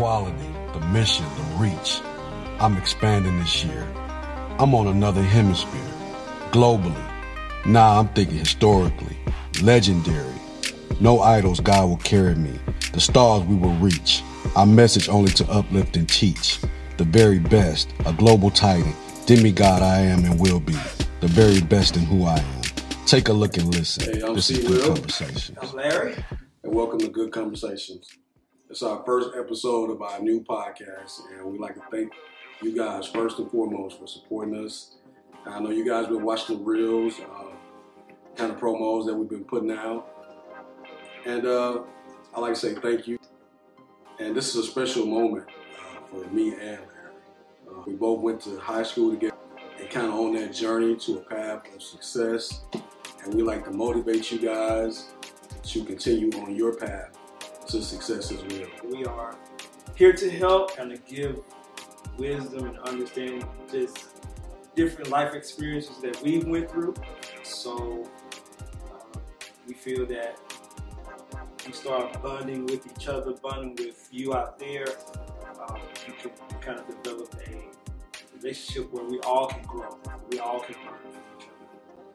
quality, 0.00 0.48
the 0.72 0.80
mission, 0.86 1.26
the 1.36 1.42
reach. 1.58 2.00
I'm 2.58 2.74
expanding 2.78 3.38
this 3.38 3.62
year. 3.66 3.86
I'm 4.58 4.74
on 4.74 4.86
another 4.86 5.20
hemisphere, 5.22 5.92
globally. 6.52 7.04
Nah, 7.66 7.98
I'm 8.00 8.08
thinking 8.08 8.38
historically, 8.38 9.18
legendary. 9.62 10.40
No 11.00 11.20
idols, 11.20 11.60
God 11.60 11.86
will 11.90 11.98
carry 11.98 12.34
me. 12.34 12.58
The 12.94 13.00
stars 13.02 13.44
we 13.44 13.56
will 13.56 13.74
reach. 13.74 14.22
Our 14.56 14.64
message 14.64 15.10
only 15.10 15.32
to 15.32 15.44
uplift 15.50 15.98
and 15.98 16.08
teach. 16.08 16.60
The 16.96 17.04
very 17.04 17.38
best, 17.38 17.90
a 18.06 18.14
global 18.14 18.48
titan, 18.50 18.94
demigod 19.26 19.82
I 19.82 19.98
am 20.00 20.24
and 20.24 20.40
will 20.40 20.60
be. 20.60 20.78
The 21.20 21.28
very 21.28 21.60
best 21.60 21.96
in 21.96 22.04
who 22.06 22.24
I 22.24 22.38
am. 22.38 22.62
Take 23.04 23.28
a 23.28 23.34
look 23.34 23.58
and 23.58 23.66
listen. 23.74 24.14
Hey, 24.14 24.22
I'm 24.22 24.34
this 24.34 24.48
is 24.48 24.62
C. 24.62 24.66
good 24.66 24.78
Will. 24.80 24.94
conversation. 24.94 25.58
I'm 25.60 25.72
Larry. 25.74 26.14
and 26.64 26.74
welcome 26.74 27.00
to 27.00 27.08
Good 27.08 27.32
Conversations. 27.32 28.08
It's 28.70 28.84
our 28.84 29.02
first 29.04 29.30
episode 29.36 29.90
of 29.90 30.00
our 30.00 30.20
new 30.20 30.44
podcast, 30.44 31.22
and 31.32 31.44
we'd 31.44 31.60
like 31.60 31.74
to 31.74 31.82
thank 31.90 32.12
you 32.62 32.72
guys 32.72 33.08
first 33.08 33.40
and 33.40 33.50
foremost 33.50 33.98
for 33.98 34.06
supporting 34.06 34.64
us. 34.64 34.94
I 35.44 35.58
know 35.58 35.70
you 35.70 35.84
guys 35.84 36.04
have 36.04 36.14
been 36.14 36.22
watching 36.22 36.56
the 36.56 36.62
reels, 36.62 37.18
uh, 37.18 37.46
kind 38.36 38.52
of 38.52 38.60
promos 38.60 39.06
that 39.06 39.14
we've 39.14 39.28
been 39.28 39.42
putting 39.42 39.72
out, 39.72 40.06
and 41.26 41.46
uh, 41.46 41.80
I 42.32 42.38
like 42.38 42.54
to 42.54 42.60
say 42.60 42.74
thank 42.76 43.08
you. 43.08 43.18
And 44.20 44.36
this 44.36 44.54
is 44.54 44.64
a 44.64 44.70
special 44.70 45.04
moment 45.04 45.48
uh, 45.48 46.06
for 46.06 46.28
me 46.28 46.50
and 46.50 46.60
Larry. 46.60 47.16
Uh, 47.68 47.82
we 47.86 47.94
both 47.94 48.20
went 48.20 48.40
to 48.42 48.56
high 48.60 48.84
school 48.84 49.10
together 49.10 49.34
and 49.80 49.90
kind 49.90 50.06
of 50.06 50.14
on 50.14 50.34
that 50.34 50.54
journey 50.54 50.94
to 50.94 51.18
a 51.18 51.22
path 51.22 51.74
of 51.74 51.82
success. 51.82 52.60
And 53.24 53.34
we 53.34 53.42
like 53.42 53.64
to 53.64 53.72
motivate 53.72 54.30
you 54.30 54.38
guys 54.38 55.06
to 55.60 55.84
continue 55.84 56.30
on 56.38 56.54
your 56.54 56.76
path 56.76 57.19
to 57.70 57.82
success 57.82 58.32
as 58.32 58.42
well. 58.42 58.68
We 58.90 59.04
are 59.04 59.36
here 59.94 60.12
to 60.12 60.30
help 60.30 60.76
and 60.78 60.90
to 60.90 60.96
give 61.12 61.40
wisdom 62.18 62.66
and 62.66 62.78
understanding 62.80 63.46
just 63.70 64.08
different 64.74 65.10
life 65.10 65.34
experiences 65.34 65.98
that 66.02 66.20
we 66.22 66.40
went 66.40 66.68
through. 66.68 66.94
So 67.44 68.08
uh, 68.90 69.18
we 69.68 69.74
feel 69.74 70.04
that 70.06 70.36
we 71.64 71.72
start 71.72 72.20
bonding 72.22 72.66
with 72.66 72.86
each 72.86 73.06
other, 73.06 73.34
bonding 73.34 73.76
with 73.76 74.08
you 74.10 74.34
out 74.34 74.58
there. 74.58 74.86
Um, 75.68 75.80
we 76.08 76.14
can 76.14 76.30
kind 76.60 76.80
of 76.80 77.02
develop 77.02 77.32
a 77.46 78.36
relationship 78.36 78.92
where 78.92 79.04
we 79.04 79.20
all 79.20 79.46
can 79.46 79.62
grow, 79.62 79.96
we 80.32 80.40
all 80.40 80.58
can 80.58 80.74
learn 80.76 80.98
from 81.02 81.10
each 81.38 81.46
other. 81.46 82.08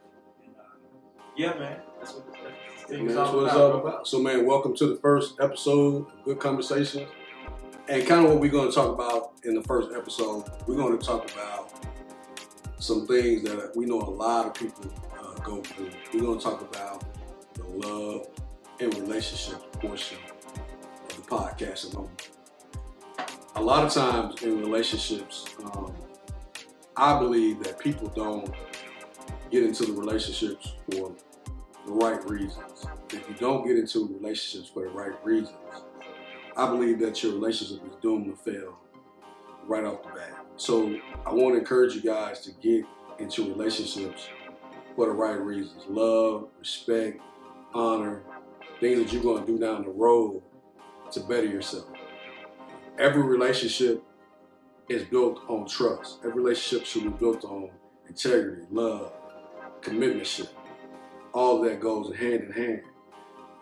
And, 0.43 0.55
uh, 0.57 0.63
yeah, 1.37 1.57
man, 1.57 1.79
that's 1.99 2.13
what 2.13 2.25
thing 2.33 2.74
Man, 2.89 3.07
that's 3.07 3.31
what 3.31 3.45
it's 3.45 3.55
all 3.55 3.79
about. 3.79 4.07
So, 4.07 4.19
man, 4.19 4.45
welcome 4.45 4.75
to 4.75 4.85
the 4.85 4.95
first 4.97 5.39
episode 5.39 6.05
Good 6.23 6.39
Conversations. 6.39 7.09
And 7.87 8.05
kind 8.05 8.23
of 8.23 8.31
what 8.31 8.39
we're 8.39 8.51
going 8.51 8.69
to 8.69 8.75
talk 8.75 8.93
about 8.93 9.33
in 9.43 9.55
the 9.55 9.63
first 9.63 9.89
episode, 9.95 10.43
we're 10.67 10.75
going 10.75 10.97
to 10.97 11.03
talk 11.03 11.31
about 11.31 11.71
some 12.77 13.07
things 13.07 13.41
that 13.43 13.71
we 13.75 13.87
know 13.87 13.99
a 13.99 14.03
lot 14.03 14.45
of 14.45 14.53
people 14.53 14.85
uh, 15.19 15.33
go 15.39 15.63
through. 15.63 15.89
We're 16.13 16.21
going 16.21 16.37
to 16.37 16.43
talk 16.43 16.61
about 16.61 17.03
the 17.55 17.63
love 17.63 18.27
and 18.79 18.93
relationship 18.99 19.59
portion 19.79 20.19
of 21.09 21.15
the 21.15 21.21
podcast 21.23 21.91
alone. 21.91 22.11
A 23.55 23.61
lot 23.61 23.83
of 23.83 23.91
times 23.93 24.43
in 24.43 24.59
relationships, 24.59 25.45
um, 25.63 25.91
I 26.95 27.17
believe 27.17 27.63
that 27.63 27.79
people 27.79 28.09
don't 28.09 28.53
get 29.49 29.63
into 29.63 29.85
the 29.85 29.93
relationships 29.93 30.73
for 30.91 31.15
the 31.85 31.91
right 31.91 32.29
reasons. 32.29 32.85
If 33.11 33.27
you 33.29 33.35
don't 33.39 33.65
get 33.65 33.77
into 33.77 34.07
relationships 34.07 34.71
for 34.73 34.83
the 34.83 34.89
right 34.89 35.23
reasons, 35.23 35.57
I 36.57 36.69
believe 36.69 36.99
that 36.99 37.21
your 37.21 37.33
relationship 37.33 37.85
is 37.85 37.95
doomed 38.01 38.25
to 38.25 38.51
fail 38.51 38.77
right 39.67 39.83
off 39.83 40.03
the 40.03 40.09
bat. 40.09 40.45
So 40.57 40.95
I 41.25 41.33
want 41.33 41.55
to 41.55 41.59
encourage 41.59 41.95
you 41.95 42.01
guys 42.01 42.41
to 42.41 42.51
get 42.53 42.85
into 43.19 43.43
relationships 43.43 44.27
for 44.95 45.07
the 45.07 45.11
right 45.11 45.39
reasons. 45.39 45.83
Love, 45.87 46.47
respect, 46.59 47.19
honor, 47.73 48.23
things 48.79 48.99
that 48.99 49.13
you're 49.13 49.23
going 49.23 49.45
to 49.45 49.51
do 49.51 49.59
down 49.59 49.83
the 49.83 49.89
road 49.89 50.41
to 51.11 51.19
better 51.21 51.45
yourself. 51.45 51.87
Every 52.97 53.21
relationship 53.21 54.01
is 54.87 55.03
built 55.03 55.41
on 55.49 55.67
trust. 55.67 56.19
Every 56.19 56.41
relationship 56.41 56.85
should 56.85 57.03
be 57.03 57.09
built 57.09 57.43
on 57.43 57.69
integrity, 58.07 58.63
love, 58.71 59.11
commitmentship 59.81 60.47
all 61.35 61.57
of 61.61 61.69
that 61.69 61.79
goes 61.79 62.15
hand 62.15 62.45
in 62.45 62.51
hand. 62.51 62.81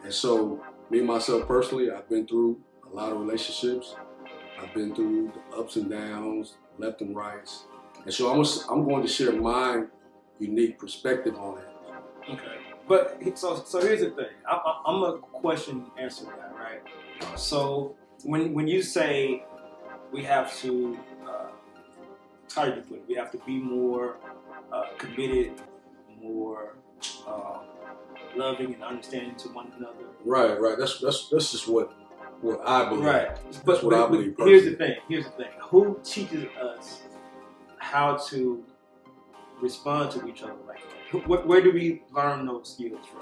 And 0.03 0.13
so, 0.13 0.63
me 0.89 1.01
myself 1.01 1.47
personally, 1.47 1.89
I've 1.89 2.07
been 2.07 2.27
through 2.27 2.59
a 2.91 2.95
lot 2.95 3.11
of 3.11 3.19
relationships. 3.19 3.95
I've 4.61 4.73
been 4.73 4.93
through 4.93 5.33
the 5.33 5.57
ups 5.57 5.75
and 5.75 5.89
downs, 5.89 6.55
left 6.77 7.01
and 7.01 7.15
rights. 7.15 7.65
And 8.05 8.13
so, 8.13 8.31
I'm, 8.31 8.45
I'm 8.69 8.87
going 8.87 9.01
to 9.01 9.07
share 9.07 9.33
my 9.33 9.85
unique 10.39 10.77
perspective 10.77 11.35
on 11.35 11.57
it. 11.57 11.67
Okay. 12.29 12.57
But 12.87 13.21
so 13.37 13.63
so 13.65 13.81
here's 13.81 14.01
the 14.01 14.11
thing. 14.11 14.25
I, 14.45 14.81
I'm 14.85 15.03
a 15.03 15.17
question 15.19 15.85
answer 15.97 16.25
guy, 16.25 16.51
right? 16.57 17.39
So 17.39 17.95
when 18.23 18.53
when 18.53 18.67
you 18.67 18.81
say 18.81 19.45
we 20.11 20.23
have 20.23 20.55
to, 20.59 20.99
uh, 21.27 21.47
how 22.53 22.65
do 22.65 22.75
you 22.75 22.81
put 22.81 22.97
it? 22.97 23.03
We 23.07 23.15
have 23.15 23.31
to 23.31 23.37
be 23.39 23.57
more 23.57 24.17
uh, 24.71 24.87
committed, 24.97 25.61
more 26.21 26.75
uh, 27.27 27.59
loving 28.35 28.73
and 28.73 28.83
understanding 28.83 29.35
to 29.35 29.49
one 29.49 29.71
another. 29.77 30.05
Right, 30.25 30.59
right. 30.59 30.77
That's 30.77 30.99
that's 30.99 31.29
that's 31.29 31.51
just 31.51 31.67
what 31.67 31.91
what 32.41 32.61
I 32.67 32.89
believe. 32.89 33.05
Right. 33.05 33.35
That's 33.45 33.59
But, 33.59 33.83
what 33.83 33.93
I 33.93 33.99
but- 34.01 34.11
but 34.11 34.11
believe 34.11 34.35
here's 34.37 34.65
the 34.65 34.75
thing. 34.75 34.95
Here's 35.07 35.25
the 35.25 35.31
thing. 35.31 35.49
Who 35.69 35.99
teaches 36.03 36.45
us 36.57 37.03
how 37.77 38.17
to 38.29 38.63
respond 39.61 40.11
to 40.11 40.27
each 40.27 40.43
other 40.43 40.53
like 40.67 40.79
that? 41.11 41.27
Where, 41.27 41.41
where 41.41 41.61
do 41.61 41.71
we 41.71 42.01
learn 42.11 42.45
those 42.47 42.73
skills 42.73 43.05
from? 43.11 43.21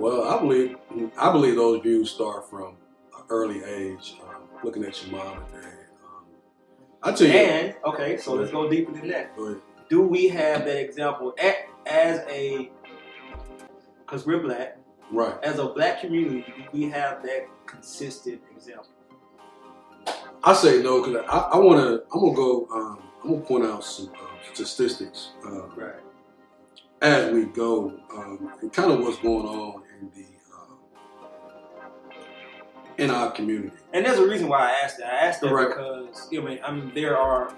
Well, 0.00 0.22
I 0.28 0.38
believe 0.40 0.76
I 1.16 1.30
believe 1.32 1.56
those 1.56 1.82
views 1.82 2.10
start 2.10 2.48
from 2.48 2.76
an 3.16 3.24
early 3.30 3.62
age, 3.64 4.16
um, 4.22 4.42
looking 4.64 4.84
at 4.84 5.02
your 5.02 5.16
mom 5.18 5.38
and 5.38 5.52
dad. 5.62 5.72
Um, 6.04 6.24
I 7.02 7.12
tell 7.12 7.26
you, 7.26 7.32
And 7.32 7.74
okay, 7.84 8.16
so 8.16 8.34
let's 8.34 8.50
go 8.52 8.68
deeper 8.70 8.92
than 8.92 9.08
that. 9.08 9.36
Do 9.90 10.02
we 10.02 10.28
have 10.28 10.64
that 10.66 10.78
example 10.80 11.34
a- 11.38 11.66
as 11.86 12.20
a 12.28 12.70
because 14.08 14.26
we're 14.26 14.40
black 14.40 14.78
right. 15.12 15.34
as 15.42 15.58
a 15.58 15.66
black 15.66 16.00
community? 16.00 16.46
We 16.72 16.88
have 16.90 17.22
that 17.22 17.48
consistent 17.66 18.40
example? 18.54 18.86
I 20.42 20.54
say 20.54 20.82
no 20.82 21.02
because 21.04 21.24
I, 21.28 21.38
I 21.38 21.58
want 21.58 21.80
to. 21.80 22.02
I'm 22.12 22.20
gonna 22.20 22.34
go. 22.34 22.66
Um, 22.72 23.02
I'm 23.22 23.30
gonna 23.30 23.42
point 23.44 23.64
out 23.64 23.84
some 23.84 24.08
uh, 24.10 24.52
statistics 24.52 25.32
uh, 25.44 25.66
Right. 25.76 25.94
as 27.02 27.32
we 27.32 27.44
go, 27.44 27.92
um, 28.14 28.52
and 28.60 28.72
kind 28.72 28.92
of 28.92 29.00
what's 29.00 29.18
going 29.18 29.46
on 29.46 29.82
in 30.00 30.10
the 30.14 30.26
uh, 30.54 30.74
in 32.98 33.10
our 33.10 33.30
community. 33.32 33.76
And 33.92 34.06
there's 34.06 34.18
a 34.18 34.26
reason 34.26 34.48
why 34.48 34.70
I 34.70 34.84
asked 34.84 34.98
that. 34.98 35.12
I 35.12 35.26
asked 35.26 35.40
that 35.42 35.52
Right. 35.52 35.68
because 35.68 36.28
you 36.30 36.40
know, 36.40 36.46
I 36.46 36.50
mean, 36.50 36.60
I 36.64 36.72
mean, 36.72 36.92
there 36.94 37.18
are 37.18 37.52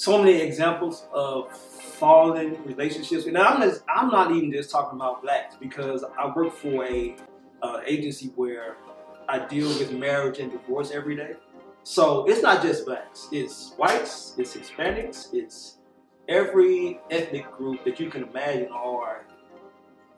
so 0.00 0.16
many 0.16 0.40
examples 0.40 1.06
of 1.12 1.54
fallen 1.54 2.56
relationships. 2.64 3.26
And 3.26 3.36
I'm 3.36 3.60
just, 3.60 3.82
I'm 3.86 4.08
not 4.08 4.32
even 4.32 4.50
just 4.50 4.70
talking 4.70 4.98
about 4.98 5.20
blacks 5.20 5.56
because 5.60 6.02
I 6.18 6.32
work 6.34 6.54
for 6.54 6.86
a 6.86 7.16
uh, 7.62 7.82
agency 7.84 8.28
where 8.34 8.78
I 9.28 9.40
deal 9.40 9.68
with 9.68 9.92
marriage 9.92 10.38
and 10.38 10.50
divorce 10.50 10.90
every 10.90 11.16
day. 11.16 11.34
So 11.82 12.24
it's 12.24 12.40
not 12.40 12.62
just 12.62 12.86
blacks. 12.86 13.28
It's 13.30 13.74
whites. 13.76 14.36
It's 14.38 14.56
Hispanics. 14.56 15.34
It's 15.34 15.80
every 16.30 16.98
ethnic 17.10 17.52
group 17.52 17.84
that 17.84 18.00
you 18.00 18.08
can 18.08 18.22
imagine 18.22 18.68
are 18.72 19.26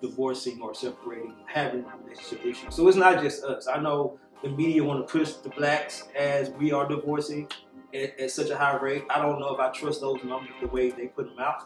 divorcing 0.00 0.62
or 0.62 0.76
separating, 0.76 1.34
having 1.47 1.84
relationship 2.04 2.47
issues. 2.47 2.72
So 2.76 2.87
it's 2.87 2.97
not 2.97 3.20
just 3.20 3.43
us. 3.43 3.66
I 3.66 3.81
know 3.81 4.16
the 4.44 4.49
media 4.50 4.84
want 4.84 5.04
to 5.04 5.12
push 5.12 5.32
the 5.32 5.49
blacks 5.49 6.04
as 6.17 6.50
we 6.50 6.70
are 6.70 6.87
divorcing 6.87 7.49
at, 7.94 8.19
at 8.19 8.31
such 8.31 8.50
a 8.50 8.56
high 8.56 8.77
rate. 8.77 9.05
I 9.11 9.21
don't 9.21 9.39
know 9.39 9.55
if 9.55 9.61
I 9.61 9.71
trust 9.71 10.00
those 10.00 10.23
numbers 10.25 10.50
the 10.61 10.69
way 10.69 10.91
they 10.91 11.06
put 11.06 11.27
them 11.27 11.39
out, 11.39 11.65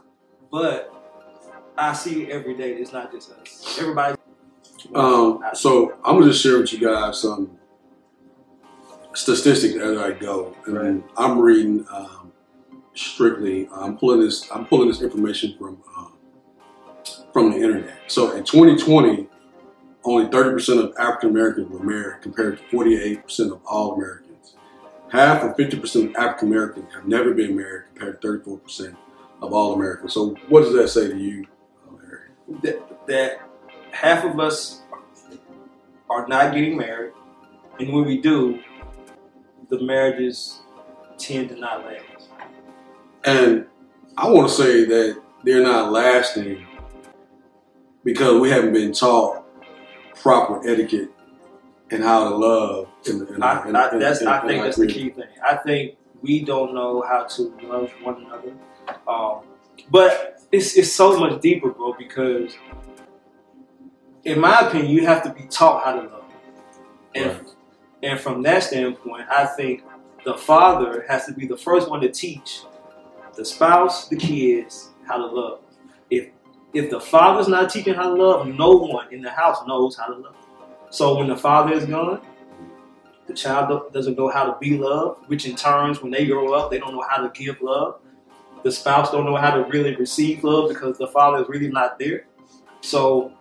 but 0.50 0.93
I 1.76 1.93
see 1.93 2.25
it 2.25 2.31
every 2.31 2.55
day. 2.55 2.73
It's 2.73 2.93
not 2.93 3.12
just 3.12 3.32
us. 3.32 3.76
Everybody. 3.78 4.17
Um, 4.94 5.43
so 5.55 5.96
I'm 6.05 6.19
gonna 6.19 6.31
just 6.31 6.43
share 6.43 6.58
with 6.58 6.73
you 6.73 6.78
guys 6.78 7.20
some 7.20 7.58
statistics 9.14 9.75
as 9.76 9.99
I 9.99 10.12
go, 10.12 10.55
and 10.67 11.02
I'm 11.17 11.38
reading 11.38 11.87
um, 11.90 12.32
strictly. 12.94 13.69
I'm 13.72 13.96
pulling 13.99 14.20
this. 14.20 14.50
I'm 14.50 14.67
pulling 14.67 14.88
this 14.88 15.02
information 15.02 15.56
from 15.58 15.82
um, 15.96 16.12
from 17.32 17.50
the 17.50 17.56
internet. 17.56 17.99
So 18.06 18.32
in 18.32 18.44
2020, 18.44 19.29
only 20.05 20.26
30% 20.26 20.82
of 20.82 20.94
African 20.99 21.31
Americans 21.31 21.69
were 21.69 21.81
married, 21.84 22.22
compared 22.22 22.58
to 22.58 22.76
48% 22.76 23.52
of 23.52 23.61
all 23.67 23.94
Americans. 23.94 24.25
Half 25.11 25.44
or 25.44 25.55
50% 25.55 26.11
of 26.11 26.17
African 26.17 26.49
Americans 26.49 26.93
have 26.94 27.06
never 27.06 27.32
been 27.32 27.56
married, 27.56 27.85
compared 27.94 28.20
to 28.20 28.29
34% 28.29 28.97
of 29.43 29.53
all 29.53 29.75
Americans. 29.75 30.12
So 30.12 30.35
what 30.49 30.62
does 30.62 30.75
that 30.75 30.88
say 30.88 31.08
to 31.08 31.17
you, 31.17 31.47
Larry? 31.91 32.31
that, 32.62 33.06
that 33.06 33.41
half 33.93 34.25
of 34.25 34.41
us 34.41 34.82
are 36.11 36.26
not 36.26 36.55
getting 36.55 36.76
married, 36.76 37.12
and 37.79 37.93
when 37.93 38.05
we 38.05 38.20
do, 38.20 38.61
the 39.69 39.81
marriages 39.81 40.61
tend 41.19 41.49
to 41.50 41.56
not 41.56 41.85
last. 41.85 42.29
And 43.25 43.67
I 44.17 44.29
want 44.31 44.49
to 44.49 44.55
say 44.55 44.85
that 44.85 45.20
they're 45.44 45.62
not 45.62 45.93
lasting 45.93 46.67
because 48.05 48.41
we 48.41 48.50
haven't 48.50 48.73
been 48.73 48.93
taught 48.93 49.44
proper 50.14 50.67
etiquette 50.69 51.11
and 51.90 52.02
how 52.02 52.28
to 52.28 52.34
love. 52.36 52.88
In, 53.06 53.26
in, 53.28 53.42
I, 53.42 53.68
in, 53.68 53.76
I, 53.76 53.96
that's, 53.98 54.20
in- 54.22 54.28
I 54.28 54.46
think 54.46 54.62
that's 54.62 54.76
the 54.78 54.86
key 54.86 55.10
thing. 55.10 55.24
I 55.48 55.56
think 55.56 55.96
we 56.22 56.42
don't 56.44 56.74
know 56.74 57.02
how 57.02 57.24
to 57.24 57.42
love 57.62 57.90
one 58.02 58.24
another. 58.26 58.52
Um, 59.06 59.42
but 59.90 60.40
it's, 60.52 60.76
it's 60.76 60.92
so 60.92 61.18
much 61.18 61.40
deeper, 61.40 61.70
bro, 61.70 61.94
because 61.98 62.54
in 64.24 64.40
my 64.40 64.60
opinion, 64.60 64.90
you 64.90 65.06
have 65.06 65.22
to 65.22 65.30
be 65.32 65.44
taught 65.48 65.84
how 65.84 65.92
to 66.00 66.08
love. 66.08 66.24
And, 67.14 67.26
Right. 67.30 67.48
and 68.02 68.20
from 68.20 68.42
that 68.42 68.62
standpoint, 68.64 69.26
I 69.30 69.46
think 69.46 69.82
the 70.24 70.34
father 70.34 71.04
has 71.08 71.24
to 71.26 71.32
be 71.32 71.46
the 71.46 71.56
first 71.56 71.88
one 71.88 72.00
to 72.00 72.10
teach 72.10 72.62
the 73.36 73.44
spouse, 73.44 74.08
the 74.08 74.16
kids, 74.16 74.90
how 75.06 75.18
to 75.18 75.26
love. 75.26 75.60
If 76.10 76.30
if 76.74 76.90
the 76.90 77.00
father's 77.00 77.48
not 77.48 77.70
teaching 77.70 77.94
how 77.94 78.14
to 78.14 78.22
love, 78.22 78.46
no 78.48 78.70
one 78.76 79.12
in 79.12 79.22
the 79.22 79.30
house 79.30 79.58
knows 79.66 79.96
how 79.96 80.06
to 80.06 80.16
love. 80.16 80.34
So 80.90 81.18
when 81.18 81.28
the 81.28 81.36
father 81.36 81.72
is 81.72 81.84
gone, 81.84 82.20
the 83.26 83.34
child 83.34 83.92
doesn't 83.92 84.16
know 84.16 84.28
how 84.28 84.44
to 84.44 84.56
be 84.60 84.78
loved, 84.78 85.28
which 85.28 85.46
in 85.46 85.56
turns, 85.56 86.00
when 86.00 86.12
they 86.12 86.26
grow 86.26 86.52
up, 86.54 86.70
they 86.70 86.78
don't 86.78 86.94
know 86.94 87.04
how 87.08 87.26
to 87.26 87.30
give 87.30 87.60
love. 87.60 88.00
The 88.62 88.70
spouse 88.72 89.10
don't 89.10 89.24
know 89.24 89.36
how 89.36 89.50
to 89.50 89.64
really 89.64 89.94
receive 89.96 90.44
love 90.44 90.68
because 90.68 90.98
the 90.98 91.08
father 91.08 91.42
is 91.42 91.48
really 91.48 91.68
not 91.68 91.98
there. 91.98 92.26
So 92.80 93.32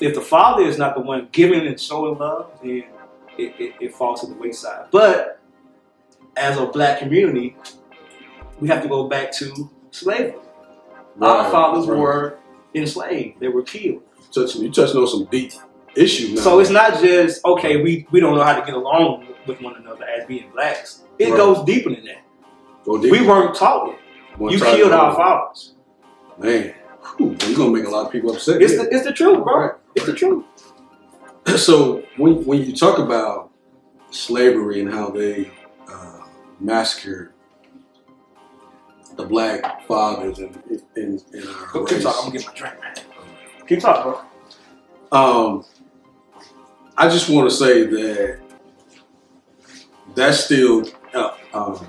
if 0.00 0.14
the 0.14 0.20
father 0.20 0.62
is 0.62 0.78
not 0.78 0.94
the 0.94 1.00
one 1.00 1.28
giving 1.32 1.66
and 1.66 1.78
showing 1.78 2.18
love, 2.18 2.50
then 2.62 2.84
it, 3.38 3.54
it, 3.58 3.74
it 3.80 3.94
falls 3.94 4.20
to 4.22 4.26
the 4.26 4.34
wayside. 4.34 4.86
But 4.90 5.40
as 6.36 6.58
a 6.58 6.66
black 6.66 6.98
community, 6.98 7.56
we 8.60 8.68
have 8.68 8.82
to 8.82 8.88
go 8.88 9.08
back 9.08 9.32
to 9.32 9.70
slavery. 9.90 10.34
Our 11.20 11.50
fathers 11.50 11.86
right. 11.86 11.98
were 11.98 12.38
enslaved; 12.74 13.40
they 13.40 13.48
were 13.48 13.62
killed. 13.62 14.02
touching. 14.32 14.62
You 14.62 14.72
touching 14.72 14.96
on 14.96 15.06
some 15.06 15.26
deep 15.26 15.52
issues 15.96 16.34
now. 16.34 16.40
So 16.42 16.58
it's 16.60 16.70
not 16.70 17.00
just 17.00 17.44
okay. 17.44 17.82
We 17.82 18.06
we 18.10 18.20
don't 18.20 18.34
know 18.36 18.42
how 18.44 18.58
to 18.58 18.64
get 18.64 18.74
along 18.74 19.26
with 19.46 19.60
one 19.60 19.76
another 19.76 20.04
as 20.04 20.26
being 20.26 20.50
blacks. 20.52 21.02
It 21.18 21.30
Right. 21.30 21.36
goes 21.36 21.64
deeper 21.64 21.90
than 21.90 22.04
that. 22.04 22.22
Go 22.84 22.98
deeper. 23.00 23.12
We 23.20 23.26
weren't 23.26 23.54
taught 23.54 23.90
it. 23.90 23.98
One 24.38 24.52
You 24.52 24.58
killed 24.58 24.92
our 24.92 25.14
fathers. 25.14 25.74
Man, 26.38 26.74
whew, 27.16 27.36
you're 27.46 27.56
gonna 27.56 27.70
make 27.70 27.84
a 27.84 27.90
lot 27.90 28.06
of 28.06 28.12
people 28.12 28.32
upset. 28.32 28.62
It's 28.62 28.72
here. 28.72 28.84
the 28.84 28.94
it's 28.94 29.04
the 29.04 29.12
truth, 29.12 29.44
bro. 29.44 29.58
Right. 29.60 29.72
It's 29.94 30.06
the 30.06 30.14
truth. 30.14 30.44
So 31.56 32.02
when 32.16 32.44
when 32.46 32.62
you 32.62 32.74
talk 32.74 32.98
about 32.98 33.50
slavery 34.10 34.80
and 34.80 34.88
how 34.92 35.10
they 35.10 35.50
uh, 35.88 36.20
massacred 36.60 37.32
the 39.16 39.24
black 39.26 39.86
fathers 39.86 40.38
in 40.38 40.54
in, 40.96 41.20
in 41.34 41.48
our 41.48 41.66
Go, 41.72 41.80
race, 41.84 41.92
keep 41.94 42.02
talking. 42.02 42.18
I'm 42.24 42.26
gonna 42.26 42.38
get 42.38 42.46
my 42.46 42.54
drink. 42.54 42.74
man. 42.80 42.94
Keep 43.66 43.80
talking, 43.80 44.12
bro. 44.12 45.18
um, 45.20 45.64
I 47.02 47.08
just 47.08 47.28
want 47.28 47.50
to 47.50 47.56
say 47.56 47.82
that 47.82 48.38
that's 50.14 50.44
still 50.44 50.84
uh, 51.12 51.34
um, 51.52 51.84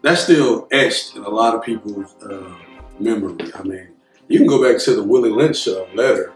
that's 0.00 0.22
still 0.22 0.66
etched 0.72 1.14
in 1.16 1.24
a 1.24 1.28
lot 1.28 1.54
of 1.54 1.62
people's 1.62 2.14
uh, 2.22 2.54
memory. 2.98 3.36
I 3.54 3.62
mean, 3.62 3.88
you 4.28 4.38
can 4.38 4.46
go 4.46 4.62
back 4.66 4.80
to 4.84 4.94
the 4.94 5.02
Willie 5.02 5.28
Lynch 5.28 5.68
uh, 5.68 5.84
letter, 5.94 6.32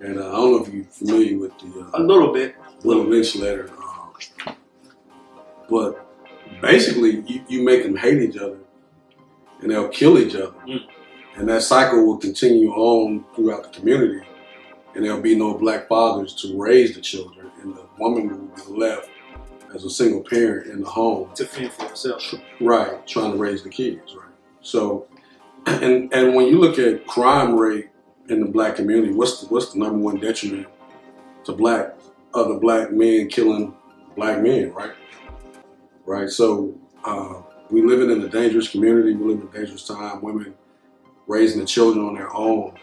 and 0.00 0.18
uh, 0.18 0.26
I 0.26 0.32
don't 0.32 0.50
know 0.50 0.64
if 0.66 0.74
you're 0.74 0.84
familiar 0.86 1.38
with 1.38 1.56
the 1.60 1.90
A 1.94 1.98
uh, 1.98 2.00
little 2.00 2.32
bit. 2.32 2.56
Willie 2.82 3.06
Lynch 3.08 3.36
letter, 3.36 3.70
um, 3.80 4.56
but 5.70 6.08
basically, 6.60 7.20
you, 7.20 7.44
you 7.48 7.62
make 7.62 7.84
them 7.84 7.96
hate 7.96 8.20
each 8.20 8.36
other, 8.36 8.58
and 9.60 9.70
they'll 9.70 9.90
kill 9.90 10.18
each 10.18 10.34
other, 10.34 10.54
Mm. 10.66 10.80
and 11.36 11.48
that 11.48 11.62
cycle 11.62 12.04
will 12.04 12.18
continue 12.18 12.72
on 12.72 13.24
throughout 13.36 13.62
the 13.62 13.78
community, 13.78 14.26
and 14.96 15.04
there'll 15.04 15.20
be 15.20 15.36
no 15.36 15.54
black 15.54 15.88
fathers 15.88 16.34
to 16.36 16.58
raise 16.58 16.94
the 16.94 17.00
children, 17.02 17.50
and 17.62 17.76
the 17.76 17.86
woman 17.98 18.30
will 18.30 18.56
be 18.56 18.80
left 18.80 19.10
as 19.74 19.84
a 19.84 19.90
single 19.90 20.22
parent 20.22 20.68
in 20.68 20.80
the 20.80 20.88
home, 20.88 21.30
To 21.34 21.44
fend 21.44 21.70
for 21.72 21.84
himself. 21.84 22.22
right, 22.60 23.06
trying 23.06 23.32
to 23.32 23.36
raise 23.36 23.62
the 23.62 23.68
kids, 23.68 24.14
right. 24.14 24.32
So, 24.62 25.06
and 25.66 26.12
and 26.14 26.34
when 26.34 26.46
you 26.46 26.58
look 26.58 26.78
at 26.78 27.06
crime 27.06 27.54
rate 27.54 27.90
in 28.30 28.40
the 28.40 28.46
black 28.46 28.76
community, 28.76 29.12
what's 29.12 29.42
the, 29.42 29.48
what's 29.48 29.72
the 29.72 29.78
number 29.78 29.98
one 29.98 30.18
detriment 30.18 30.66
to 31.44 31.52
black 31.52 31.94
other 32.32 32.54
black 32.58 32.90
men 32.90 33.28
killing 33.28 33.74
black 34.16 34.42
men, 34.42 34.72
right? 34.72 34.92
Right. 36.06 36.30
So 36.30 36.74
uh, 37.04 37.42
we 37.70 37.82
living 37.82 38.10
in 38.10 38.22
a 38.22 38.28
dangerous 38.28 38.68
community. 38.68 39.14
We 39.14 39.34
live 39.34 39.42
in 39.42 39.48
a 39.48 39.52
dangerous 39.52 39.86
time. 39.86 40.22
Women 40.22 40.54
raising 41.26 41.60
the 41.60 41.66
children 41.66 42.06
on 42.06 42.14
their 42.14 42.34
own, 42.34 42.78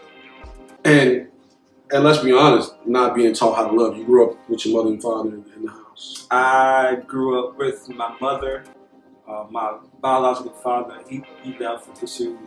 and 0.84 1.28
and 1.94 2.02
let's 2.02 2.18
be 2.18 2.32
honest, 2.32 2.74
not 2.84 3.14
being 3.14 3.32
taught 3.32 3.54
how 3.56 3.68
to 3.68 3.72
love. 3.72 3.96
You 3.96 4.04
grew 4.04 4.30
up 4.30 4.48
with 4.50 4.66
your 4.66 4.76
mother 4.76 4.92
and 4.92 5.00
father 5.00 5.30
in, 5.30 5.64
the 5.64 5.70
house. 5.70 6.26
I 6.30 6.96
grew 7.06 7.42
up 7.42 7.56
with 7.56 7.88
my 7.88 8.16
mother, 8.20 8.64
uh, 9.28 9.46
my 9.48 9.78
biological 10.00 10.52
father. 10.52 11.00
He 11.08 11.22
he 11.42 11.56
left 11.56 11.86
to 11.86 12.00
pursue 12.00 12.38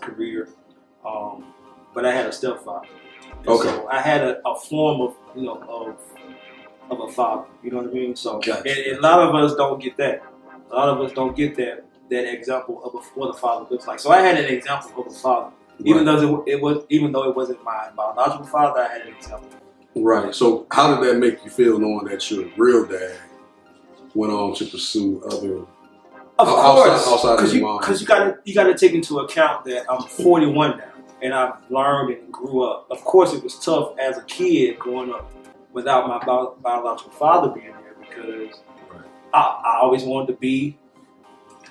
career, 0.00 0.48
um, 1.06 1.54
but 1.94 2.04
I 2.04 2.12
had 2.12 2.26
a 2.26 2.32
stepfather. 2.32 2.88
And 3.38 3.48
Okay. 3.48 3.68
So 3.68 3.88
I 3.88 4.00
had 4.00 4.22
a, 4.22 4.46
a 4.46 4.58
form 4.58 5.00
of 5.02 5.16
you 5.36 5.42
know 5.42 5.62
of 5.68 5.96
of 6.90 7.08
a 7.08 7.12
father. 7.12 7.46
You 7.62 7.70
know 7.70 7.78
what 7.78 7.90
I 7.90 7.92
mean? 7.92 8.16
So 8.16 8.40
Gotcha. 8.40 8.68
and, 8.68 8.78
and 8.78 8.98
a 8.98 9.00
lot 9.00 9.20
of 9.20 9.34
us 9.36 9.54
don't 9.54 9.80
get 9.80 9.96
that. 9.98 10.22
A 10.72 10.74
lot 10.74 10.88
of 10.88 11.00
us 11.00 11.12
don't 11.12 11.36
get 11.36 11.56
that 11.56 11.84
that 12.10 12.32
example 12.32 12.82
of 12.84 12.94
a, 12.96 12.98
what 13.18 13.28
a 13.28 13.38
father 13.38 13.68
looks 13.70 13.86
like. 13.86 14.00
So 14.00 14.10
I 14.10 14.20
had 14.20 14.36
an 14.36 14.52
example 14.52 15.06
of 15.06 15.12
a 15.12 15.16
father, 15.16 15.52
even 15.84 16.06
Right. 16.06 16.18
though 16.20 16.42
it, 16.46 16.54
it 16.54 16.62
was 16.62 16.84
even 16.88 17.12
though 17.12 17.28
it 17.28 17.34
wasn't 17.36 17.62
my 17.64 17.88
biological 17.96 18.46
father. 18.46 18.80
I 18.80 18.88
had 18.88 19.02
to 19.02 19.08
an 19.08 19.14
example. 19.16 19.48
Right. 19.96 20.34
So 20.34 20.66
how 20.70 20.94
did 20.94 21.08
that 21.08 21.18
make 21.18 21.44
you 21.44 21.50
feel 21.50 21.78
knowing 21.78 22.04
that 22.06 22.30
your 22.30 22.46
real 22.56 22.86
dad 22.86 23.16
went 24.14 24.32
on 24.32 24.54
to 24.56 24.64
pursue 24.66 25.22
other 25.26 25.58
Of 26.38 26.48
Outside- 26.48 27.00
course, 27.04 27.22
because 27.22 27.52
your 27.52 27.60
you 27.62 27.66
mom. 27.66 27.78
because 27.80 28.00
you 28.00 28.06
got 28.06 28.24
to 28.24 28.38
you 28.44 28.54
got 28.54 28.64
to 28.64 28.74
take 28.74 28.92
into 28.92 29.18
account 29.20 29.64
that 29.66 29.84
I'm 29.90 30.02
41 30.02 30.78
now, 30.78 30.84
and 31.22 31.34
I've 31.34 31.54
learned 31.70 32.14
and 32.14 32.32
grew 32.32 32.62
up. 32.62 32.86
Of 32.90 33.04
course, 33.04 33.32
it 33.34 33.42
was 33.42 33.58
tough 33.58 33.92
as 33.98 34.16
a 34.16 34.22
kid 34.22 34.78
growing 34.78 35.12
up 35.12 35.30
without 35.72 36.08
my 36.08 36.18
bio- 36.24 36.56
biological 36.62 37.12
father 37.12 37.48
being 37.50 37.66
there 37.82 37.94
because 38.00 38.58
Right. 38.90 39.02
I, 39.34 39.38
I 39.40 39.78
always 39.82 40.02
wanted 40.02 40.28
to 40.28 40.38
be 40.38 40.78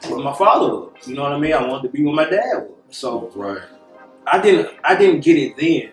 where 0.07 0.19
my 0.19 0.33
father 0.33 0.67
was. 0.73 1.07
You 1.07 1.15
know 1.15 1.23
what 1.23 1.33
I 1.33 1.39
mean? 1.39 1.53
I 1.53 1.67
wanted 1.67 1.83
to 1.83 1.89
be 1.89 2.03
where 2.03 2.13
my 2.13 2.29
dad 2.29 2.67
was. 2.69 2.75
So 2.91 3.31
right. 3.35 3.61
I 4.27 4.41
didn't 4.41 4.69
I 4.83 4.95
didn't 4.95 5.21
get 5.21 5.37
it 5.37 5.57
then, 5.57 5.91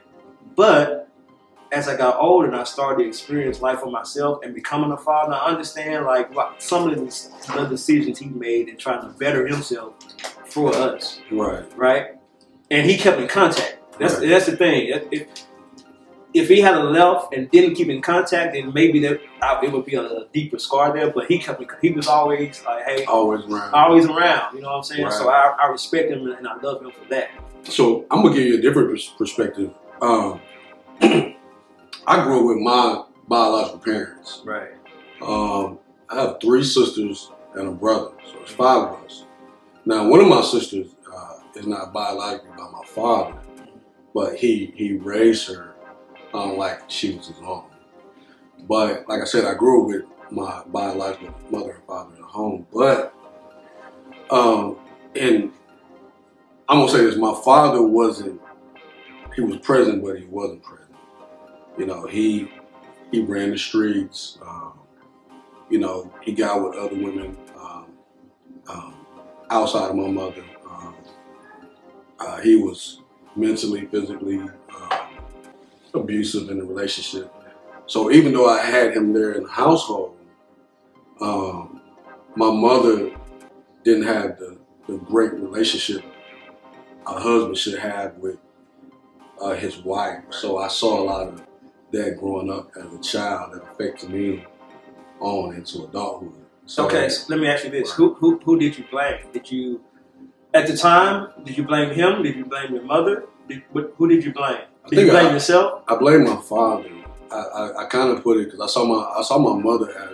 but 0.55 1.09
as 1.73 1.89
I 1.89 1.97
got 1.97 2.17
older 2.19 2.47
and 2.47 2.57
I 2.57 2.65
started 2.65 3.03
to 3.03 3.09
experience 3.09 3.61
life 3.61 3.81
for 3.81 3.91
myself 3.91 4.41
and 4.45 4.55
becoming 4.55 4.93
a 4.93 4.97
father, 4.97 5.35
I 5.35 5.47
understand 5.47 6.05
like 6.05 6.35
what 6.35 6.63
some 6.63 6.89
of 6.89 6.95
the, 6.97 7.29
the 7.57 7.65
decisions 7.67 8.19
he 8.19 8.27
made 8.27 8.69
and 8.69 8.79
trying 8.79 9.01
to 9.03 9.09
better 9.19 9.47
himself 9.47 9.95
for 10.47 10.73
us, 10.75 11.21
Right. 11.31 11.65
right? 11.77 12.07
And 12.71 12.89
he 12.89 12.97
kept 12.97 13.21
in 13.21 13.27
contact. 13.29 13.79
That's 13.99 14.15
Right. 14.19 14.29
that's 14.29 14.47
the 14.47 14.57
thing. 14.57 14.89
If, 14.89 15.05
if, 15.11 15.46
if 16.39 16.49
he 16.49 16.61
had 16.61 16.75
a 16.75 16.83
left 16.85 17.35
and 17.35 17.51
didn't 17.51 17.75
keep 17.75 17.89
in 17.89 18.03
contact, 18.03 18.53
then 18.55 18.73
maybe 18.75 19.01
that 19.01 19.21
it 19.63 19.73
would 19.73 19.85
be 19.87 19.95
a, 19.95 20.03
a 20.03 20.27
deeper 20.33 20.59
scar 20.59 20.93
there. 20.93 21.11
But 21.11 21.27
he 21.27 21.39
kept. 21.39 21.63
He 21.81 21.91
was 21.91 22.07
always 22.07 22.63
like, 22.65 22.85
"Hey, 22.85 23.05
Always 23.05 23.45
around. 23.47 23.75
always 23.75 24.07
around." 24.07 24.55
You 24.55 24.61
know 24.63 24.69
what 24.69 24.77
I'm 24.79 24.83
saying? 24.83 25.05
Right. 25.05 25.13
So 25.13 25.29
I, 25.31 25.57
I 25.63 25.67
respect 25.69 26.11
him 26.11 26.27
and 26.31 26.47
I 26.47 26.57
love 26.61 26.83
him 26.83 26.91
for 26.93 27.09
that. 27.09 27.31
So 27.65 28.05
I'm 28.11 28.23
gonna 28.23 28.35
give 28.35 28.45
you 28.47 28.59
a 28.59 28.61
different 28.61 28.99
perspective. 29.19 29.71
Um, 30.03 30.41
I 31.01 32.23
grew 32.23 32.41
up 32.41 32.47
with 32.47 32.59
my 32.59 33.03
biological 33.29 33.79
parents. 33.79 34.43
Right. 34.45 34.71
Um, 35.23 35.79
I 36.09 36.21
have 36.21 36.37
three 36.41 36.63
sisters 36.63 37.31
and 37.55 37.69
a 37.69 37.73
brother, 37.73 38.11
so 38.31 38.39
it's 38.43 38.53
five 38.53 38.89
of 38.91 39.05
us. 39.05 39.25
Now, 39.87 40.07
one 40.09 40.21
of 40.21 40.29
my 40.29 40.43
sisters 40.43 40.89
uh, 41.13 41.39
is 41.55 41.67
not 41.67 41.93
biologically 41.93 42.51
by 42.51 42.69
my 42.71 42.85
father, 42.87 43.35
but 44.15 44.37
he 44.37 44.73
he 44.77 44.93
raised 44.93 45.49
her 45.49 45.75
um, 46.35 46.57
like 46.57 46.83
she 46.89 47.17
was 47.17 47.29
his 47.29 47.39
own. 47.39 47.65
But 48.69 49.09
like 49.09 49.21
I 49.21 49.25
said, 49.25 49.45
I 49.45 49.55
grew 49.55 49.83
up 49.83 49.89
with 49.89 50.05
my 50.31 50.63
biological 50.67 51.35
mother 51.51 51.73
and 51.73 51.85
father 51.85 52.17
the 52.17 52.25
home. 52.25 52.67
But 52.73 53.15
um, 54.31 54.79
and 55.15 55.53
I'm 56.69 56.79
gonna 56.81 56.91
say 56.91 57.05
this: 57.05 57.17
my 57.17 57.39
father 57.45 57.83
wasn't. 57.83 58.41
He 59.35 59.43
was 59.43 59.59
present, 59.59 60.03
but 60.03 60.19
he 60.19 60.25
wasn't 60.27 60.63
present. 60.63 60.95
You 61.79 61.87
know, 61.87 62.07
he 62.07 62.51
he 63.13 63.23
ran 63.23 63.51
the 63.51 63.59
streets. 63.59 64.39
Um, 64.43 64.79
you 65.69 65.79
know, 65.79 66.13
he 66.23 66.33
got 66.33 66.63
with 66.63 66.77
other 66.77 66.95
women 66.95 67.37
um, 67.59 67.87
um, 68.69 69.07
outside 69.51 69.91
of 69.91 69.97
my 69.97 70.09
mother. 70.09 70.45
Um, 70.69 70.95
uh, 72.19 72.41
he 72.41 72.57
was 72.57 73.03
mentally, 73.35 73.87
physically 73.87 74.39
um, 74.39 75.06
abusive 75.97 76.51
in 76.51 76.59
the 76.59 76.65
relationship. 76.65 77.33
So 77.87 78.11
even 78.11 78.33
though 78.33 78.49
I 78.49 78.63
had 78.63 78.93
him 78.93 79.13
there 79.13 79.33
in 79.33 79.45
the 79.45 79.51
household, 79.51 80.17
um, 81.21 81.81
my 82.35 82.51
mother 82.51 83.13
didn't 83.85 84.05
have 84.05 84.39
the, 84.39 84.59
the 84.87 84.99
great 84.99 85.33
relationship 85.35 86.05
a 87.07 87.21
husband 87.21 87.57
should 87.57 87.79
have 87.79 88.17
with 88.17 88.39
uh, 89.41 89.55
his 89.55 89.79
wife. 89.79 90.23
So 90.31 90.59
I 90.59 90.69
saw 90.69 91.01
a 91.01 91.05
lot 91.05 91.29
of 91.29 91.47
that 91.93 92.19
growing 92.19 92.51
up 92.51 92.71
as 92.77 92.93
a 92.93 93.01
child 93.01 93.53
that 93.55 93.63
affected 93.63 94.11
me 94.11 94.45
on 95.21 95.55
into 95.55 95.85
adulthood. 95.85 96.33
So, 96.67 96.87
okay, 96.87 97.09
so 97.09 97.27
let 97.29 97.41
me 97.41 97.47
ask 97.47 97.65
you 97.65 97.71
this: 97.71 97.93
who, 97.93 98.15
who 98.15 98.39
who 98.41 98.59
did 98.59 98.77
you 98.77 98.85
blame? 98.91 99.21
Did 99.33 99.51
you, 99.51 99.81
at 100.53 100.67
the 100.67 100.77
time, 100.77 101.29
did 101.45 101.57
you 101.57 101.63
blame 101.63 101.95
him? 101.95 102.23
Did 102.23 102.35
you 102.35 102.45
blame 102.45 102.75
your 102.75 102.83
mother? 102.83 103.27
Did, 103.49 103.63
who 103.73 104.09
did 104.09 104.25
you 104.25 104.33
blame? 104.33 104.63
Did 104.89 105.01
you 105.07 105.11
blame 105.11 105.27
I, 105.27 105.33
yourself? 105.33 105.83
I 105.89 105.97
blame 105.97 106.25
my 106.25 106.37
father. 106.43 106.89
I, 107.31 107.37
I, 107.37 107.83
I 107.83 107.87
kind 107.87 108.11
of 108.17 108.23
put 108.23 108.39
it 108.39 108.45
because 108.47 108.61
I 108.61 108.67
saw 108.67 108.85
my 108.85 109.03
I 109.19 109.23
saw 109.23 109.39
my 109.39 109.61
mother 109.61 109.91
as 109.99 110.11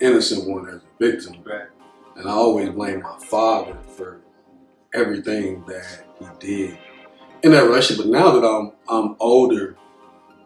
the 0.00 0.06
innocent 0.06 0.48
one, 0.48 0.68
as 0.68 0.74
a 0.76 0.82
victim, 1.00 1.36
Right. 1.44 1.66
and 2.16 2.28
I 2.28 2.32
always 2.32 2.68
blame 2.70 3.00
my 3.02 3.18
father 3.18 3.76
for 3.96 4.20
everything 4.94 5.64
that 5.66 6.04
he 6.18 6.26
did 6.68 6.78
in 7.42 7.52
that 7.52 7.64
relationship. 7.64 8.04
But 8.04 8.12
now 8.12 8.32
that 8.38 8.46
I'm 8.46 8.72
I'm 8.88 9.16
older, 9.20 9.76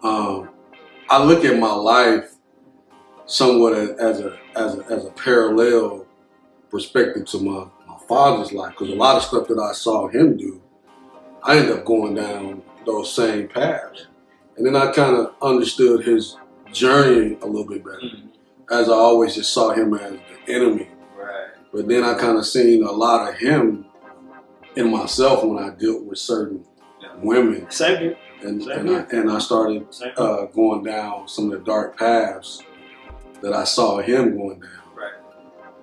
um, 0.02 0.50
I 1.08 1.22
look 1.24 1.44
at 1.44 1.58
my 1.58 1.72
life 1.72 2.34
somewhat 3.26 3.72
as, 3.74 3.90
as 3.98 4.20
a 4.20 4.38
as 4.56 4.78
a 4.78 4.84
as 4.86 5.04
a 5.06 5.10
parallel 5.10 6.06
perspective 6.70 7.26
to 7.26 7.38
my, 7.40 7.66
my 7.88 7.98
father's 8.08 8.52
life 8.52 8.70
because 8.78 8.90
a 8.90 8.94
lot 8.94 9.16
of 9.16 9.24
stuff 9.24 9.48
that 9.48 9.58
I 9.58 9.72
saw 9.72 10.06
him 10.06 10.36
do, 10.36 10.62
I 11.42 11.56
ended 11.58 11.76
up 11.76 11.84
going 11.84 12.14
down 12.14 12.62
those 12.86 13.12
same 13.14 13.48
paths, 13.48 14.06
and 14.56 14.66
then 14.66 14.76
I 14.76 14.92
kind 14.92 15.16
of 15.16 15.34
understood 15.42 16.04
his 16.04 16.36
journey 16.72 17.36
a 17.42 17.46
little 17.46 17.66
bit 17.66 17.84
better. 17.84 17.98
Mhm. 17.98 18.28
As 18.70 18.88
I 18.88 18.92
always 18.92 19.34
just 19.34 19.52
saw 19.52 19.70
him 19.70 19.94
as 19.94 20.12
the 20.46 20.52
enemy. 20.52 20.88
Right. 21.18 21.48
But 21.72 21.88
then 21.88 22.04
I 22.04 22.14
kind 22.14 22.38
of 22.38 22.46
seen 22.46 22.84
a 22.84 22.92
lot 22.92 23.28
of 23.28 23.34
him 23.36 23.84
in 24.76 24.90
myself 24.90 25.44
when 25.44 25.58
I 25.62 25.70
dealt 25.70 26.04
with 26.04 26.18
certain 26.18 26.64
Yeah. 27.02 27.08
women, 27.22 27.66
Same 27.70 27.98
here. 27.98 28.16
and 28.42 28.62
Same 28.62 28.78
and 28.86 28.90
I, 28.90 29.16
and 29.16 29.30
I 29.30 29.38
started 29.38 29.86
uh, 30.16 30.44
going 30.46 30.84
down 30.84 31.26
some 31.26 31.50
of 31.50 31.58
the 31.58 31.64
dark 31.64 31.98
paths 31.98 32.62
that 33.42 33.52
I 33.52 33.64
saw 33.64 33.98
him 33.98 34.36
going 34.36 34.60
down. 34.60 34.70
right. 34.96 35.12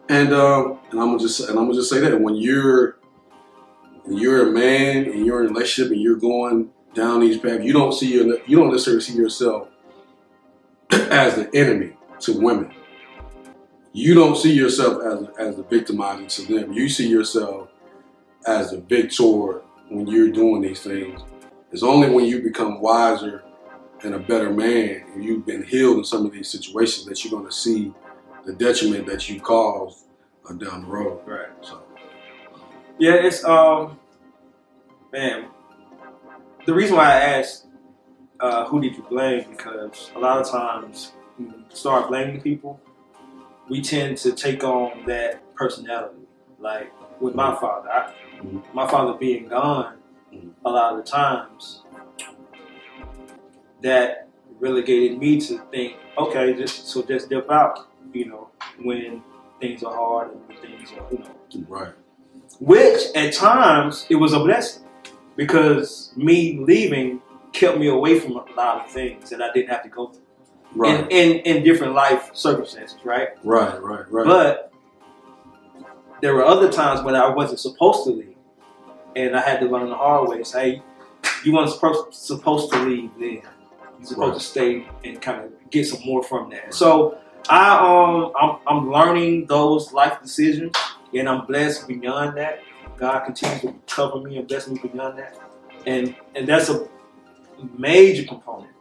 And 0.09 0.33
um, 0.33 0.79
and 0.91 0.99
I'm 1.01 1.07
gonna 1.07 1.19
just 1.19 1.41
and 1.41 1.59
I'm 1.59 1.65
gonna 1.65 1.73
just 1.73 1.89
say 1.89 1.99
that 1.99 2.21
when 2.21 2.35
you're 2.35 2.97
when 4.05 4.17
you're 4.17 4.47
a 4.47 4.51
man 4.51 5.03
and 5.05 5.25
you're 5.25 5.41
in 5.41 5.47
a 5.47 5.49
relationship 5.53 5.91
and 5.91 5.99
you're 6.01 6.15
going 6.15 6.69
down 6.97 7.21
these 7.21 7.37
paths, 7.37 7.63
you 7.63 7.71
don't 7.71 7.93
see 7.93 8.13
your 8.13 8.39
you 8.45 8.57
don't 8.57 8.71
necessarily 8.71 9.01
see 9.01 9.13
yourself 9.13 9.69
as 10.91 11.35
the 11.35 11.49
enemy 11.53 11.93
to 12.21 12.33
women. 12.33 12.73
You 13.93 14.15
don't 14.15 14.35
see 14.35 14.51
yourself 14.51 15.01
as 15.03 15.27
as 15.37 15.55
the 15.55 15.63
victimizer 15.63 16.27
to 16.35 16.53
them. 16.53 16.73
You 16.73 16.89
see 16.89 17.07
yourself 17.07 17.69
as 18.45 18.71
the 18.71 18.79
victor 18.79 19.61
when 19.89 20.07
you're 20.07 20.31
doing 20.31 20.61
these 20.63 20.81
things. 20.81 21.21
It's 21.71 21.83
only 21.83 22.09
when 22.09 22.25
you 22.25 22.41
become 22.41 22.81
wiser 22.81 23.43
and 24.03 24.15
a 24.15 24.19
better 24.19 24.51
man 24.51 25.03
and 25.13 25.23
you've 25.23 25.45
been 25.45 25.63
healed 25.63 25.97
in 25.97 26.03
some 26.03 26.25
of 26.25 26.31
these 26.31 26.49
situations 26.49 27.05
that 27.05 27.23
you're 27.23 27.31
going 27.31 27.49
to 27.49 27.55
see 27.55 27.93
the 28.45 28.53
detriment 28.53 29.05
that 29.07 29.29
you 29.29 29.39
caused 29.39 30.05
uh, 30.49 30.53
down 30.53 30.81
the 30.81 30.87
road. 30.87 31.21
Right. 31.25 31.49
So, 31.61 31.83
Yeah, 32.97 33.15
it's 33.15 33.43
um, 33.43 33.99
man. 35.11 35.49
The 36.67 36.73
reason 36.73 36.97
why 36.97 37.05
I 37.05 37.19
asked 37.39 37.67
uh, 38.41 38.65
who 38.65 38.81
did 38.81 38.97
you 38.97 39.03
blame 39.03 39.51
because 39.51 40.11
a 40.17 40.19
lot 40.19 40.41
of 40.41 40.51
times 40.51 41.13
when 41.37 41.63
we 41.69 41.73
start 41.73 42.09
blaming 42.09 42.41
people, 42.41 42.77
we 43.69 43.81
tend 43.81 44.17
to 44.17 44.33
take 44.33 44.65
on 44.65 45.05
that 45.05 45.55
personality. 45.55 46.27
Like 46.59 46.91
with 47.21 47.35
my 47.35 47.55
father, 47.55 47.89
I, 47.89 48.13
my 48.73 48.85
father 48.85 49.17
being 49.17 49.47
gone, 49.47 49.95
a 50.65 50.69
lot 50.69 50.91
of 50.91 51.05
the 51.05 51.09
times 51.09 51.83
that 53.81 54.27
relegated 54.59 55.19
me 55.19 55.39
to 55.39 55.59
think, 55.71 55.95
okay, 56.17 56.53
just 56.53 56.89
so 56.89 57.01
just 57.01 57.29
dip 57.29 57.49
out, 57.49 57.87
you 58.11 58.25
know, 58.25 58.49
when 58.83 59.23
things 59.61 59.83
are 59.83 59.95
hard 59.95 60.33
and 60.33 60.47
when 60.49 60.57
things 60.57 60.91
are, 60.99 61.07
you 61.13 61.19
know, 61.19 61.65
right. 61.69 61.93
which 62.59 63.03
at 63.15 63.31
times 63.31 64.05
it 64.09 64.15
was 64.15 64.33
a 64.33 64.39
blessing 64.39 64.83
because 65.37 66.11
me 66.17 66.57
leaving 66.59 67.21
kept 67.53 67.77
me 67.77 67.87
away 67.87 68.19
from 68.19 68.33
a 68.33 68.43
lot 68.57 68.85
of 68.85 68.91
things 68.91 69.29
that 69.29 69.41
I 69.41 69.51
didn't 69.53 69.69
have 69.69 69.83
to 69.83 69.89
go 69.89 70.07
through 70.07 70.21
Right. 70.75 70.99
in, 70.99 71.07
in, 71.09 71.37
in 71.57 71.63
different 71.63 71.93
life 71.93 72.29
circumstances, 72.33 72.97
right? 73.05 73.29
right. 73.43 73.81
Right. 73.81 74.11
Right. 74.11 74.25
But 74.25 74.73
there 76.21 76.35
were 76.35 76.43
other 76.43 76.69
times 76.71 77.01
when 77.03 77.15
I 77.15 77.29
wasn't 77.29 77.59
supposed 77.61 78.03
to 78.05 78.11
leave, 78.11 78.35
and 79.15 79.35
I 79.35 79.41
had 79.41 79.59
to 79.61 79.67
learn 79.67 79.89
the 79.89 79.95
hard 79.95 80.27
way. 80.29 80.43
Say, 80.43 80.81
you 81.45 81.53
weren't 81.53 81.71
supposed 81.71 82.13
supposed 82.13 82.71
to 82.73 82.79
leave 82.83 83.11
then. 83.17 83.41
You're 83.99 84.05
supposed 84.05 84.17
Right. 84.19 84.33
to 84.33 84.39
stay 84.39 84.87
and 85.05 85.21
kind 85.21 85.45
of 85.45 85.51
get 85.71 85.87
some 85.87 86.01
more 86.05 86.21
from 86.21 86.49
that. 86.49 86.73
So 86.73 87.17
I 87.49 87.77
um 87.79 88.33
I'm, 88.39 88.57
I'm 88.67 88.91
learning 88.91 89.45
those 89.47 89.93
life 89.93 90.21
decisions, 90.21 90.73
and 91.13 91.29
I'm 91.29 91.45
blessed 91.45 91.87
beyond 91.87 92.37
that. 92.37 92.59
God 92.97 93.25
continues 93.25 93.61
to 93.61 93.75
cover 93.87 94.19
me 94.21 94.37
and 94.37 94.47
bless 94.47 94.67
me 94.67 94.79
beyond 94.79 95.19
that, 95.19 95.37
and 95.85 96.15
and 96.35 96.47
that's 96.47 96.69
a 96.69 96.87
major 97.77 98.25
component 98.25 98.73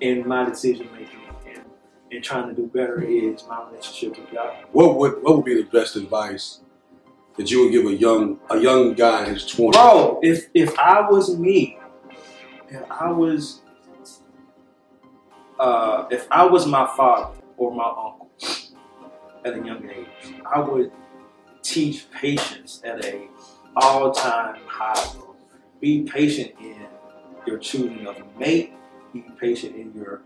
in 0.00 0.26
my 0.26 0.44
decision 0.44 0.88
making 0.92 1.20
and, 1.46 1.64
and 2.10 2.24
trying 2.24 2.48
to 2.48 2.54
do 2.54 2.66
better 2.66 3.02
is 3.02 3.44
my 3.48 3.64
relationship 3.68 4.18
with 4.18 4.32
God. 4.32 4.56
what 4.72 4.96
would 4.96 5.22
what 5.22 5.36
would 5.36 5.44
be 5.44 5.54
the 5.54 5.68
best 5.70 5.96
advice 5.96 6.60
that 7.36 7.50
you 7.50 7.64
would 7.64 7.72
give 7.72 7.86
a 7.86 7.94
young 7.94 8.38
a 8.50 8.58
young 8.58 8.94
guy 8.94 9.26
in 9.26 9.34
his 9.34 9.46
twenties? 9.46 9.80
Bro, 9.80 10.20
if 10.22 10.48
if 10.54 10.78
I 10.78 11.08
was 11.08 11.36
me, 11.36 11.78
if 12.68 12.82
I 12.90 13.10
was 13.10 13.60
uh, 15.58 16.06
if 16.10 16.26
I 16.30 16.44
was 16.44 16.66
my 16.66 16.86
father 16.96 17.34
or 17.56 17.74
my 17.74 17.84
uncle 17.84 18.30
at 19.44 19.54
a 19.54 19.64
young 19.64 19.88
age, 19.88 20.34
I 20.50 20.60
would 20.60 20.90
teach 21.64 22.08
patience 22.12 22.80
at 22.84 23.04
a 23.04 23.28
all 23.76 24.12
time 24.12 24.60
high. 24.66 24.94
level. 24.94 25.34
Be 25.80 26.02
patient 26.02 26.52
in 26.60 26.86
your 27.46 27.58
choosing 27.58 28.06
of 28.06 28.16
a 28.16 28.38
mate. 28.38 28.72
Be 29.12 29.24
patient 29.40 29.74
in 29.74 29.92
your 29.94 30.22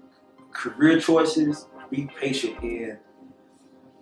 career 0.53 1.01
choices. 1.01 1.67
Be 1.91 2.11
patient 2.21 2.63
in 2.63 2.99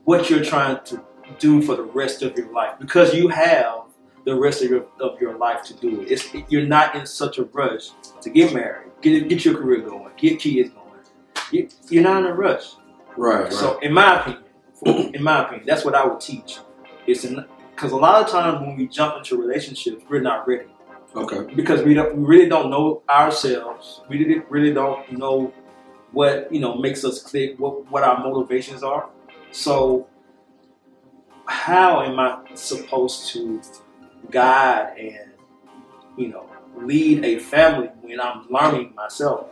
what 0.05 0.28
you're 0.28 0.45
trying 0.45 0.83
to 0.85 1.05
do 1.38 1.62
for 1.62 1.76
the 1.76 1.83
rest 1.83 2.23
of 2.23 2.37
your 2.37 2.50
life 2.52 2.75
because 2.78 3.14
you 3.14 3.28
have 3.28 3.83
the 4.25 4.35
rest 4.35 4.62
of 4.62 4.71
your 4.71 4.87
of 5.00 5.21
your 5.21 5.37
life 5.37 5.62
to 5.64 5.75
do 5.75 6.02
it. 6.02 6.11
It's, 6.11 6.35
you're 6.49 6.66
not 6.66 6.97
in 6.97 7.07
such 7.07 7.38
a 7.38 7.45
rush 7.45 7.90
to 8.21 8.31
get 8.31 8.52
married, 8.52 8.90
get 9.02 9.28
get 9.28 9.45
your 9.45 9.57
career 9.57 9.81
going, 9.81 10.12
get 10.16 10.40
kids 10.40 10.71
going. 10.71 10.87
You, 11.52 11.69
you're 11.90 12.02
not 12.02 12.25
in 12.25 12.26
a 12.26 12.35
rush. 12.35 12.75
Right. 13.16 13.45
Right. 13.45 13.52
So, 13.52 13.78
in 13.78 13.93
my 13.93 14.21
opinion, 14.21 15.14
in 15.14 15.23
my 15.23 15.45
opinion, 15.45 15.66
that's 15.66 15.85
what 15.85 15.95
I 15.95 16.05
would 16.07 16.21
teach. 16.21 16.59
It's 17.06 17.26
because 17.75 17.92
a 17.92 17.96
lot 17.96 18.22
of 18.22 18.30
times 18.30 18.60
when 18.60 18.76
we 18.76 18.88
jump 18.88 19.16
into 19.16 19.36
relationships, 19.36 20.02
we're 20.08 20.20
not 20.20 20.46
ready 20.48 20.68
okay. 21.16 21.54
because 21.54 21.82
we 21.82 21.94
don't 21.94 22.16
we 22.16 22.25
really 22.25 22.48
don't 22.48 22.70
know 22.70 23.02
ourselves. 23.08 24.02
We 24.08 24.25
really, 24.25 24.42
really 24.48 24.72
don't 24.72 25.12
know 25.12 25.52
what 26.12 26.52
you 26.52 26.60
know 26.60 26.76
makes 26.76 27.04
us 27.04 27.22
click, 27.22 27.58
what 27.58 27.90
what 27.90 28.02
our 28.02 28.18
motivations 28.22 28.82
are. 28.82 29.08
So 29.50 30.06
how 31.46 32.02
am 32.02 32.18
I 32.18 32.38
supposed 32.54 33.28
to 33.32 33.60
guide 34.30 34.96
and 34.98 35.32
you 36.16 36.28
know 36.28 36.46
lead 36.76 37.25
a 37.25 37.38
family 37.38 37.88
when 38.02 38.20
I'm 38.20 38.46
learning 38.50 38.94
myself, 38.94 39.48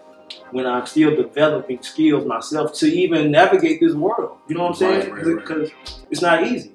when 0.50 0.66
I'm 0.66 0.86
still 0.86 1.14
developing 1.16 1.82
skills 1.82 2.26
myself 2.26 2.74
to 2.74 2.86
even 2.86 3.30
navigate 3.30 3.80
this 3.80 3.94
world? 3.94 4.38
You 4.48 4.56
know 4.56 4.64
what 4.64 4.70
I'm 4.70 4.74
saying? 4.74 5.10
Right, 5.10 5.12
right, 5.12 5.26
right. 5.26 5.36
Because 5.36 5.70
it's 6.10 6.22
not 6.22 6.44
easy. 6.46 6.73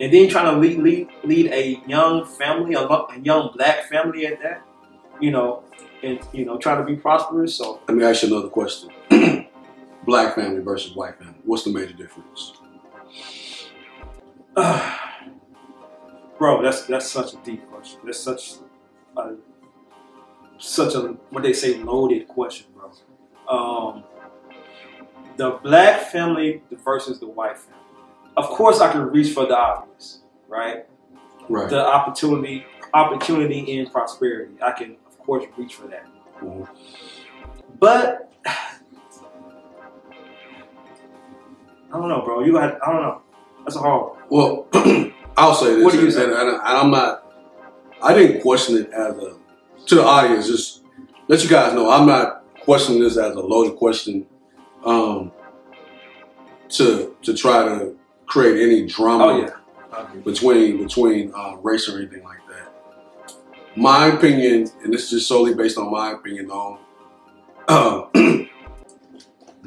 And 0.00 0.12
then 0.12 0.28
trying 0.28 0.54
to 0.54 0.60
lead, 0.60 0.78
lead, 0.78 1.08
lead 1.24 1.46
a 1.52 1.82
young 1.86 2.24
family, 2.24 2.74
a, 2.74 2.80
a 2.80 3.18
young 3.20 3.50
black 3.54 3.88
family 3.88 4.26
at 4.26 4.40
that, 4.42 4.62
you 5.20 5.30
know, 5.30 5.64
and 6.02 6.20
you 6.32 6.44
know, 6.44 6.56
trying 6.58 6.78
to 6.78 6.84
be 6.84 6.96
prosperous. 6.96 7.56
So, 7.56 7.80
Let 7.88 7.96
me 7.96 8.04
ask 8.04 8.22
you 8.22 8.28
another 8.28 8.48
question. 8.48 8.90
Black 10.04 10.36
family 10.36 10.60
versus 10.60 10.94
white 10.94 11.18
family. 11.18 11.34
What's 11.44 11.64
the 11.64 11.70
major 11.70 11.92
difference? 11.92 12.52
bro, 16.38 16.62
that's 16.62 16.86
that's 16.86 17.10
such 17.10 17.34
a 17.34 17.36
deep 17.38 17.68
question. 17.70 18.00
That's 18.04 18.20
such 18.20 18.54
a 19.16 19.34
such 20.58 20.94
a 20.94 21.00
what 21.30 21.42
they 21.42 21.52
say 21.52 21.74
loaded 21.76 22.26
question, 22.28 22.68
bro. 22.74 22.90
Um, 23.48 24.04
the 25.36 25.58
black 25.62 26.10
family 26.10 26.62
versus 26.84 27.20
the 27.20 27.26
white 27.26 27.58
family. 27.58 27.78
Of 28.38 28.48
course, 28.50 28.80
I 28.80 28.92
can 28.92 29.02
reach 29.10 29.34
for 29.34 29.46
the 29.46 29.56
obvious, 29.58 30.20
right? 30.48 30.86
Right. 31.48 31.68
The 31.68 31.84
opportunity, 31.84 32.64
opportunity 32.94 33.58
in 33.78 33.90
prosperity. 33.90 34.54
I 34.62 34.70
can, 34.72 34.96
of 35.08 35.18
course, 35.18 35.44
reach 35.56 35.74
for 35.74 35.88
that. 35.88 36.06
Mhm. 36.40 36.68
But 37.80 38.32
I 38.46 38.52
don't 41.92 42.08
know, 42.08 42.22
bro. 42.22 42.44
You 42.44 42.52
got 42.52 42.78
I 42.86 42.92
don't 42.92 43.02
know. 43.02 43.22
That's 43.64 43.74
a 43.76 43.80
hard. 43.80 44.18
Well, 44.30 44.68
I'll 45.36 45.54
say 45.54 45.74
this, 45.74 45.84
What 45.84 45.92
do 45.92 45.98
you 45.98 46.04
and, 46.04 46.12
say? 46.12 46.24
and, 46.24 46.32
and 46.32 46.60
I'm 46.62 46.90
not. 46.92 47.24
I 48.00 48.14
didn't 48.14 48.42
question 48.42 48.76
it 48.76 48.90
as 48.92 49.16
a 49.18 49.36
to 49.86 49.94
the 49.96 50.04
audience. 50.04 50.46
Just 50.46 50.82
let 51.26 51.42
you 51.42 51.50
guys 51.50 51.74
know, 51.74 51.90
I'm 51.90 52.06
not 52.06 52.44
questioning 52.60 53.02
this 53.02 53.16
as 53.16 53.34
a 53.34 53.40
loaded 53.40 53.76
question. 53.76 54.26
Um, 54.84 55.32
to 56.68 57.16
to 57.22 57.34
try 57.34 57.64
to 57.64 57.96
create 58.28 58.62
any 58.62 58.86
drama 58.86 59.24
Oh 59.24 59.40
yeah. 59.40 59.98
Okay. 59.98 60.18
between 60.20 60.82
between 60.82 61.32
uh, 61.34 61.56
race 61.56 61.88
or 61.88 61.98
anything 61.98 62.22
like 62.22 62.38
that. 62.48 63.36
My 63.76 64.06
opinion, 64.06 64.70
and 64.84 64.92
this 64.92 65.04
is 65.04 65.10
just 65.10 65.28
solely 65.28 65.54
based 65.54 65.78
on 65.78 65.90
my 65.90 66.12
opinion, 66.12 66.50
on 66.50 66.78
uh, 67.68 68.02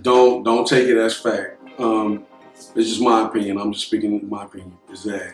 don't 0.01 0.43
don't 0.43 0.67
take 0.67 0.87
it 0.87 0.97
as 0.97 1.17
fact. 1.17 1.59
Um, 1.79 2.25
it's 2.75 2.89
just 2.89 3.01
my 3.01 3.27
opinion. 3.27 3.57
I'm 3.57 3.73
just 3.73 3.87
speaking 3.87 4.27
my 4.29 4.45
opinion. 4.45 4.77
Is 4.91 5.03
that 5.03 5.33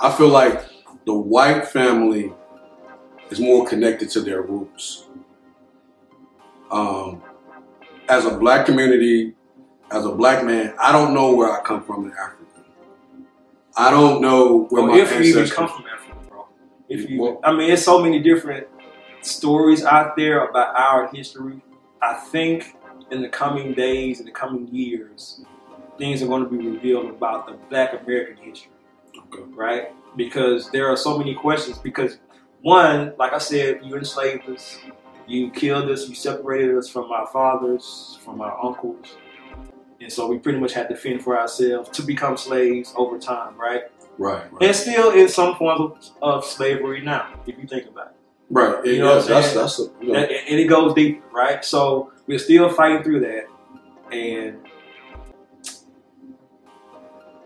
I 0.00 0.10
feel 0.10 0.28
like 0.28 0.64
the 1.04 1.14
white 1.14 1.66
family 1.68 2.32
is 3.30 3.40
more 3.40 3.66
connected 3.66 4.10
to 4.10 4.20
their 4.20 4.42
roots. 4.42 5.06
Um, 6.70 7.22
as 8.08 8.24
a 8.24 8.36
black 8.36 8.66
community, 8.66 9.34
as 9.92 10.04
a 10.06 10.12
black 10.12 10.44
man, 10.44 10.74
I 10.80 10.92
don't 10.92 11.14
know 11.14 11.34
where 11.34 11.50
I 11.52 11.62
come 11.62 11.82
from 11.84 12.04
in 12.06 12.12
Africa. 12.12 12.38
I 13.76 13.90
don't 13.90 14.20
know 14.20 14.66
where 14.70 14.82
Well, 14.82 14.92
my 14.92 14.98
if 15.00 15.10
you 15.12 15.20
even 15.20 15.42
ancestors. 15.42 15.52
come 15.52 15.68
from 15.68 15.84
Africa, 15.86 16.16
bro. 16.28 16.46
If 16.88 17.08
you, 17.10 17.20
Well- 17.22 17.40
I 17.44 17.52
mean, 17.52 17.68
there's 17.68 17.84
so 17.84 18.00
many 18.02 18.18
different 18.18 18.66
stories 19.22 19.84
out 19.84 20.16
there 20.16 20.46
about 20.46 20.74
our 20.76 21.08
history. 21.08 21.62
I 22.02 22.14
think 22.14 22.76
in 23.10 23.22
the 23.22 23.28
coming 23.28 23.72
days, 23.72 24.20
in 24.20 24.26
the 24.26 24.32
coming 24.32 24.68
years, 24.68 25.44
things 25.98 26.22
are 26.22 26.26
going 26.26 26.42
to 26.44 26.50
be 26.50 26.66
revealed 26.66 27.06
about 27.10 27.46
the 27.46 27.52
Black 27.70 27.92
American 28.02 28.36
history, 28.42 28.72
Okay. 29.16 29.42
right? 29.54 29.92
Because 30.16 30.70
there 30.70 30.88
are 30.88 30.96
so 30.96 31.16
many 31.18 31.34
questions. 31.34 31.78
Because 31.78 32.18
one, 32.62 33.14
like 33.18 33.32
I 33.32 33.38
said, 33.38 33.80
you 33.84 33.96
enslaved 33.96 34.48
us, 34.48 34.78
you 35.26 35.50
killed 35.50 35.90
us, 35.90 36.08
you 36.08 36.14
separated 36.14 36.76
us 36.76 36.88
from 36.88 37.10
our 37.12 37.26
fathers, 37.28 38.18
from 38.24 38.40
our 38.40 38.58
uncles. 38.64 39.16
And 40.02 40.12
so 40.12 40.26
we 40.26 40.38
pretty 40.38 40.58
much 40.58 40.72
had 40.72 40.88
to 40.88 40.96
fend 40.96 41.22
for 41.22 41.38
ourselves 41.38 41.88
to 41.90 42.02
become 42.02 42.36
slaves 42.36 42.92
over 42.96 43.18
time, 43.18 43.56
right? 43.56 43.82
Right, 44.18 44.52
right, 44.52 44.62
and 44.62 44.76
still 44.76 45.10
in 45.12 45.28
some 45.28 45.56
forms 45.56 46.12
of, 46.20 46.34
of 46.38 46.44
slavery 46.44 47.00
now, 47.00 47.40
if 47.46 47.56
you 47.56 47.66
think 47.66 47.86
about 47.88 48.08
it. 48.08 48.16
right. 48.50 48.84
You 48.84 48.98
know 48.98 49.20
I'm 49.20 49.26
that's 49.26 49.54
that's 49.54 49.78
a, 49.78 49.84
you 50.02 50.12
know, 50.12 50.14
And, 50.18 50.30
and 50.30 50.60
it 50.60 50.66
goes 50.66 50.92
deep, 50.94 51.22
right? 51.32 51.64
So 51.64 52.12
we're 52.26 52.38
still 52.38 52.68
fighting 52.68 53.02
through 53.02 53.20
that. 53.20 53.46
And 54.12 54.58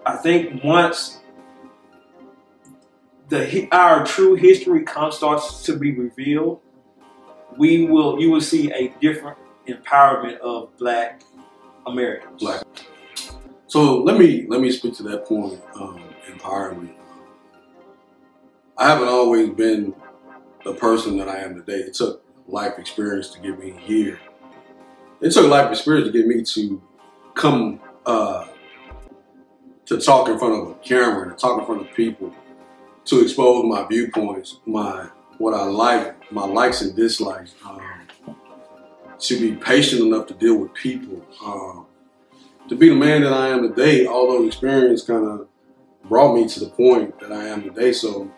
I 0.05 0.17
think 0.17 0.65
once 0.65 1.21
the 3.29 3.69
our 3.71 4.05
true 4.05 4.35
history 4.35 4.83
comes 4.83 5.17
starts 5.17 5.63
to 5.65 5.77
be 5.77 5.93
revealed, 5.93 6.61
we 7.57 7.87
will 7.87 8.21
you 8.21 8.31
will 8.31 8.41
see 8.41 8.73
a 8.73 8.89
different 9.01 9.39
empowerment 9.69 10.39
of 10.39 10.77
black 10.79 11.23
Americans. 11.87 12.43
Black. 12.43 12.63
So 13.69 14.03
let 14.03 14.19
me 14.19 14.47
let 14.49 14.61
me 14.61 14.71
speak 14.71 14.95
to 14.97 15.03
that 15.05 15.25
point. 15.27 15.61
Um, 15.75 16.03
empowerment. 16.27 16.93
I 18.79 18.89
haven't 18.89 19.09
always 19.09 19.51
been 19.51 19.95
the 20.65 20.75
person 20.75 21.17
that 21.19 21.29
I 21.29 21.39
am 21.39 21.55
today. 21.55 21.79
It 21.79 21.95
took 21.95 22.23
life 22.47 22.79
experience 22.79 23.31
to 23.31 23.41
get 23.41 23.59
me 23.59 23.73
here. 23.81 24.19
It 25.21 25.31
took 25.31 25.49
life 25.49 25.71
experience 25.71 26.09
to 26.09 26.13
get 26.13 26.27
me 26.27 26.43
to 26.43 26.83
come 27.35 27.81
uh, 28.05 28.49
to 29.87 29.99
talk 29.99 30.29
in 30.29 30.39
front 30.39 30.55
of 30.55 30.71
a 30.71 30.75
camera, 30.77 31.31
to 31.31 31.37
talk 31.37 31.59
in 31.61 31.67
front 31.67 31.81
of 31.83 31.95
people, 31.95 32.35
to 33.07 33.23
expose 33.23 33.65
my 33.65 33.87
viewpoints, 33.87 34.59
my 34.67 35.09
what 35.39 35.55
I 35.55 35.65
like, 35.65 36.31
my 36.33 36.45
likes 36.45 36.83
and 36.83 36.95
dislikes. 36.95 37.55
Um, 37.65 37.81
to 39.19 39.41
be 39.41 39.57
patient 39.57 40.03
enough 40.03 40.27
to 40.27 40.35
deal 40.35 40.57
with 40.57 40.75
people. 40.75 41.25
Um, 41.45 41.86
to 42.69 42.75
be 42.77 42.89
the 42.89 42.95
man 42.95 43.23
that 43.23 43.33
I 43.33 43.49
am 43.49 43.63
today, 43.63 44.07
all 44.07 44.29
those 44.31 44.49
experiences 44.49 45.07
kind 45.07 45.25
of 45.27 45.49
brought 46.05 46.35
me 46.35 46.49
to 46.49 46.61
the 46.61 46.71
point 46.71 47.19
that 47.21 47.33
I 47.33 47.45
am 47.49 47.63
today. 47.63 47.93
So, 47.93 48.31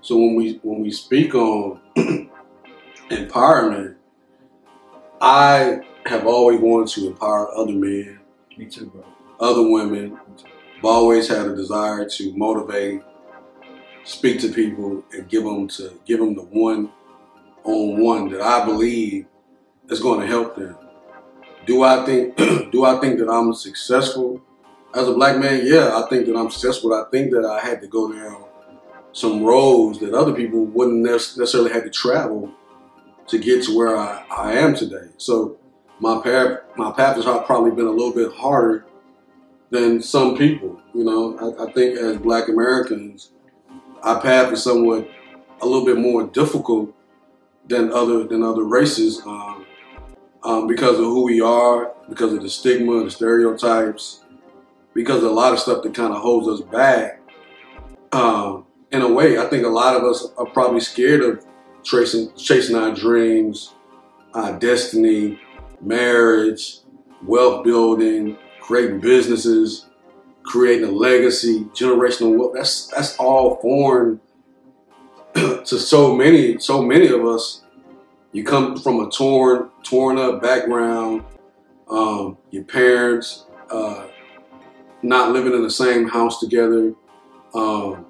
so 0.00 0.16
when 0.16 0.34
we 0.36 0.60
when 0.62 0.80
we 0.82 0.90
speak 0.90 1.34
on 1.34 1.80
empowerment, 3.10 3.96
I 5.20 5.80
have 6.06 6.26
always 6.26 6.60
wanted 6.60 6.88
to 6.94 7.08
empower 7.08 7.54
other 7.56 7.72
men, 7.72 8.20
Me 8.56 8.66
too, 8.66 8.86
bro. 8.86 9.04
other 9.40 9.68
women. 9.68 10.18
I've 10.78 10.84
always 10.84 11.26
had 11.28 11.46
a 11.46 11.56
desire 11.56 12.08
to 12.08 12.36
motivate, 12.36 13.02
speak 14.04 14.40
to 14.40 14.48
people, 14.52 15.02
and 15.12 15.28
give 15.28 15.42
them 15.44 15.68
to 15.68 15.98
give 16.06 16.20
them 16.20 16.34
the 16.34 16.42
one 16.42 16.90
on 17.64 18.00
one 18.00 18.28
that 18.30 18.40
I 18.40 18.64
believe 18.64 19.26
is 19.90 20.00
going 20.00 20.20
to 20.20 20.26
help 20.26 20.56
them. 20.56 20.76
Do 21.68 21.82
I 21.82 22.02
think 22.06 22.34
do 22.72 22.86
I 22.86 22.98
think 22.98 23.18
that 23.18 23.28
I'm 23.28 23.52
successful 23.52 24.40
as 24.94 25.06
a 25.06 25.12
black 25.12 25.36
man? 25.36 25.60
Yeah, 25.64 26.02
I 26.02 26.08
think 26.08 26.24
that 26.24 26.34
I'm 26.34 26.50
successful. 26.50 26.94
I 26.94 27.04
think 27.10 27.30
that 27.32 27.44
I 27.44 27.60
had 27.60 27.82
to 27.82 27.86
go 27.86 28.10
down 28.10 28.46
some 29.12 29.44
roads 29.44 30.00
that 30.00 30.14
other 30.14 30.32
people 30.32 30.64
wouldn't 30.64 31.02
necessarily 31.02 31.70
have 31.70 31.84
to 31.84 31.90
travel 31.90 32.50
to 33.26 33.38
get 33.38 33.64
to 33.64 33.76
where 33.76 33.94
I, 33.94 34.24
I 34.34 34.52
am 34.54 34.74
today. 34.74 35.10
So 35.18 35.58
my 36.00 36.22
path 36.22 36.60
my 36.76 36.90
path 36.90 37.16
has 37.16 37.26
probably 37.26 37.72
been 37.72 37.86
a 37.86 37.90
little 37.90 38.14
bit 38.14 38.32
harder 38.32 38.86
than 39.68 40.00
some 40.00 40.38
people. 40.38 40.80
You 40.94 41.04
know, 41.04 41.36
I, 41.38 41.64
I 41.64 41.72
think 41.72 41.98
as 41.98 42.16
Black 42.16 42.48
Americans, 42.48 43.32
our 44.02 44.22
path 44.22 44.54
is 44.54 44.64
somewhat 44.64 45.06
a 45.60 45.66
little 45.66 45.84
bit 45.84 45.98
more 45.98 46.26
difficult 46.28 46.94
than 47.66 47.92
other 47.92 48.24
than 48.24 48.42
other 48.42 48.64
races 48.64 49.20
um, 49.26 49.66
um, 50.44 50.66
because 50.66 50.98
of 50.98 51.04
who 51.04 51.24
we 51.24 51.40
are, 51.40 51.92
because 52.08 52.32
of 52.32 52.42
the 52.42 52.48
stigma, 52.48 53.04
the 53.04 53.10
stereotypes, 53.10 54.24
because 54.94 55.22
of 55.22 55.30
a 55.30 55.34
lot 55.34 55.52
of 55.52 55.58
stuff 55.58 55.82
that 55.82 55.94
kind 55.94 56.12
of 56.12 56.20
holds 56.20 56.48
us 56.48 56.66
back. 56.68 57.20
Um, 58.12 58.66
in 58.90 59.02
a 59.02 59.12
way, 59.12 59.38
I 59.38 59.46
think 59.46 59.64
a 59.64 59.68
lot 59.68 59.96
of 59.96 60.04
us 60.04 60.28
are 60.38 60.46
probably 60.46 60.80
scared 60.80 61.20
of 61.20 61.44
tracing, 61.84 62.32
chasing 62.36 62.76
our 62.76 62.94
dreams, 62.94 63.74
our 64.34 64.58
destiny, 64.58 65.38
marriage, 65.80 66.78
wealth 67.24 67.64
building, 67.64 68.36
creating 68.60 69.00
businesses, 69.00 69.86
creating 70.42 70.88
a 70.88 70.92
legacy, 70.92 71.64
generational 71.74 72.36
wealth. 72.36 72.52
That's 72.54 72.86
that's 72.86 73.16
all 73.16 73.56
foreign 73.60 74.20
to 75.34 75.64
so 75.64 76.14
many, 76.14 76.58
so 76.58 76.82
many 76.82 77.08
of 77.08 77.24
us. 77.26 77.62
You 78.32 78.44
come 78.44 78.78
from 78.78 79.00
a 79.00 79.10
torn, 79.10 79.70
torn 79.82 80.18
up 80.18 80.42
background. 80.42 81.24
Um, 81.88 82.36
your 82.50 82.64
parents 82.64 83.46
uh, 83.70 84.08
not 85.02 85.32
living 85.32 85.54
in 85.54 85.62
the 85.62 85.70
same 85.70 86.06
house 86.06 86.40
together. 86.40 86.92
Um, 87.54 88.06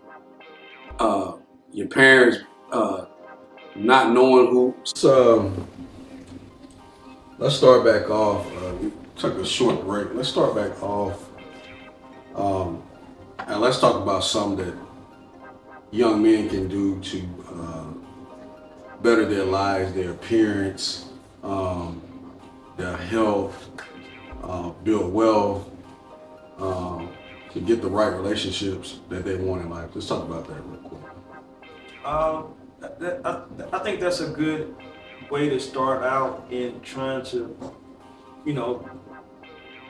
uh, 0.98 1.34
your 1.72 1.86
parents 1.86 2.38
uh, 2.72 3.06
not 3.76 4.12
knowing 4.12 4.50
who. 4.50 4.74
So 4.84 5.40
um, 5.40 5.68
let's 7.38 7.54
start 7.54 7.84
back 7.84 8.10
off. 8.10 8.46
Uh, 8.56 8.74
we 8.74 8.92
took 9.16 9.38
a 9.38 9.46
short 9.46 9.84
break. 9.84 10.08
Let's 10.14 10.28
start 10.28 10.56
back 10.56 10.82
off, 10.82 11.28
um, 12.34 12.82
and 13.38 13.60
let's 13.60 13.78
talk 13.78 14.02
about 14.02 14.24
something 14.24 14.66
that 14.66 14.74
young 15.92 16.22
men 16.22 16.48
can 16.48 16.68
do 16.68 16.98
to 17.00 17.22
uh, 17.52 17.97
better 19.02 19.24
their 19.24 19.44
lives, 19.44 19.92
their 19.92 20.10
appearance, 20.10 21.06
um, 21.42 22.02
their 22.76 22.96
health, 22.96 23.68
uh, 24.42 24.70
build 24.84 25.12
wealth, 25.12 25.70
um, 26.58 27.10
to 27.52 27.60
get 27.60 27.80
the 27.82 27.88
right 27.88 28.08
relationships 28.08 29.00
that 29.08 29.24
they 29.24 29.36
want 29.36 29.62
in 29.62 29.70
life. 29.70 29.90
Let's 29.94 30.06
talk 30.06 30.22
about 30.22 30.46
that 30.48 30.60
real 30.66 30.80
quick. 30.80 32.04
Um, 32.04 32.54
I, 33.24 33.42
I 33.72 33.78
think 33.80 34.00
that's 34.00 34.20
a 34.20 34.28
good 34.28 34.74
way 35.30 35.48
to 35.48 35.58
start 35.60 36.02
out 36.02 36.46
in 36.50 36.80
trying 36.80 37.24
to, 37.26 37.56
you 38.44 38.54
know, 38.54 38.88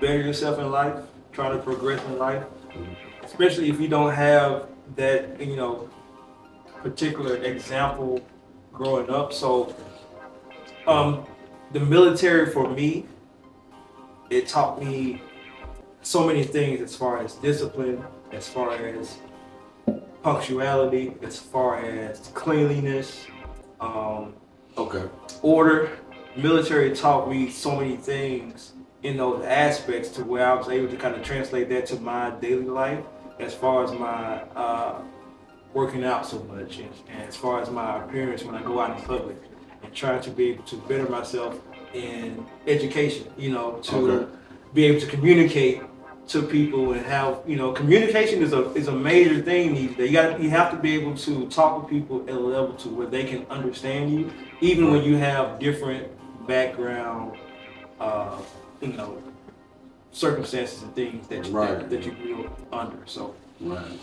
better 0.01 0.21
yourself 0.21 0.59
in 0.59 0.71
life, 0.71 0.97
try 1.33 1.49
to 1.51 1.59
progress 1.59 2.03
in 2.07 2.19
life, 2.19 2.45
especially 3.23 3.69
if 3.69 3.81
you 3.81 3.89
don't 3.89 4.13
have 4.13 4.69
that, 4.97 5.41
you 5.41 5.57
know, 5.57 5.89
particular 6.83 7.37
example 7.37 8.21
growing 8.79 9.11
up. 9.11 9.33
So, 9.33 9.75
um, 10.87 11.27
the 11.73 11.81
military 11.81 12.47
for 12.47 12.71
me, 12.71 13.05
it 14.31 14.47
taught 14.49 14.83
me 14.83 15.21
so 16.01 16.27
many 16.27 16.45
things 16.45 16.81
as 16.81 16.97
far 16.97 17.19
as 17.23 17.35
discipline, 17.35 18.03
as 18.33 18.49
far 18.49 18.73
as 18.73 19.19
punctuality, 20.23 21.15
as 21.23 21.39
far 21.39 21.79
as 21.81 22.31
cleanliness, 22.35 23.27
um, 23.81 24.35
Okay. 24.79 25.03
order. 25.43 25.91
Military 26.37 26.95
taught 26.95 27.29
me 27.29 27.51
so 27.51 27.75
many 27.77 27.97
things 27.97 28.73
in 29.03 29.17
those 29.17 29.45
aspects 29.45 30.09
to 30.11 30.25
where 30.25 30.47
I 30.47 30.55
was 30.55 30.69
able 30.69 30.89
to 30.89 30.97
kind 30.97 31.15
of 31.17 31.23
translate 31.23 31.69
that 31.71 31.87
to 31.87 31.97
my 32.01 32.31
daily 32.41 32.65
life 32.65 33.05
as 33.41 33.55
far 33.55 33.85
as 33.85 33.93
my 33.93 34.43
uh, 34.57 35.01
working 35.75 36.05
out 36.05 36.27
so 36.27 36.41
much 36.45 36.79
and, 36.79 36.91
and 37.11 37.23
as 37.29 37.37
far 37.37 37.61
as 37.61 37.71
my 37.71 38.03
appearance 38.05 38.43
when 38.45 38.55
I 38.55 38.63
go 38.63 38.81
out 38.81 38.99
in 38.99 39.05
public 39.05 39.37
and 39.83 39.95
trying 39.95 40.21
to 40.23 40.31
be 40.31 40.51
able 40.51 40.65
to 40.65 40.77
better 40.89 41.09
myself 41.09 41.61
in 41.95 42.47
education, 42.67 43.27
you 43.37 43.51
know, 43.51 43.79
to 43.85 43.97
Okay. 43.97 44.33
be 44.75 44.85
able 44.87 45.01
to 45.01 45.07
communicate 45.07 45.83
to 46.29 46.43
people 46.43 46.93
and 46.93 47.05
have 47.07 47.39
you 47.47 47.57
know 47.57 47.73
communication 47.73 48.43
is 48.43 48.53
a 48.53 48.71
is 48.75 48.89
a 48.89 48.93
major 48.93 49.41
thing 49.41 49.73
these 49.75 49.97
days. 49.97 50.11
You 50.11 50.13
got 50.13 50.41
you 50.43 50.51
have 50.51 50.71
to 50.73 50.77
be 50.77 50.95
able 50.95 51.17
to 51.17 51.49
talk 51.49 51.81
with 51.81 51.91
people 51.91 52.23
at 52.29 52.35
a 52.35 52.39
level 52.39 52.75
to 52.75 52.89
where 52.91 53.07
they 53.07 53.25
can 53.25 53.47
understand 53.49 54.13
you, 54.13 54.31
even 54.61 54.91
when 54.91 55.03
you 55.05 55.17
have 55.17 55.59
different 55.59 56.07
background, 56.47 57.39
uh, 57.99 58.37
you 58.83 58.89
know, 58.89 59.23
circumstances 60.13 60.83
and 60.83 60.95
things 60.95 61.27
that 61.29 61.47
you 61.47 61.53
Right. 61.53 61.79
that, 61.79 61.91
that 61.91 62.05
you 62.05 62.13
grew 62.13 62.51
under. 62.73 62.99
So 63.07 63.35
Right. 63.61 63.99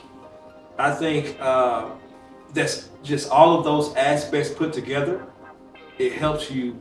I 0.78 0.92
think 0.92 1.38
uh, 1.40 1.90
that's 2.54 2.90
just 3.04 3.30
all 3.30 3.58
of 3.58 3.64
those 3.64 3.94
aspects 3.96 4.50
put 4.50 4.74
together. 4.74 5.26
It 5.98 6.14
helps 6.14 6.52
you 6.52 6.78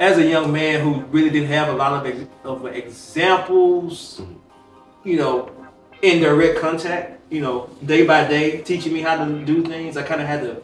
as 0.00 0.18
a 0.18 0.26
young 0.26 0.52
man 0.52 0.80
who 0.80 1.02
really 1.06 1.30
didn't 1.30 1.48
have 1.48 1.68
a 1.68 1.72
lot 1.76 1.92
of, 1.92 2.06
ex- 2.06 2.28
of 2.44 2.64
examples, 2.66 4.22
you 5.04 5.16
know, 5.16 5.50
in 6.00 6.20
direct 6.20 6.58
contact, 6.58 7.20
you 7.30 7.40
know, 7.40 7.68
day 7.84 8.06
by 8.06 8.26
day, 8.26 8.62
teaching 8.62 8.92
me 8.92 9.00
how 9.00 9.22
to 9.24 9.44
do 9.44 9.62
things. 9.62 9.96
I 9.96 10.02
kind 10.02 10.20
of 10.20 10.26
had 10.26 10.40
to 10.42 10.62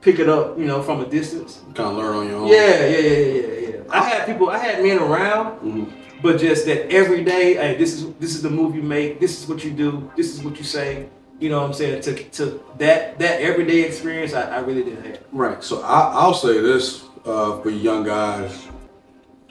pick 0.00 0.18
it 0.20 0.28
up, 0.28 0.58
you 0.58 0.64
know, 0.64 0.80
from 0.82 1.00
a 1.00 1.06
distance. 1.06 1.60
Kind 1.74 1.90
of 1.90 1.96
learn 1.96 2.16
on 2.16 2.28
your 2.28 2.36
own. 2.36 2.48
Yeah, 2.48 2.86
yeah, 2.86 2.98
yeah, 2.98 3.18
yeah, 3.26 3.68
yeah. 3.68 3.76
I 3.90 4.04
had 4.08 4.26
people, 4.26 4.48
I 4.50 4.58
had 4.58 4.82
men 4.82 4.98
around, 4.98 5.60
Mhm. 5.60 5.92
but 6.22 6.38
just 6.38 6.64
that 6.66 6.90
every 6.92 7.24
day, 7.24 7.54
hey, 7.54 7.76
this 7.76 7.94
is 7.94 8.12
this 8.20 8.34
is 8.34 8.42
the 8.42 8.50
move 8.50 8.74
you 8.76 8.82
make. 8.82 9.18
This 9.20 9.42
is 9.42 9.48
what 9.48 9.64
you 9.64 9.70
do. 9.72 10.10
This 10.16 10.32
is 10.34 10.42
what 10.44 10.56
you 10.58 10.64
say. 10.64 11.08
You 11.40 11.50
know 11.50 11.60
what 11.60 11.68
I'm 11.68 11.74
saying? 11.74 12.02
To, 12.02 12.14
to 12.14 12.64
that 12.78 13.18
that 13.20 13.40
everyday 13.40 13.82
experience, 13.82 14.32
I, 14.34 14.56
I 14.56 14.58
really 14.60 14.82
didn't 14.84 15.04
have. 15.06 15.20
Right. 15.32 15.62
So 15.62 15.82
I, 15.82 16.12
I'll 16.14 16.34
say 16.34 16.60
this 16.60 17.04
uh, 17.24 17.60
for 17.60 17.70
young 17.70 18.04
guys. 18.04 18.66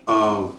Um, 0.08 0.58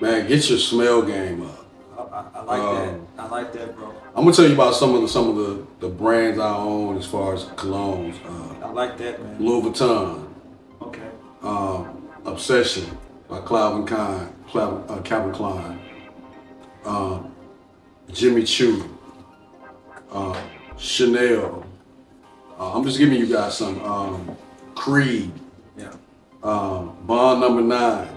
man, 0.00 0.26
get 0.28 0.48
your 0.48 0.58
smell 0.58 1.02
game 1.02 1.42
up. 1.42 1.64
I, 1.98 2.38
I, 2.38 2.42
like 2.44 2.60
Um, 2.60 3.06
that. 3.16 3.22
I 3.24 3.28
like 3.28 3.52
that, 3.54 3.76
bro. 3.76 3.92
I'm 4.14 4.24
gonna 4.24 4.32
tell 4.34 4.46
you 4.46 4.54
about 4.54 4.74
some 4.74 4.94
of 4.94 5.02
the 5.02 5.08
some 5.08 5.28
of 5.30 5.36
the, 5.36 5.66
the 5.80 5.88
brands 5.92 6.38
I 6.38 6.54
own 6.56 6.96
as 6.98 7.06
far 7.06 7.34
as 7.34 7.44
colognes. 7.44 8.16
Uh, 8.24 8.66
I 8.66 8.70
like 8.70 8.96
that, 8.98 9.22
man. 9.22 9.36
Louis 9.44 9.62
Vuitton, 9.70 10.28
Okay. 10.82 11.08
um, 11.42 12.08
Obsession 12.24 12.86
by 13.28 13.40
Calvin 13.40 13.86
Klein, 13.86 14.32
Calvin, 14.50 14.84
uh, 14.88 15.02
Calvin 15.02 15.32
Klein, 15.32 15.78
um, 16.84 17.32
Jimmy 18.12 18.42
Choo, 18.44 18.97
uh, 20.12 20.40
Chanel. 20.76 21.64
Uh, 22.58 22.72
I'm 22.74 22.84
just 22.84 22.98
giving 22.98 23.18
you 23.18 23.26
guys 23.26 23.56
some. 23.56 23.80
Um, 23.84 24.36
Creed, 24.74 25.32
Yeah. 25.76 25.92
um, 26.44 26.96
Bond 27.04 27.40
Number 27.40 27.62
Nine. 27.62 28.08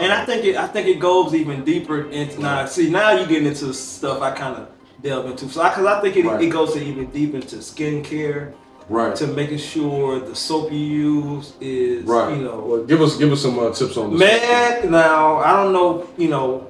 And 0.00 0.12
I 0.12 0.24
think 0.24 0.44
it 0.44 0.56
I 0.56 0.66
think 0.66 0.88
it 0.88 0.98
goes 0.98 1.34
even 1.34 1.64
deeper 1.64 2.10
into 2.10 2.40
now. 2.40 2.66
See, 2.66 2.90
now 2.90 3.12
you're 3.12 3.26
getting 3.28 3.46
into 3.46 3.72
stuff 3.72 4.20
I 4.20 4.32
kind 4.32 4.56
of 4.56 4.68
delve 5.02 5.26
into. 5.26 5.48
So, 5.48 5.62
because 5.62 5.86
I, 5.86 6.00
think 6.00 6.16
it, 6.16 6.26
Right. 6.26 6.42
it 6.42 6.48
goes 6.48 6.72
to 6.74 6.82
even 6.82 7.06
deep 7.06 7.34
into 7.34 7.56
skincare, 7.56 8.52
Right. 8.88 9.14
to 9.16 9.28
making 9.28 9.58
sure 9.58 10.18
the 10.20 10.34
soap 10.34 10.72
you 10.72 10.78
use 10.78 11.52
is, 11.60 12.04
Right. 12.04 12.36
you 12.36 12.42
know, 12.42 12.58
Well, 12.66 12.82
give 12.84 13.00
us 13.00 13.16
give 13.16 13.30
us 13.32 13.40
some 13.40 13.58
uh, 13.58 13.70
tips 13.70 13.96
on 13.96 14.10
this. 14.10 14.18
Man, 14.18 14.90
now 14.90 15.36
I 15.36 15.52
don't 15.62 15.72
know, 15.72 16.06
you 16.18 16.28
know, 16.28 16.66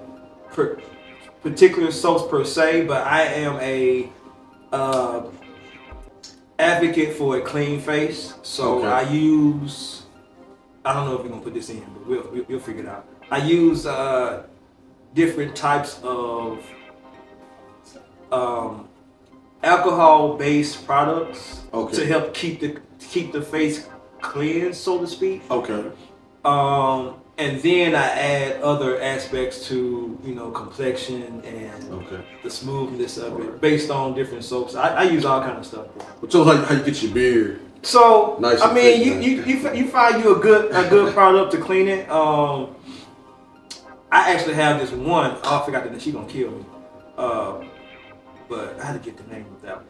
per, 0.53 0.79
particular 1.51 1.93
soaps 1.93 2.25
per 2.29 2.45
se, 2.45 2.87
but 2.87 3.07
I 3.07 3.23
am 3.23 3.55
a 3.61 4.09
uh, 4.73 5.23
advocate 6.59 7.15
for 7.15 7.37
a 7.37 7.41
clean 7.41 7.81
face. 7.81 8.35
So 8.43 8.79
Okay. 8.79 8.89
I 8.89 9.03
use, 9.03 10.03
I 10.85 10.93
don't 10.93 11.05
know 11.07 11.15
if 11.17 11.23
we're 11.23 11.29
gonna 11.29 11.43
put 11.43 11.55
this 11.55 11.71
in, 11.71 11.81
but 11.95 12.07
we'll 12.07 12.29
we'll, 12.33 12.45
we'll 12.49 12.61
figure 12.61 12.83
it 12.83 12.89
out. 12.89 13.05
I 13.31 13.39
use 13.39 13.87
uh, 13.87 14.43
different 15.15 15.55
types 15.55 16.01
of 16.03 16.65
um, 18.33 18.89
alcohol-based 19.63 20.85
products 20.85 21.63
Okay. 21.73 21.97
to 21.97 22.07
help 22.07 22.35
keep 22.35 22.61
the 22.61 22.81
keep 22.99 23.33
the 23.33 23.43
face 23.43 23.89
clean, 24.21 24.73
so 24.73 24.99
to 24.99 25.07
speak. 25.07 25.43
Okay. 25.51 25.85
Um, 26.45 27.15
and 27.39 27.61
then 27.61 27.95
I 27.95 28.05
add 28.09 28.63
other 28.63 29.01
aspects 29.01 29.67
to 29.69 30.19
you 30.25 30.35
know 30.35 30.51
complexion 30.51 31.43
and 31.45 31.93
Okay. 31.93 32.25
the 32.43 32.51
smoothness 32.51 33.19
of 33.19 33.39
it 33.41 33.61
based 33.61 33.91
on 33.91 34.15
different 34.15 34.45
soaps. 34.45 34.75
I, 34.75 34.89
I 34.89 35.03
use 35.03 35.25
all 35.25 35.41
kind 35.43 35.59
of 35.59 35.67
stuff. 35.67 35.87
But 36.21 36.35
us 36.35 36.47
how, 36.47 36.65
how 36.65 36.75
you 36.75 36.83
get 36.85 37.03
your 37.03 37.13
beard. 37.13 37.61
So 37.83 38.37
Nice 38.41 38.61
I 38.63 38.73
mean, 38.73 38.85
thick, 38.99 39.07
you, 39.07 39.13
you 39.21 39.43
you 39.45 39.73
you 39.75 39.89
find 39.89 40.23
you 40.23 40.37
a 40.37 40.41
good 40.41 40.73
a 40.75 40.89
good 40.89 41.13
product 41.15 41.53
to 41.53 41.59
clean 41.59 41.89
it. 41.89 42.11
Um, 42.11 42.75
I 44.11 44.33
actually 44.33 44.55
have 44.55 44.81
this 44.81 44.91
one. 44.93 45.37
Oh, 45.43 45.61
I 45.61 45.65
forgot 45.65 45.85
that 45.91 46.01
she 46.03 46.13
gonna 46.13 46.27
kill 46.27 46.51
me. 46.51 46.65
Uh, 47.19 47.65
but 48.49 48.79
I 48.81 48.85
had 48.87 48.93
to 48.95 48.99
get 49.11 49.17
the 49.17 49.31
name 49.33 49.47
of 49.55 49.63
that 49.63 49.77
one. 49.77 49.87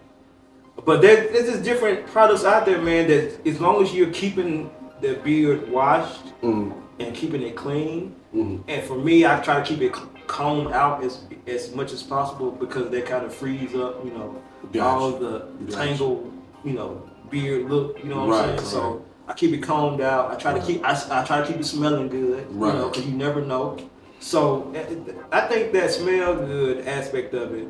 But 0.84 1.00
there, 1.00 1.28
there's 1.32 1.46
just 1.48 1.62
different 1.64 2.06
products 2.06 2.44
out 2.44 2.66
there, 2.66 2.80
man. 2.80 3.08
That 3.08 3.46
as 3.46 3.60
long 3.60 3.82
as 3.82 3.94
you're 3.94 4.10
keeping 4.12 4.70
the 5.00 5.14
beard 5.24 5.70
washed 5.70 6.24
Mm, 6.42 6.72
and 6.98 7.14
keeping 7.14 7.42
it 7.42 7.56
clean, 7.56 8.14
mm, 8.34 8.62
and 8.68 8.82
for 8.84 8.96
me, 8.96 9.26
I 9.26 9.40
try 9.40 9.60
to 9.60 9.66
keep 9.66 9.80
it 9.82 9.94
combed 10.26 10.72
out 10.72 11.04
as 11.04 11.20
as 11.46 11.74
much 11.74 11.92
as 11.92 12.02
possible 12.02 12.50
because 12.50 12.90
that 12.90 13.06
kind 13.06 13.24
of 13.24 13.32
frees 13.34 13.74
up, 13.74 14.04
you 14.04 14.10
know, 14.12 14.40
Gotcha. 14.72 14.84
all 14.84 15.10
the 15.12 15.38
Gotcha. 15.66 15.76
tangled, 15.76 16.32
you 16.64 16.72
know, 16.72 17.08
beard 17.30 17.68
look. 17.70 17.98
You 18.02 18.10
know 18.10 18.20
what 18.26 18.30
Right, 18.30 18.38
I'm 18.40 18.44
saying? 18.46 18.56
right. 18.58 18.66
So 18.66 19.04
I 19.28 19.32
keep 19.34 19.52
it 19.52 19.62
combed 19.62 20.00
out. 20.00 20.32
I 20.32 20.34
try 20.36 20.52
Right. 20.52 20.60
to 20.60 20.66
keep 20.66 20.84
I, 20.84 20.92
I 21.10 21.24
try 21.24 21.40
to 21.42 21.46
keep 21.46 21.58
it 21.60 21.64
smelling 21.66 22.08
good. 22.08 22.46
Right. 22.50 22.72
You 22.74 22.78
know, 22.80 22.88
because 22.88 23.06
you 23.06 23.12
never 23.16 23.40
know. 23.40 23.76
So 24.18 24.72
eh, 24.74 24.84
I 25.30 25.42
think 25.42 25.72
that 25.74 25.90
smell 25.92 26.34
good 26.34 26.86
aspect 26.88 27.34
of 27.34 27.54
it. 27.54 27.68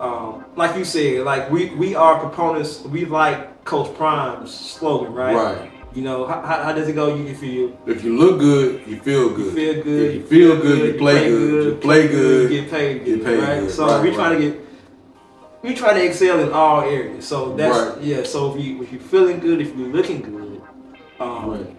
Um, 0.00 0.44
like 0.56 0.76
you 0.76 0.84
said, 0.84 1.24
like 1.24 1.48
we, 1.50 1.66
we 1.76 1.94
are 1.94 2.18
proponents. 2.18 2.80
We 2.80 3.04
like 3.04 3.64
Coach 3.64 3.94
Prime's 3.96 4.52
slogan, 4.52 5.12
right? 5.12 5.36
Right. 5.36 5.71
You 5.94 6.02
know, 6.02 6.26
how, 6.26 6.40
how, 6.40 6.72
does 6.72 6.88
it 6.88 6.94
go? 6.94 7.14
You, 7.14 7.26
if 7.26 7.42
you 7.42 7.76
If 7.86 8.02
you 8.02 8.16
look 8.16 8.38
good, 8.40 8.86
you 8.86 8.98
feel 9.00 9.28
good. 9.30 9.38
you 9.38 9.44
good. 9.44 9.54
feel 9.54 9.82
good. 9.82 10.10
If 10.10 10.14
you 10.14 10.26
feel 10.26 10.62
good, 10.62 10.86
you 10.94 10.98
play 10.98 11.28
good. 11.28 11.64
You 11.64 11.74
play 11.74 12.08
good, 12.08 12.50
You 12.50 12.60
get 12.62 12.70
paid 12.70 13.04
get 13.04 13.16
good. 13.16 13.24
paid 13.24 13.38
right? 13.40 13.60
good. 13.60 13.70
So 13.70 13.86
Right, 13.86 14.02
we 14.02 14.14
trying 14.14 14.40
to 14.40 14.50
get 14.50 14.60
we 15.62 15.74
try 15.74 15.92
to 15.92 16.04
excel 16.04 16.40
in 16.40 16.50
all 16.52 16.80
areas. 16.80 17.26
So 17.28 17.54
that's 17.54 17.96
Right. 17.96 18.02
yeah. 18.02 18.22
So 18.22 18.54
if 18.54 18.64
you 18.64 18.82
if 18.82 18.90
you're 18.90 19.00
feeling 19.02 19.38
good, 19.38 19.60
if 19.60 19.76
you're 19.76 19.88
looking 19.88 20.22
good, 20.22 20.62
um, 21.20 21.50
Right. 21.50 21.76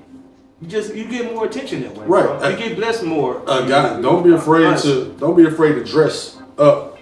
you 0.62 0.68
just 0.68 0.94
you 0.94 1.06
get 1.06 1.34
more 1.34 1.46
attention 1.46 1.82
that 1.82 1.96
way. 1.98 2.06
Right. 2.06 2.40
bro. 2.40 2.50
You 2.50 2.56
get 2.58 2.76
blessed 2.76 3.04
more. 3.04 3.42
Uh, 3.48 3.62
guy, 3.68 4.00
don't 4.00 4.24
be 4.24 4.32
afraid 4.34 4.78
to 4.80 5.16
don't 5.20 5.36
be 5.36 5.46
afraid 5.48 5.74
to 5.74 5.84
dress 5.84 6.38
up. 6.60 7.00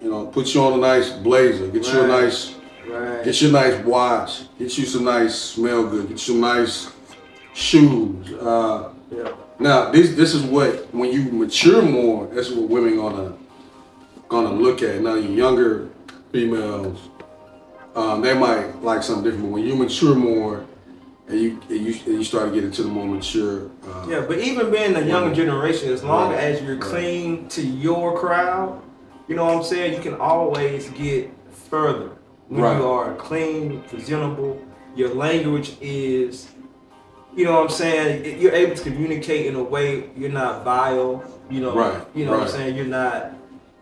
You 0.00 0.10
know, 0.10 0.26
put 0.26 0.54
you 0.54 0.62
on 0.62 0.72
a 0.74 0.76
nice 0.78 1.10
blazer, 1.10 1.66
get 1.68 1.86
you 1.92 2.00
a 2.00 2.06
nice 2.06 2.54
Right. 2.88 3.24
get 3.24 3.40
you 3.42 3.48
a 3.48 3.52
nice 3.52 3.84
watch, 3.84 4.42
get 4.58 4.76
you 4.78 4.86
some 4.86 5.04
nice 5.04 5.34
smell 5.34 5.86
good, 5.88 6.02
get 6.08 6.12
you 6.12 6.18
some 6.18 6.40
nice 6.40 6.90
shoes. 7.54 8.32
Uh, 8.32 8.90
yeah. 9.10 9.32
now 9.58 9.90
this 9.90 10.14
this 10.14 10.34
is 10.34 10.42
what 10.42 10.92
when 10.94 11.12
you 11.12 11.24
mature 11.30 11.82
more, 11.82 12.26
that's 12.28 12.50
what 12.50 12.68
women 12.68 12.96
gonna 12.96 13.34
gonna 14.28 14.52
look 14.52 14.82
at. 14.82 15.00
Now 15.02 15.14
you 15.14 15.30
younger 15.30 15.88
females, 16.32 16.98
um, 17.94 18.20
they 18.20 18.34
might 18.34 18.82
like 18.82 19.02
something 19.02 19.24
different. 19.24 19.44
But 19.46 19.52
when 19.52 19.64
you 19.66 19.74
mature 19.74 20.14
more, 20.14 20.64
and 21.28 21.40
you 21.40 21.60
and 21.68 21.80
you 21.86 21.92
and 22.06 22.14
you 22.14 22.24
start 22.24 22.48
to 22.48 22.54
get 22.54 22.64
into 22.64 22.82
the 22.82 22.88
more 22.88 23.06
mature, 23.06 23.70
uh, 23.86 24.06
Yeah, 24.08 24.24
but 24.26 24.38
even 24.38 24.70
being 24.70 24.92
the 24.92 25.02
younger 25.04 25.34
generation, 25.34 25.90
as 25.92 26.02
long 26.04 26.32
Right. 26.32 26.40
as 26.40 26.62
you're 26.62 26.74
Right. 26.76 26.80
clean 26.82 27.48
to 27.48 27.62
your 27.62 28.18
crowd, 28.18 28.80
you 29.26 29.36
know 29.36 29.44
what 29.44 29.56
I'm 29.56 29.64
saying, 29.64 29.94
you 29.94 30.00
can 30.00 30.14
always 30.20 30.88
get 30.90 31.30
further 31.70 32.10
when 32.48 32.62
Right. 32.62 32.78
you 32.78 32.86
are 32.86 33.14
clean, 33.14 33.82
presentable. 33.88 34.60
Your 34.96 35.10
language 35.14 35.76
is, 35.80 36.48
you 37.36 37.44
know 37.44 37.52
what 37.54 37.62
I'm 37.64 37.68
saying, 37.68 38.40
you're 38.40 38.52
able 38.52 38.74
to 38.74 38.82
communicate 38.82 39.46
in 39.46 39.54
a 39.54 39.62
way 39.62 40.10
you're 40.16 40.30
not 40.30 40.64
vile. 40.64 41.22
You 41.50 41.60
know, 41.60 41.74
Right, 41.74 42.00
you 42.14 42.24
know 42.24 42.32
what 42.32 42.42
I'm 42.42 42.48
saying. 42.48 42.76
You're 42.76 42.84
not 42.86 43.32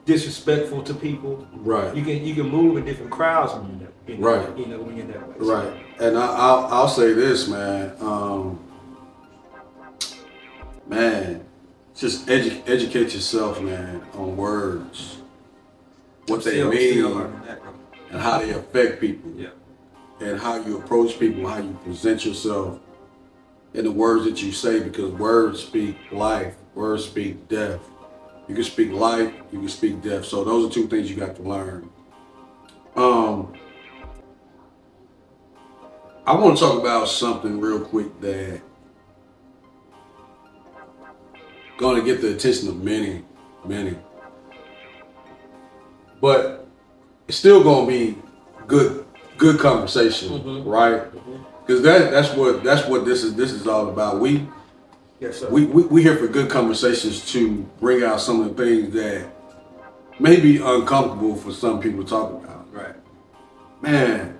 disrespectful 0.04 0.82
to 0.82 0.94
people. 0.94 1.46
right. 1.64 1.94
You 1.96 2.02
can 2.04 2.24
you 2.24 2.34
can 2.34 2.48
move 2.48 2.76
in 2.76 2.84
different 2.84 3.10
crowds 3.10 3.52
when 3.54 3.80
you're 3.80 3.88
that, 3.88 3.92
you 4.06 4.18
know, 4.18 4.28
Right. 4.28 4.58
You 4.58 4.66
know 4.66 4.78
when 4.82 4.96
you're 4.96 5.06
that 5.06 5.28
way. 5.28 5.34
So, 5.40 5.54
Right, 5.54 5.72
and 6.00 6.16
I, 6.18 6.26
I'll 6.26 6.66
I'll 6.66 6.88
say 6.88 7.12
this, 7.12 7.48
man. 7.48 7.92
Um, 8.00 8.58
man, 10.86 11.44
just 11.96 12.26
edu- 12.26 12.62
educate 12.68 13.14
yourself, 13.14 13.60
man, 13.60 14.02
on 14.14 14.36
words, 14.36 15.18
what 16.28 16.44
they 16.44 16.62
mean, 16.62 17.04
still 18.08 18.18
learning 18.18 18.18
that, 18.18 18.18
bro. 18.18 18.18
and 18.18 18.20
how 18.20 18.38
they 18.38 18.50
affect 18.50 19.00
people, 19.00 19.30
Yeah. 19.36 19.48
and 20.20 20.40
how 20.40 20.56
you 20.56 20.78
approach 20.78 21.18
people, 21.18 21.48
how 21.48 21.58
you 21.58 21.76
present 21.84 22.24
yourself, 22.24 22.78
and 23.74 23.86
the 23.86 23.92
words 23.92 24.24
that 24.24 24.42
you 24.42 24.52
say, 24.52 24.80
because 24.80 25.12
words 25.12 25.60
speak 25.62 25.96
life 26.12 26.54
Words 26.76 27.06
speak 27.06 27.48
death. 27.48 27.80
You 28.46 28.54
can 28.54 28.62
speak 28.62 28.92
life, 28.92 29.32
you 29.50 29.60
can 29.60 29.68
speak 29.68 30.02
death. 30.02 30.26
So 30.26 30.44
those 30.44 30.70
are 30.70 30.72
two 30.72 30.86
things 30.88 31.10
you 31.10 31.16
got 31.16 31.34
to 31.36 31.42
learn. 31.42 31.88
Um, 32.94 33.54
I 36.26 36.34
want 36.34 36.58
to 36.58 36.62
talk 36.62 36.78
about 36.78 37.08
something 37.08 37.58
real 37.58 37.80
quick 37.80 38.20
that 38.20 38.60
going 41.78 41.96
to 41.96 42.04
get 42.04 42.20
the 42.20 42.34
attention 42.34 42.68
of 42.68 42.82
many, 42.82 43.24
many. 43.64 43.96
But 46.20 46.65
it's 47.28 47.36
still 47.36 47.62
going 47.62 47.86
to 47.86 47.92
be 47.92 48.18
good, 48.66 49.04
good 49.36 49.58
conversation, 49.58 50.28
Mhm. 50.40 50.66
right? 50.66 51.02
Because 51.66 51.82
that 51.82 52.10
that's 52.12 52.32
what 52.34 52.62
that's 52.62 52.86
what 52.88 53.04
this 53.04 53.24
is 53.24 53.34
this 53.34 53.52
is 53.52 53.66
all 53.66 53.88
about. 53.88 54.20
We 54.20 54.48
Yes, 55.18 55.38
sir. 55.40 55.48
we, 55.50 55.64
we 55.66 55.82
we 55.84 56.02
here 56.02 56.16
for 56.16 56.26
good 56.28 56.48
conversations 56.50 57.24
to 57.32 57.66
bring 57.80 58.02
out 58.04 58.20
some 58.20 58.40
of 58.40 58.54
the 58.56 58.64
things 58.64 58.92
that 58.94 59.26
may 60.20 60.38
be 60.40 60.58
uncomfortable 60.58 61.34
for 61.34 61.52
some 61.52 61.80
people 61.80 62.04
to 62.04 62.08
talk 62.08 62.30
about. 62.30 62.66
right. 62.72 62.94
Man, 63.82 64.38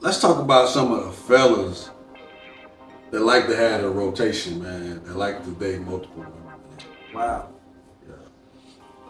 let's 0.00 0.20
talk 0.20 0.38
about 0.38 0.68
some 0.68 0.92
of 0.92 1.04
the 1.06 1.12
fellas 1.12 1.90
that 3.10 3.20
like 3.20 3.46
to 3.46 3.56
have 3.56 3.82
a 3.82 3.90
rotation, 3.90 4.62
man. 4.62 5.00
That 5.04 5.16
like 5.16 5.42
to 5.44 5.50
date 5.52 5.80
multiple 5.80 6.18
women. 6.24 6.32
Wow. 7.14 7.48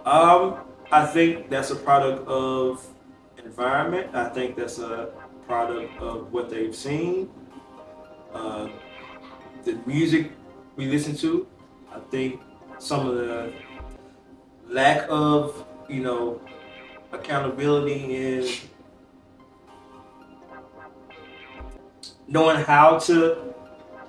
Um, 0.07 0.55
I 0.91 1.05
think 1.05 1.51
that's 1.51 1.71
a 1.71 1.77
product 1.77 2.27
of 2.27 2.87
environment. 3.45 4.15
I 4.15 4.29
think 4.31 4.57
that's 4.57 4.79
a 4.79 5.11
product 5.47 5.99
of 6.01 6.33
what 6.33 6.49
they've 6.49 6.75
seen. 6.75 7.29
Uh, 8.33 8.69
the 9.65 9.79
music 9.87 10.33
we 10.77 10.87
listen 10.87 11.15
to. 11.17 11.47
I 11.93 12.01
think 12.11 12.41
some 12.79 13.07
of 13.07 13.17
the 13.17 13.53
lack 14.67 15.07
of, 15.11 15.67
you 15.89 16.03
know, 16.03 16.41
accountability 17.13 18.17
in 18.17 18.49
knowing 22.27 22.63
how 22.65 22.99
to 22.99 23.55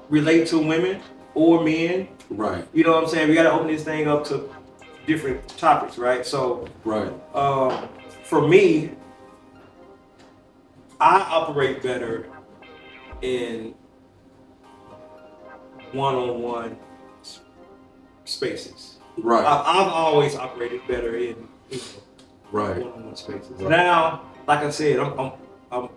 relate 0.10 0.48
to 0.48 0.60
women 0.60 1.02
or 1.34 1.64
men 1.64 2.08
Right, 2.30 2.68
you 2.74 2.84
know 2.84 2.92
what 2.92 3.04
I'm 3.04 3.10
saying? 3.10 3.30
We 3.30 3.34
got 3.34 3.44
to 3.44 3.52
open 3.52 3.68
this 3.68 3.84
thing 3.84 4.08
up 4.08 4.24
to 4.26 4.54
different 5.10 5.46
topics, 5.58 5.98
right? 5.98 6.24
So, 6.24 6.68
right, 6.86 7.12
um, 7.36 7.90
for 8.24 8.48
me, 8.48 8.92
I 11.02 11.20
operate 11.22 11.82
better 11.82 12.28
in 13.24 13.74
one-on-one 15.94 16.78
spaces. 18.26 18.98
right, 19.18 19.44
I, 19.44 19.82
I've 19.82 19.92
always 19.92 20.36
operated 20.36 20.82
better 20.88 21.16
in 21.18 21.36
you 21.72 21.78
know, 21.78 21.84
right, 22.52 22.78
one-on-one 22.78 23.16
spaces. 23.16 23.50
Right. 23.60 23.70
Now, 23.72 24.22
like 24.48 24.60
I 24.60 24.70
said, 24.70 25.00
I'm 25.00 25.20
I'm, 25.20 25.32
I'm, 25.72 25.90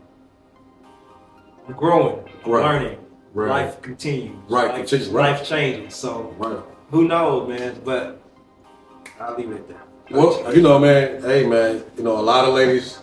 I'm 1.69 1.75
growing, 1.75 2.25
I'm 2.47 2.51
Right. 2.51 2.65
learning. 2.65 2.99
right, 3.35 3.49
Life 3.67 3.83
continues. 3.83 4.37
Right, 4.49 4.69
Life, 4.69 4.77
continues, 4.77 5.09
right. 5.11 5.33
life 5.33 5.47
changes. 5.47 5.95
So 5.95 6.35
right. 6.39 6.65
who 6.91 7.07
knows, 7.07 7.47
man? 7.51 7.79
But 7.85 8.22
I'll 9.23 9.37
leave 9.37 9.51
it 9.51 9.57
at 9.57 9.69
that. 9.69 9.89
Well, 10.11 10.55
you 10.55 10.63
know, 10.63 10.79
man. 10.79 11.23
Hey, 11.23 11.47
man. 11.47 11.85
You 11.97 12.03
know, 12.03 12.19
a 12.19 12.23
lot 12.23 12.45
of 12.47 12.55
ladies 12.55 12.99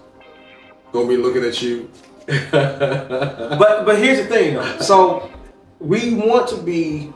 gonna 0.91 1.07
be 1.07 1.17
looking 1.17 1.43
at 1.43 1.61
you. 1.61 1.89
But 2.51 3.85
but 3.85 3.97
here's 3.97 4.19
the 4.19 4.25
thing, 4.25 4.55
though. 4.55 4.77
So 4.79 5.31
we 5.79 6.13
want 6.13 6.47
to 6.49 6.57
be, 6.57 7.11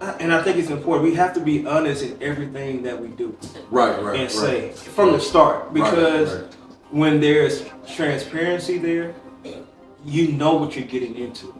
uh, 0.00 0.14
and 0.20 0.32
I 0.32 0.42
think 0.42 0.58
it's 0.58 0.70
important. 0.70 1.08
We 1.08 1.14
have 1.16 1.32
to 1.34 1.40
be 1.40 1.66
honest 1.66 2.02
in 2.04 2.22
everything 2.22 2.82
that 2.82 3.00
we 3.00 3.08
do 3.08 3.36
right, 3.70 4.00
right, 4.02 4.20
and 4.20 4.22
right. 4.24 4.30
say 4.30 4.70
from 4.70 5.12
the 5.12 5.20
start, 5.20 5.64
Right, 5.64 5.74
because 5.74 6.34
right. 6.34 6.54
when 6.90 7.20
there's 7.20 7.64
transparency 7.88 8.78
there, 8.78 9.14
you 10.04 10.32
know 10.32 10.54
what 10.54 10.76
you're 10.76 10.86
getting 10.86 11.16
into. 11.16 11.52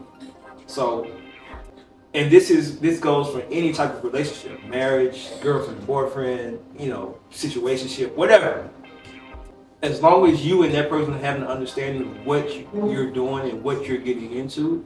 So, 0.67 1.09
and 2.13 2.31
this 2.31 2.49
is 2.49 2.79
this 2.79 2.99
goes 2.99 3.29
for 3.29 3.41
any 3.51 3.73
type 3.73 3.93
of 3.95 4.03
relationship, 4.03 4.63
marriage, 4.65 5.27
girlfriend, 5.41 5.85
boyfriend, 5.85 6.59
you 6.79 6.89
know, 6.89 7.17
situationship, 7.31 8.13
whatever. 8.15 8.69
As 9.83 10.01
long 10.01 10.27
as 10.27 10.43
you 10.45 10.63
and 10.63 10.73
that 10.73 10.89
person 10.89 11.13
have 11.19 11.35
an 11.35 11.43
understanding 11.43 12.01
of 12.03 12.25
what 12.25 12.53
you- 12.55 12.67
you're 12.91 13.11
doing 13.11 13.49
and 13.49 13.63
what 13.63 13.85
you're 13.87 13.99
getting 13.99 14.31
into, 14.33 14.83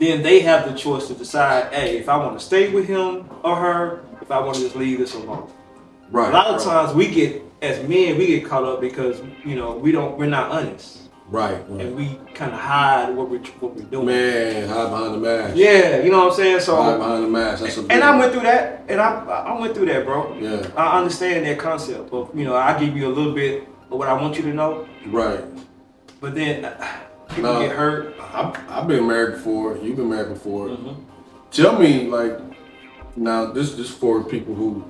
then 0.00 0.22
they 0.22 0.40
have 0.40 0.68
the 0.68 0.76
choice 0.76 1.06
to 1.06 1.14
decide, 1.14 1.72
hey, 1.72 1.96
if 1.98 2.08
I 2.08 2.16
want 2.16 2.36
to 2.38 2.44
stay 2.44 2.68
with 2.70 2.86
him 2.86 3.24
or 3.44 3.54
her, 3.54 4.00
if 4.20 4.32
I 4.32 4.40
want 4.40 4.56
to 4.56 4.62
just 4.62 4.74
leave 4.74 4.98
this 4.98 5.14
alone. 5.14 5.46
right. 6.10 6.28
A 6.28 6.32
lot 6.32 6.48
of 6.48 6.56
right. 6.56 6.64
times 6.64 6.94
we 6.94 7.06
get, 7.06 7.42
as 7.62 7.78
men, 7.88 8.18
we 8.18 8.26
get 8.26 8.44
caught 8.44 8.64
up 8.64 8.80
because 8.80 9.20
you 9.44 9.54
know 9.54 9.72
we 9.76 9.92
don't, 9.92 10.18
we're 10.18 10.26
not 10.26 10.50
honest, 10.50 11.01
Right, 11.32 11.52
right. 11.70 11.80
and 11.86 11.96
we 11.96 12.18
kind 12.34 12.52
of 12.52 12.60
hide 12.60 13.16
what 13.16 13.30
we're 13.30 13.38
what 13.60 13.74
we're 13.74 13.84
doing. 13.84 14.04
Man, 14.04 14.68
hide 14.68 14.90
behind 14.90 15.14
the 15.14 15.18
mask. 15.18 15.56
Yeah, 15.56 16.02
you 16.02 16.10
know 16.10 16.18
what 16.26 16.32
I'm 16.32 16.36
saying. 16.36 16.60
So 16.60 16.76
Hide 16.76 16.98
behind 16.98 17.24
the 17.24 17.28
mask. 17.28 17.62
That's 17.62 17.78
a 17.78 17.86
and 17.88 18.04
I 18.04 18.18
went 18.18 18.32
through 18.32 18.42
that, 18.42 18.84
and 18.86 19.00
I 19.00 19.24
I 19.24 19.58
went 19.58 19.74
through 19.74 19.86
that, 19.86 20.04
bro. 20.04 20.36
Yeah, 20.38 20.68
I 20.76 20.98
understand 20.98 21.46
that 21.46 21.58
concept 21.58 22.12
of 22.12 22.36
you 22.38 22.44
know 22.44 22.54
I 22.54 22.78
give 22.78 22.94
you 22.94 23.06
a 23.08 23.14
little 23.18 23.32
bit 23.32 23.66
of 23.90 23.98
what 23.98 24.08
I 24.08 24.12
want 24.12 24.36
you 24.36 24.42
to 24.42 24.52
know, 24.52 24.86
right. 25.06 25.42
but 26.20 26.34
then 26.34 26.66
uh, 26.66 26.86
people 27.30 27.54
No. 27.54 27.60
get 27.60 27.74
hurt. 27.74 28.14
I've, 28.20 28.54
I've 28.68 28.86
been 28.86 29.06
married 29.08 29.32
before. 29.36 29.78
You've 29.78 29.96
been 29.96 30.10
married 30.10 30.34
before. 30.34 30.68
Mhm. 30.68 30.96
Tell 31.50 31.78
me, 31.78 32.08
like, 32.08 32.38
now 33.16 33.46
this 33.46 33.74
this 33.74 33.88
for 33.90 34.22
people 34.22 34.54
who 34.54 34.84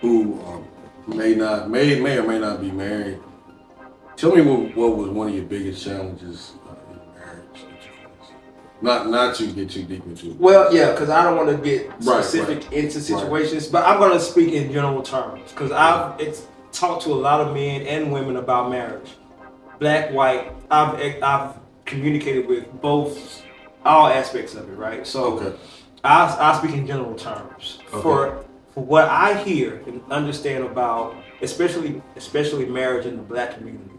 who 0.00 0.40
um, 0.46 0.64
may 1.06 1.36
not 1.36 1.70
may 1.70 2.00
may 2.00 2.18
or 2.18 2.26
may 2.26 2.40
not 2.40 2.60
be 2.60 2.72
married. 2.72 3.18
Tell 4.18 4.34
me 4.34 4.42
what 4.42 4.74
what 4.76 4.96
was 4.96 5.10
one 5.10 5.28
of 5.28 5.34
your 5.34 5.44
biggest 5.44 5.84
challenges 5.84 6.54
uh, 6.68 6.72
in 6.92 6.98
marriage 7.20 7.44
that 7.52 7.60
you 7.70 7.92
faced? 8.18 8.32
Not 8.82 9.08
not 9.08 9.36
to 9.36 9.46
get 9.52 9.70
too 9.70 9.84
deep 9.84 10.04
into 10.06 10.30
it. 10.30 10.36
Well, 10.38 10.74
yeah, 10.74 10.90
because 10.90 11.08
I 11.08 11.22
don't 11.22 11.36
want 11.36 11.50
to 11.50 11.56
get 11.56 11.86
Right, 12.02 12.24
specific 12.24 12.72
into 12.72 13.00
situations, 13.00 13.68
but 13.68 13.86
I'm 13.86 14.00
going 14.00 14.12
to 14.12 14.18
speak 14.18 14.52
in 14.52 14.72
general 14.72 15.02
terms 15.02 15.52
because 15.52 15.70
I've 15.70 16.20
it's, 16.20 16.42
talked 16.72 17.04
to 17.04 17.10
a 17.12 17.20
lot 17.28 17.40
of 17.40 17.54
men 17.54 17.82
and 17.82 18.12
women 18.12 18.36
about 18.38 18.70
marriage, 18.72 19.12
black, 19.78 20.12
white. 20.12 20.50
I've 20.68 21.22
I've 21.22 21.54
communicated 21.84 22.48
with 22.48 22.64
both 22.80 23.44
all 23.84 24.08
aspects 24.08 24.56
of 24.56 24.68
it, 24.68 24.74
right? 24.74 25.06
So 25.06 25.38
Okay. 25.38 25.56
I 26.02 26.36
I 26.52 26.58
speak 26.58 26.72
in 26.74 26.88
general 26.88 27.14
terms 27.14 27.78
Okay. 27.92 28.02
for 28.02 28.44
for 28.74 28.82
what 28.82 29.04
I 29.04 29.40
hear 29.44 29.80
and 29.86 30.02
understand 30.10 30.64
about, 30.64 31.14
especially 31.40 32.02
especially 32.16 32.66
marriage 32.66 33.06
in 33.06 33.16
the 33.16 33.22
black 33.22 33.54
community. 33.56 33.94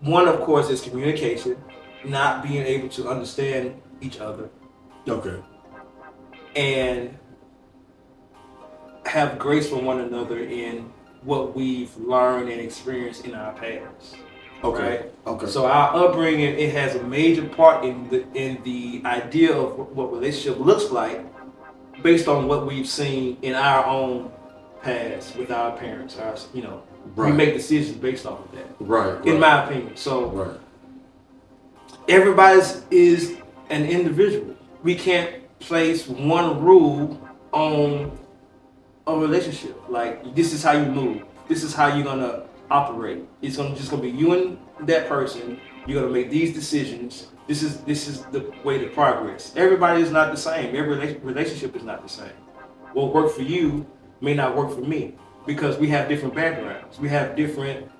One, 0.00 0.28
of 0.28 0.40
course, 0.40 0.70
is 0.70 0.80
communication, 0.80 1.56
not 2.04 2.42
being 2.42 2.64
able 2.64 2.88
to 2.90 3.08
understand 3.08 3.80
each 4.00 4.18
other 4.18 4.48
Okay. 5.08 5.36
and 6.56 7.18
have 9.06 9.38
grace 9.38 9.68
for 9.68 9.76
one 9.76 10.00
another 10.00 10.38
in 10.38 10.90
what 11.22 11.54
we've 11.54 11.94
learned 11.98 12.48
and 12.48 12.60
experienced 12.60 13.26
in 13.26 13.34
our 13.34 13.52
past. 13.52 14.16
Okay. 14.64 14.82
Right? 14.88 15.12
Okay. 15.26 15.46
So 15.46 15.66
our 15.66 15.94
upbringing 15.94 16.58
it 16.58 16.72
has 16.74 16.94
a 16.94 17.02
major 17.02 17.46
part 17.46 17.84
in 17.84 18.08
the 18.08 18.24
in 18.34 18.62
the 18.62 19.02
idea 19.06 19.54
of 19.56 19.94
what- 19.96 20.12
relationship 20.12 20.58
looks 20.60 20.90
like, 20.90 21.20
based 22.02 22.28
on 22.28 22.46
what 22.48 22.66
we've 22.66 22.86
seen 22.88 23.36
in 23.42 23.54
our 23.54 23.84
own 23.86 24.30
past 24.82 25.36
with 25.36 25.50
our 25.50 25.72
parents. 25.76 26.18
Our 26.18 26.34
you 26.54 26.62
know 26.62 26.82
we 27.16 27.24
Right. 27.24 27.34
make 27.34 27.54
decisions 27.54 27.96
based 27.96 28.26
off 28.26 28.38
of 28.44 28.52
that. 28.52 28.66
right. 28.80 29.14
right. 29.16 29.26
In 29.26 29.40
my 29.40 29.64
opinion, 29.64 29.96
so 29.96 30.26
right. 30.26 30.60
everybody's 32.08 32.82
is 32.90 33.36
an 33.70 33.84
individual. 33.84 34.54
We 34.82 34.94
can't 34.94 35.34
place 35.60 36.08
one 36.08 36.62
rule 36.62 37.20
on 37.52 38.18
a 39.06 39.16
relationship. 39.16 39.76
Like 39.88 40.34
this 40.34 40.52
is 40.52 40.62
how 40.62 40.72
you 40.72 40.86
move. 40.86 41.22
This 41.48 41.62
is 41.64 41.74
how 41.74 41.94
you're 41.94 42.04
gonna 42.04 42.44
operate. 42.70 43.24
It's 43.42 43.56
gonna 43.56 43.74
just 43.74 43.90
gonna 43.90 44.02
be 44.02 44.10
you 44.10 44.32
and 44.32 44.58
that 44.82 45.08
person. 45.08 45.60
You're 45.86 46.02
gonna 46.02 46.12
make 46.12 46.30
these 46.30 46.54
decisions. 46.54 47.26
This 47.46 47.62
is 47.62 47.78
this 47.80 48.06
is 48.06 48.22
the 48.26 48.52
way 48.64 48.78
to 48.78 48.86
progress. 48.88 49.52
Everybody 49.56 50.02
is 50.02 50.10
not 50.10 50.30
the 50.30 50.36
same. 50.36 50.74
Every 50.76 51.16
relationship 51.22 51.74
is 51.74 51.82
not 51.82 52.02
the 52.02 52.08
same. 52.08 52.32
What 52.92 53.12
worked 53.12 53.34
for 53.34 53.42
you 53.42 53.86
may 54.20 54.34
not 54.34 54.56
work 54.56 54.70
for 54.72 54.82
me 54.82 55.14
because 55.46 55.78
we 55.78 55.88
have 55.88 56.08
different 56.08 56.34
backgrounds. 56.34 56.98
We 56.98 57.08
have 57.08 57.36
different 57.36 57.90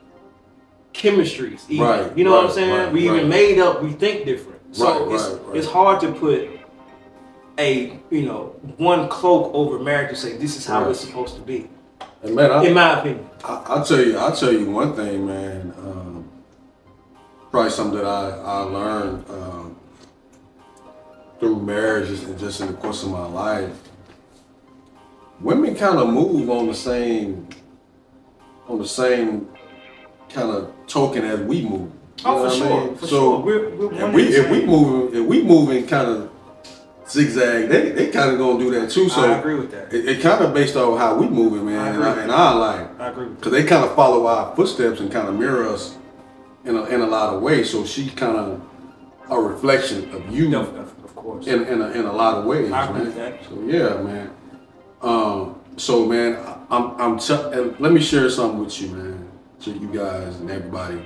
chemistries. 0.94 1.68
Even. 1.68 1.86
Right, 1.86 2.16
You 2.18 2.24
know 2.24 2.32
what 2.32 2.46
I'm 2.46 2.50
saying? 2.52 2.70
right, 2.74 2.92
we 2.92 3.08
right. 3.08 3.16
even 3.16 3.28
made 3.28 3.58
up. 3.58 3.82
We 3.82 3.92
think 3.92 4.24
different. 4.24 4.60
So 4.74 5.06
Right, 5.06 5.14
it's 5.14 5.24
right, 5.24 5.42
right. 5.46 5.56
it's 5.56 5.66
hard 5.66 6.00
to 6.02 6.12
put 6.12 6.48
a 7.58 7.98
you 8.10 8.22
know 8.22 8.54
one 8.78 9.08
cloak 9.08 9.52
over 9.54 9.78
marriage 9.78 10.08
and 10.10 10.18
say 10.18 10.36
this 10.36 10.56
is 10.56 10.66
how 10.66 10.82
Right. 10.82 10.90
it's 10.90 11.00
supposed 11.00 11.34
to 11.36 11.40
be. 11.42 11.68
And 12.22 12.34
man, 12.34 12.50
I, 12.50 12.64
In 12.64 12.74
my 12.74 12.98
opinion. 13.00 13.28
I, 13.44 13.62
I'll 13.66 13.84
tell 13.84 14.00
you, 14.00 14.16
I'll 14.18 14.34
tell 14.36 14.52
you 14.52 14.70
one 14.70 14.94
thing, 14.94 15.26
man. 15.26 15.72
Um, 15.78 16.28
probably 17.50 17.70
something 17.70 17.96
that 17.98 18.06
I, 18.06 18.30
I 18.30 18.58
learned 18.60 19.24
um, 19.30 19.76
through 21.40 21.60
marriages 21.62 22.24
and 22.24 22.38
just 22.38 22.60
in 22.60 22.66
the 22.68 22.74
course 22.74 23.02
of 23.02 23.10
my 23.10 23.26
life, 23.26 23.72
women 25.40 25.74
kind 25.74 25.98
of 25.98 26.08
move 26.08 26.50
on 26.50 26.66
the 26.66 26.74
same 26.74 27.48
on 28.68 28.78
the 28.78 28.86
same 28.86 29.48
kind 30.28 30.50
of 30.50 30.72
token 30.86 31.24
as 31.24 31.40
we 31.40 31.62
move. 31.62 31.90
You 31.90 32.24
Oh, 32.24 32.36
for 32.36 32.42
what 32.42 32.52
I 32.52 32.56
sure, 32.58 32.84
mean? 32.86 32.96
for 32.96 33.06
so 33.06 33.16
sure. 33.16 33.38
We're, 33.40 33.70
we're 33.76 34.08
if 34.08 34.14
we 34.14 34.22
if 34.28 34.50
we 34.50 35.18
if 35.20 35.26
we 35.26 35.42
moving 35.42 35.86
kind 35.86 36.06
of 36.08 36.30
zigzag, 37.08 37.68
they 37.68 37.90
they 37.90 38.10
kind 38.10 38.30
of 38.32 38.38
gonna 38.38 38.58
do 38.58 38.70
that 38.72 38.90
too. 38.90 39.08
So 39.08 39.22
I 39.22 39.38
agree 39.38 39.54
with 39.56 39.70
that. 39.72 39.92
it, 39.92 40.06
it 40.08 40.20
kind 40.20 40.44
of 40.44 40.52
based 40.54 40.76
on 40.76 40.98
how 40.98 41.16
we 41.16 41.28
moving, 41.28 41.64
man, 41.66 41.94
and, 41.94 41.96
agree. 41.96 42.06
I, 42.20 42.22
and 42.24 42.30
our 42.32 42.54
life. 42.56 42.88
I 42.98 43.08
agree 43.08 43.28
Because 43.28 43.52
they 43.52 43.64
kind 43.64 43.84
of 43.84 43.94
follow 43.96 44.26
our 44.26 44.54
footsteps 44.54 45.00
and 45.00 45.10
kind 45.10 45.28
of 45.28 45.34
mirror 45.34 45.66
us 45.68 45.96
in 46.64 46.76
a, 46.76 46.84
in 46.84 47.00
a 47.00 47.06
lot 47.06 47.34
of 47.34 47.42
ways. 47.42 47.70
So 47.70 47.84
she 47.84 48.08
kind 48.10 48.36
of 48.36 48.60
a 49.30 49.38
reflection 49.40 50.10
of 50.14 50.28
you 50.30 50.54
of, 50.58 50.76
of 50.76 51.14
course. 51.16 51.46
in, 51.46 51.64
in, 51.66 51.80
a, 51.80 51.90
in 51.92 52.04
a 52.04 52.12
lot 52.12 52.36
of 52.36 52.44
ways, 52.44 52.70
I 52.70 52.84
agree 52.84 52.96
man. 52.98 53.06
with 53.06 53.14
that. 53.16 53.44
So 53.44 53.54
yeah, 53.64 54.02
man. 54.02 54.30
Um, 55.02 55.60
so 55.76 56.04
man, 56.04 56.38
I'm 56.70 57.00
I'm 57.00 57.18
t- 57.18 57.34
let 57.34 57.92
me 57.92 58.00
share 58.00 58.28
something 58.28 58.62
with 58.62 58.80
you, 58.80 58.88
man, 58.88 59.30
to 59.60 59.70
you 59.70 59.88
guys 59.92 60.36
and 60.36 60.50
everybody. 60.50 61.00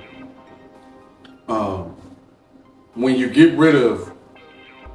Um, 1.47 1.95
when 2.93 3.15
you 3.15 3.29
get 3.29 3.57
rid 3.57 3.75
of 3.75 4.11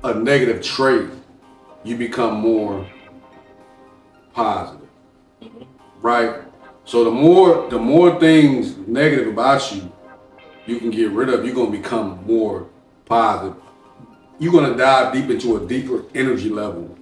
a 0.05 0.15
negative 0.15 0.63
trait, 0.63 1.09
you 1.83 1.97
become 1.97 2.41
more 2.41 2.87
positive, 4.35 4.89
right? 6.03 6.43
So 6.85 7.05
the 7.05 7.11
more 7.11 7.71
the 7.71 7.79
more 7.79 8.21
things 8.21 8.77
negative 8.87 9.29
about 9.29 9.75
you, 9.75 9.91
you 10.67 10.79
can 10.79 10.91
get 10.91 11.11
rid 11.11 11.31
of, 11.31 11.45
you're 11.45 11.55
gonna 11.55 11.71
become 11.71 12.23
more 12.27 12.69
positive. 13.07 13.57
You're 14.39 14.53
gonna 14.53 14.77
dive 14.77 15.13
deep 15.13 15.31
into 15.31 15.57
a 15.57 15.67
deeper 15.67 16.05
energy 16.15 16.51
level. 16.51 16.97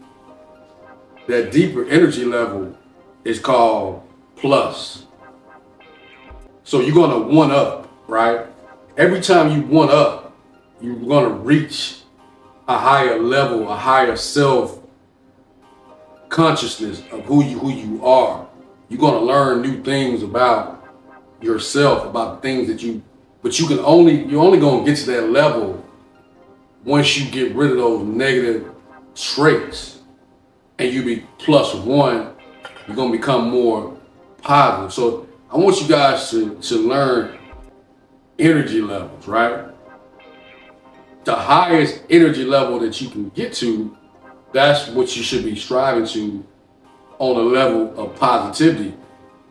That 1.28 1.52
deeper 1.52 1.84
energy 1.84 2.24
level 2.24 2.74
is 3.22 3.38
called 3.38 4.02
plus. 4.34 5.04
So 6.64 6.80
you're 6.80 6.94
gonna 6.94 7.18
one 7.18 7.50
up, 7.50 7.86
right? 8.06 8.46
Every 8.96 9.20
time 9.20 9.50
you 9.50 9.60
one 9.60 9.90
up, 9.90 10.34
you're 10.80 10.96
gonna 10.96 11.28
reach 11.28 12.00
a 12.66 12.78
higher 12.78 13.18
level, 13.20 13.70
a 13.70 13.76
higher 13.76 14.16
self 14.16 14.80
consciousness 16.30 17.02
of 17.12 17.26
who 17.26 17.44
you 17.44 17.58
who 17.58 17.72
you 17.72 18.06
are. 18.06 18.48
You're 18.88 19.00
gonna 19.00 19.20
learn 19.20 19.60
new 19.60 19.82
things 19.82 20.22
about 20.22 20.82
yourself, 21.42 22.06
about 22.06 22.40
things 22.40 22.68
that 22.68 22.82
you 22.82 23.02
but 23.42 23.60
you 23.60 23.66
can 23.66 23.80
only 23.80 24.24
you're 24.24 24.42
only 24.42 24.58
gonna 24.58 24.82
get 24.82 24.96
to 24.96 25.06
that 25.10 25.28
level 25.28 25.84
once 26.84 27.18
you 27.18 27.30
get 27.30 27.54
rid 27.54 27.72
of 27.72 27.76
those 27.76 28.06
negative 28.06 28.72
traits 29.14 29.97
and 30.78 30.92
you 30.92 31.04
be 31.04 31.26
plus 31.38 31.74
one, 31.74 32.34
you're 32.86 32.96
gonna 32.96 33.12
become 33.12 33.50
more 33.50 33.96
positive. 34.42 34.92
So 34.92 35.28
I 35.50 35.56
want 35.56 35.80
you 35.80 35.88
guys 35.88 36.30
to, 36.30 36.54
to 36.56 36.76
learn 36.76 37.38
energy 38.38 38.80
levels, 38.80 39.26
right? 39.26 39.66
The 41.24 41.34
highest 41.34 42.02
energy 42.08 42.44
level 42.44 42.78
that 42.80 43.00
you 43.00 43.10
can 43.10 43.28
get 43.30 43.52
to, 43.54 43.96
that's 44.52 44.88
what 44.88 45.16
you 45.16 45.22
should 45.22 45.44
be 45.44 45.56
striving 45.56 46.06
to 46.08 46.46
on 47.18 47.36
a 47.36 47.40
level 47.40 47.98
of 47.98 48.14
positivity. 48.16 48.94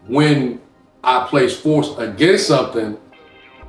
When 0.07 0.61
I 1.03 1.27
place 1.27 1.59
force 1.59 1.95
against 1.97 2.47
something, 2.47 2.97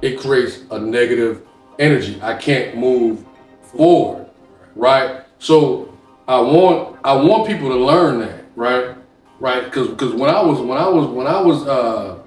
it 0.01 0.21
creates 0.21 0.61
a 0.71 0.79
negative 0.79 1.43
energy. 1.79 2.19
I 2.23 2.35
can't 2.35 2.77
move 2.77 3.25
forward, 3.63 4.31
right? 4.77 5.25
So 5.39 5.88
I 6.29 6.39
want 6.41 6.99
I 7.03 7.15
want 7.15 7.49
people 7.49 7.71
to 7.71 7.77
learn 7.77 8.21
that, 8.21 8.45
right? 8.55 8.95
Right? 9.41 9.65
Because 9.65 9.89
because 9.89 10.13
when 10.13 10.29
I 10.29 10.43
was 10.43 10.61
when 10.61 10.77
I 10.77 10.87
was 10.87 11.07
when 11.07 11.27
I 11.27 11.41
was 11.41 11.67
uh 11.67 12.19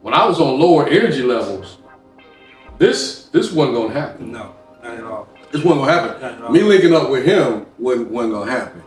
when 0.00 0.14
I 0.14 0.24
was 0.26 0.40
on 0.40 0.60
lower 0.60 0.86
energy 0.86 1.22
levels, 1.22 1.78
this 2.78 3.24
this 3.26 3.52
wasn't 3.52 3.76
gonna 3.76 3.92
happen. 3.92 4.30
no, 4.30 4.54
not 4.82 4.94
at 4.94 5.02
all. 5.02 5.28
This 5.50 5.64
wasn't 5.64 5.86
gonna 5.86 6.20
happen. 6.20 6.52
Me 6.52 6.62
linking 6.62 6.94
up 6.94 7.10
with 7.10 7.26
him 7.26 7.66
wasn't, 7.78 8.12
wasn't 8.12 8.34
gonna 8.34 8.50
happen. 8.50 8.82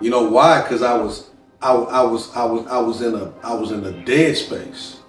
You 0.00 0.10
know 0.10 0.28
why? 0.28 0.60
Because 0.60 0.82
I 0.82 0.94
was 0.94 1.30
I, 1.62 1.72
I 1.72 2.02
was 2.02 2.36
I 2.36 2.44
was 2.44 2.66
I 2.66 2.78
was 2.78 3.00
in 3.00 3.14
a 3.14 3.32
I 3.42 3.54
was 3.54 3.72
in 3.72 3.82
a 3.82 4.04
dead 4.04 4.36
space. 4.36 5.00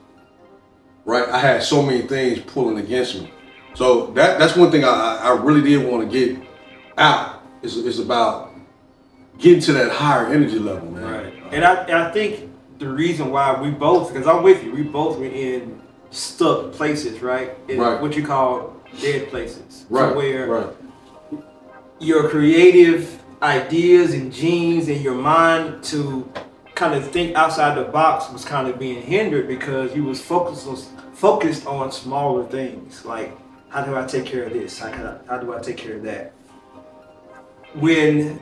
Right? 1.03 1.27
I 1.27 1.39
had 1.39 1.61
so 1.61 1.81
many 1.81 2.03
things 2.03 2.39
pulling 2.39 2.77
against 2.77 3.21
me. 3.21 3.33
So 3.73 4.07
that 4.11 4.39
that's 4.39 4.55
one 4.55 4.71
thing 4.71 4.85
I, 4.85 5.19
I 5.23 5.35
really 5.41 5.61
did 5.61 5.85
want 5.85 6.09
to 6.09 6.17
get 6.19 6.41
out. 6.97 7.43
It's, 7.61 7.75
it's 7.75 7.99
about 7.99 8.46
getting 9.37 9.61
to 9.61 9.73
that 9.73 9.91
higher 9.91 10.27
energy 10.27 10.59
level, 10.59 10.91
man. 10.91 11.03
Right. 11.03 11.53
And 11.53 11.63
I, 11.63 11.75
and 11.83 11.97
I 11.97 12.11
think 12.11 12.49
the 12.79 12.89
reason 12.89 13.29
why 13.31 13.59
we 13.61 13.71
both, 13.71 14.13
because 14.13 14.27
I'm 14.27 14.43
with 14.43 14.63
you, 14.63 14.71
we 14.71 14.83
both 14.83 15.17
were 15.17 15.25
in 15.25 15.81
stuck 16.11 16.71
places, 16.73 17.21
right? 17.21 17.51
In 17.67 17.79
Right. 17.79 18.01
what 18.01 18.15
you 18.15 18.25
call 18.25 18.75
dead 19.01 19.29
places. 19.29 19.85
Right. 19.89 20.09
So 20.09 20.15
where 20.15 20.47
right. 20.47 20.67
your 21.99 22.29
creative 22.29 23.21
ideas 23.41 24.13
and 24.13 24.33
genes 24.33 24.87
in 24.87 25.01
your 25.01 25.15
mind 25.15 25.83
to 25.85 26.31
kind 26.75 26.93
of 26.93 27.09
think 27.11 27.35
outside 27.35 27.77
the 27.77 27.83
box 27.83 28.31
was 28.31 28.45
kind 28.45 28.67
of 28.67 28.77
being 28.79 29.01
hindered 29.01 29.47
because 29.47 29.95
you 29.95 30.03
was 30.03 30.21
focused 30.21 30.67
on 30.67 30.75
focused 31.13 31.65
on 31.65 31.91
smaller 31.91 32.43
things 32.45 33.03
like 33.03 33.35
how 33.69 33.83
do 33.83 33.95
I 33.97 34.05
take 34.05 34.25
care 34.25 34.43
of 34.43 34.53
this? 34.53 34.79
How 34.79 34.91
can 34.91 35.05
I, 35.05 35.17
how 35.27 35.37
do 35.39 35.53
I 35.53 35.59
take 35.59 35.77
care 35.77 35.95
of 35.95 36.03
that? 36.03 36.33
When 37.73 38.41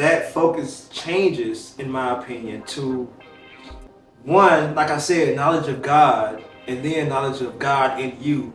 that 0.00 0.32
focus 0.32 0.88
changes, 0.88 1.74
in 1.78 1.90
my 1.90 2.18
opinion, 2.18 2.62
to 2.62 3.12
one, 4.22 4.74
like 4.74 4.90
I 4.90 4.98
said, 4.98 5.36
knowledge 5.36 5.68
of 5.68 5.82
God, 5.82 6.42
and 6.66 6.82
then 6.82 7.08
knowledge 7.10 7.42
of 7.42 7.58
God 7.58 8.00
in 8.00 8.16
you, 8.18 8.54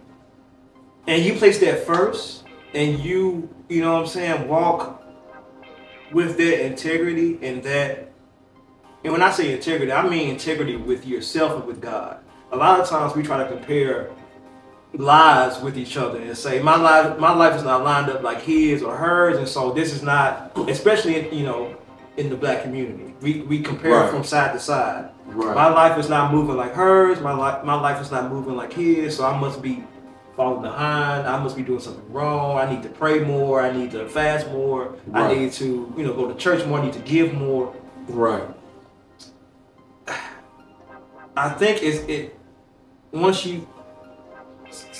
and 1.07 1.23
you 1.23 1.35
place 1.35 1.59
that 1.59 1.85
first, 1.85 2.45
and 2.73 2.99
you, 2.99 3.47
you 3.69 3.81
know 3.81 3.93
what 3.93 4.01
I'm 4.01 4.07
saying, 4.07 4.47
walk 4.47 5.03
with 6.11 6.37
that 6.37 6.65
integrity 6.65 7.37
and 7.41 7.61
that. 7.63 8.11
And 9.03 9.13
when 9.13 9.21
I 9.21 9.29
say 9.29 9.53
integrity, 9.53 9.91
I 9.91 10.07
mean 10.07 10.29
integrity 10.29 10.77
with 10.77 11.05
yourself 11.05 11.59
and 11.59 11.65
with 11.65 11.79
God. 11.79 12.23
A 12.53 12.57
lot 12.57 12.79
of 12.79 12.89
times 12.89 13.15
we 13.15 13.21
try 13.21 13.37
to 13.37 13.47
compare 13.47 14.09
lives 14.97 15.59
with 15.61 15.77
each 15.77 15.97
other 15.97 16.19
and 16.21 16.37
say 16.37 16.61
my 16.61 16.75
life 16.75 17.19
my 17.19 17.33
life 17.33 17.55
is 17.55 17.63
not 17.63 17.83
lined 17.83 18.09
up 18.09 18.23
like 18.23 18.41
his 18.41 18.81
or 18.83 18.95
hers. 18.95 19.37
And 19.37 19.47
so 19.47 19.71
this 19.71 19.93
is 19.93 20.01
not 20.03 20.51
especially 20.69 21.15
in, 21.19 21.37
you 21.37 21.45
know 21.45 21.75
in 22.17 22.29
the 22.29 22.35
black 22.35 22.63
community. 22.63 23.13
We 23.21 23.41
we 23.41 23.59
compare 23.61 23.91
Right. 23.91 24.09
from 24.09 24.23
side 24.23 24.53
to 24.53 24.59
side. 24.59 25.09
Right. 25.27 25.55
my 25.55 25.67
life 25.69 25.97
is 25.97 26.07
not 26.07 26.31
moving 26.31 26.55
like 26.55 26.73
hers. 26.73 27.19
My 27.19 27.33
life 27.33 27.63
my 27.63 27.79
life 27.79 28.01
is 28.01 28.11
not 28.11 28.31
moving 28.31 28.55
like 28.55 28.73
his. 28.73 29.17
So 29.17 29.25
i 29.25 29.37
must 29.37 29.61
be 29.61 29.83
falling 30.35 30.61
behind. 30.61 31.27
I 31.27 31.41
must 31.41 31.55
be 31.55 31.63
doing 31.63 31.79
something 31.79 32.11
wrong. 32.11 32.57
I 32.57 32.69
need 32.69 32.83
to 32.83 32.89
pray 32.89 33.19
more. 33.19 33.61
I 33.61 33.71
need 33.71 33.91
to 33.91 34.07
fast 34.07 34.49
more. 34.51 34.95
I 35.13 35.33
need 35.33 35.51
to 35.53 35.93
you 35.97 36.03
know 36.05 36.13
go 36.13 36.27
to 36.27 36.35
church 36.35 36.65
more. 36.65 36.79
I 36.79 36.85
need 36.85 36.93
to 36.93 36.99
give 36.99 37.33
more. 37.33 37.73
Right. 38.07 38.43
I 41.37 41.49
think 41.49 41.83
it's 41.83 41.99
it 42.07 42.37
once 43.11 43.45
you 43.45 43.67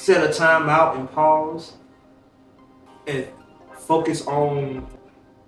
set 0.05 0.23
a 0.23 0.31
time 0.31 0.69
out 0.69 0.95
and 0.97 1.11
pause 1.11 1.73
and 3.07 3.27
focus 3.75 4.27
on 4.27 4.87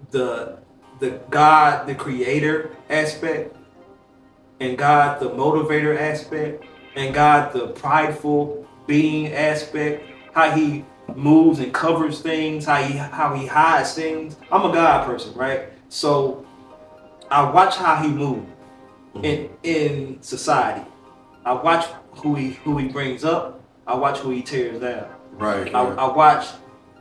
the 0.10 0.58
the 1.00 1.22
God, 1.30 1.86
the 1.86 1.94
creator 1.94 2.72
aspect, 2.90 3.56
and 4.60 4.76
God 4.76 5.20
the 5.20 5.30
motivator 5.30 5.96
aspect, 5.96 6.66
and 6.96 7.14
God 7.14 7.54
the 7.54 7.68
prideful 7.68 8.66
being 8.88 9.32
aspect, 9.32 10.10
how 10.34 10.50
he 10.50 10.84
moves 11.16 11.60
and 11.60 11.72
covers 11.72 12.22
things, 12.22 12.66
how 12.66 12.82
he 12.82 12.98
how 12.98 13.36
he 13.36 13.46
hides 13.46 13.94
things. 13.94 14.38
I'm 14.52 14.66
a 14.66 14.74
God 14.74 15.06
person, 15.06 15.36
right? 15.36 15.70
So 15.90 16.44
I 17.30 17.48
watch 17.48 17.76
how 17.76 17.98
he 18.02 18.08
moves 18.08 18.50
in 19.22 19.52
in 19.62 20.18
society. 20.24 20.84
I 21.46 21.54
watch 21.54 21.86
who 22.24 22.34
he 22.34 22.54
who 22.64 22.80
he 22.80 22.88
brings 22.88 23.24
up. 23.24 23.57
I 23.88 23.96
watch 23.96 24.20
who 24.20 24.32
he 24.32 24.42
tears 24.42 24.82
down. 24.82 25.08
Right. 25.32 25.74
I, 25.74 25.82
I 25.82 26.16
watch 26.16 26.48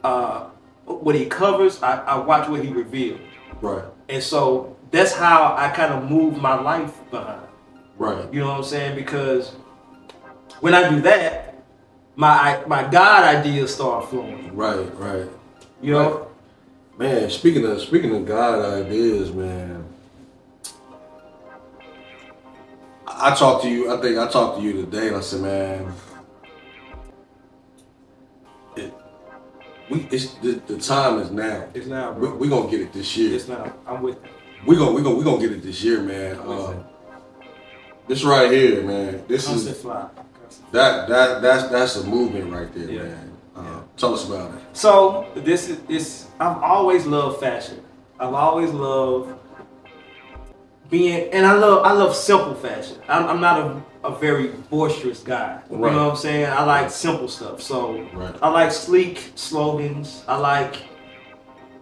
uh, 0.04 0.44
what 0.84 1.14
he 1.16 1.26
covers. 1.26 1.82
I, 1.82 1.98
I 2.02 2.18
watch 2.18 2.48
what 2.48 2.64
he 2.64 2.70
reveals. 2.70 3.20
right. 3.60 3.84
And 4.08 4.22
so 4.22 4.76
that's 4.92 5.12
how 5.12 5.56
I 5.58 5.68
kind 5.70 5.92
of 5.92 6.08
move 6.08 6.40
my 6.40 6.54
life 6.54 6.94
behind. 7.10 7.42
Right. 7.98 8.32
You 8.32 8.40
know 8.40 8.48
what 8.48 8.58
I'm 8.58 8.64
saying? 8.64 8.94
Because 8.94 9.50
when 10.60 10.74
I 10.74 10.88
do 10.88 11.00
that, 11.00 11.56
my 12.14 12.62
my 12.66 12.84
God 12.88 13.24
ideas 13.24 13.74
start 13.74 14.08
flowing. 14.08 14.54
Right. 14.54 14.94
Right. 14.96 15.28
You 15.82 15.92
know? 15.92 16.28
Man, 16.98 17.28
speaking 17.30 17.64
of 17.66 17.80
speaking 17.80 18.14
of 18.14 18.24
God 18.24 18.84
ideas, 18.84 19.32
man. 19.32 19.84
I 23.06 23.32
I 23.32 23.34
talked 23.34 23.64
to 23.64 23.68
you. 23.70 23.92
I 23.92 24.00
think 24.00 24.18
I 24.18 24.28
talked 24.28 24.58
to 24.58 24.62
you 24.62 24.72
today. 24.72 25.08
And 25.08 25.16
I 25.16 25.20
said, 25.20 25.40
man, 25.40 25.92
we 29.96 30.02
we 30.02 30.08
it's 30.10 30.34
the, 30.34 30.52
the 30.66 30.78
time 30.78 31.18
is 31.20 31.30
now. 31.30 31.64
It's 31.74 31.86
now, 31.86 32.12
We, 32.12 32.28
bro. 32.28 32.36
we 32.36 32.48
gonna 32.48 32.70
get 32.70 32.80
it 32.80 32.92
this 32.92 33.16
year. 33.16 33.34
It's 33.34 33.48
now. 33.48 33.72
I'm 33.86 34.02
with 34.02 34.16
you. 34.22 34.30
We 34.66 34.76
gonna 34.76 34.92
we 34.92 35.02
gonna 35.02 35.16
we 35.16 35.24
gonna 35.24 35.38
get 35.38 35.52
it 35.52 35.62
this 35.62 35.82
year, 35.82 36.00
man. 36.02 36.38
Um, 36.40 36.84
this 38.08 38.24
right 38.24 38.50
here, 38.50 38.82
man. 38.82 39.24
This 39.28 39.46
Constant 39.46 39.76
is 39.76 39.82
fly. 39.82 40.08
Constant. 40.40 40.72
that 40.72 41.08
that 41.08 41.42
that's 41.42 41.68
that's 41.68 41.96
a 41.96 42.04
movement 42.06 42.52
right 42.52 42.72
there, 42.74 42.90
Yeah. 42.90 43.02
man. 43.02 43.32
Uh, 43.56 43.62
Yeah. 43.62 43.80
Tell 43.96 44.14
us 44.14 44.28
about 44.28 44.54
it. 44.54 44.60
So 44.72 45.26
this 45.34 45.68
is 45.68 45.78
this. 45.82 46.28
I've 46.38 46.58
always 46.62 47.06
loved 47.06 47.40
fashion. 47.40 47.82
I've 48.20 48.34
always 48.34 48.70
loved 48.70 49.34
being, 50.90 51.30
and 51.32 51.46
I 51.46 51.54
love 51.54 51.84
I 51.84 51.92
love 51.92 52.14
simple 52.14 52.54
fashion. 52.54 52.96
I'm, 53.08 53.26
I'm 53.26 53.40
not 53.40 53.60
a, 53.60 54.08
a 54.08 54.14
very 54.18 54.48
boisterous 54.70 55.20
guy. 55.20 55.60
You 55.70 55.76
Right. 55.76 55.92
know 55.92 56.04
what 56.04 56.10
I'm 56.12 56.16
saying? 56.16 56.46
I 56.46 56.64
like 56.64 56.90
simple 56.90 57.28
stuff. 57.28 57.60
So 57.62 58.06
Right. 58.12 58.34
I 58.42 58.48
like 58.48 58.70
sleek 58.72 59.32
slogans. 59.34 60.22
I 60.28 60.36
like 60.36 60.76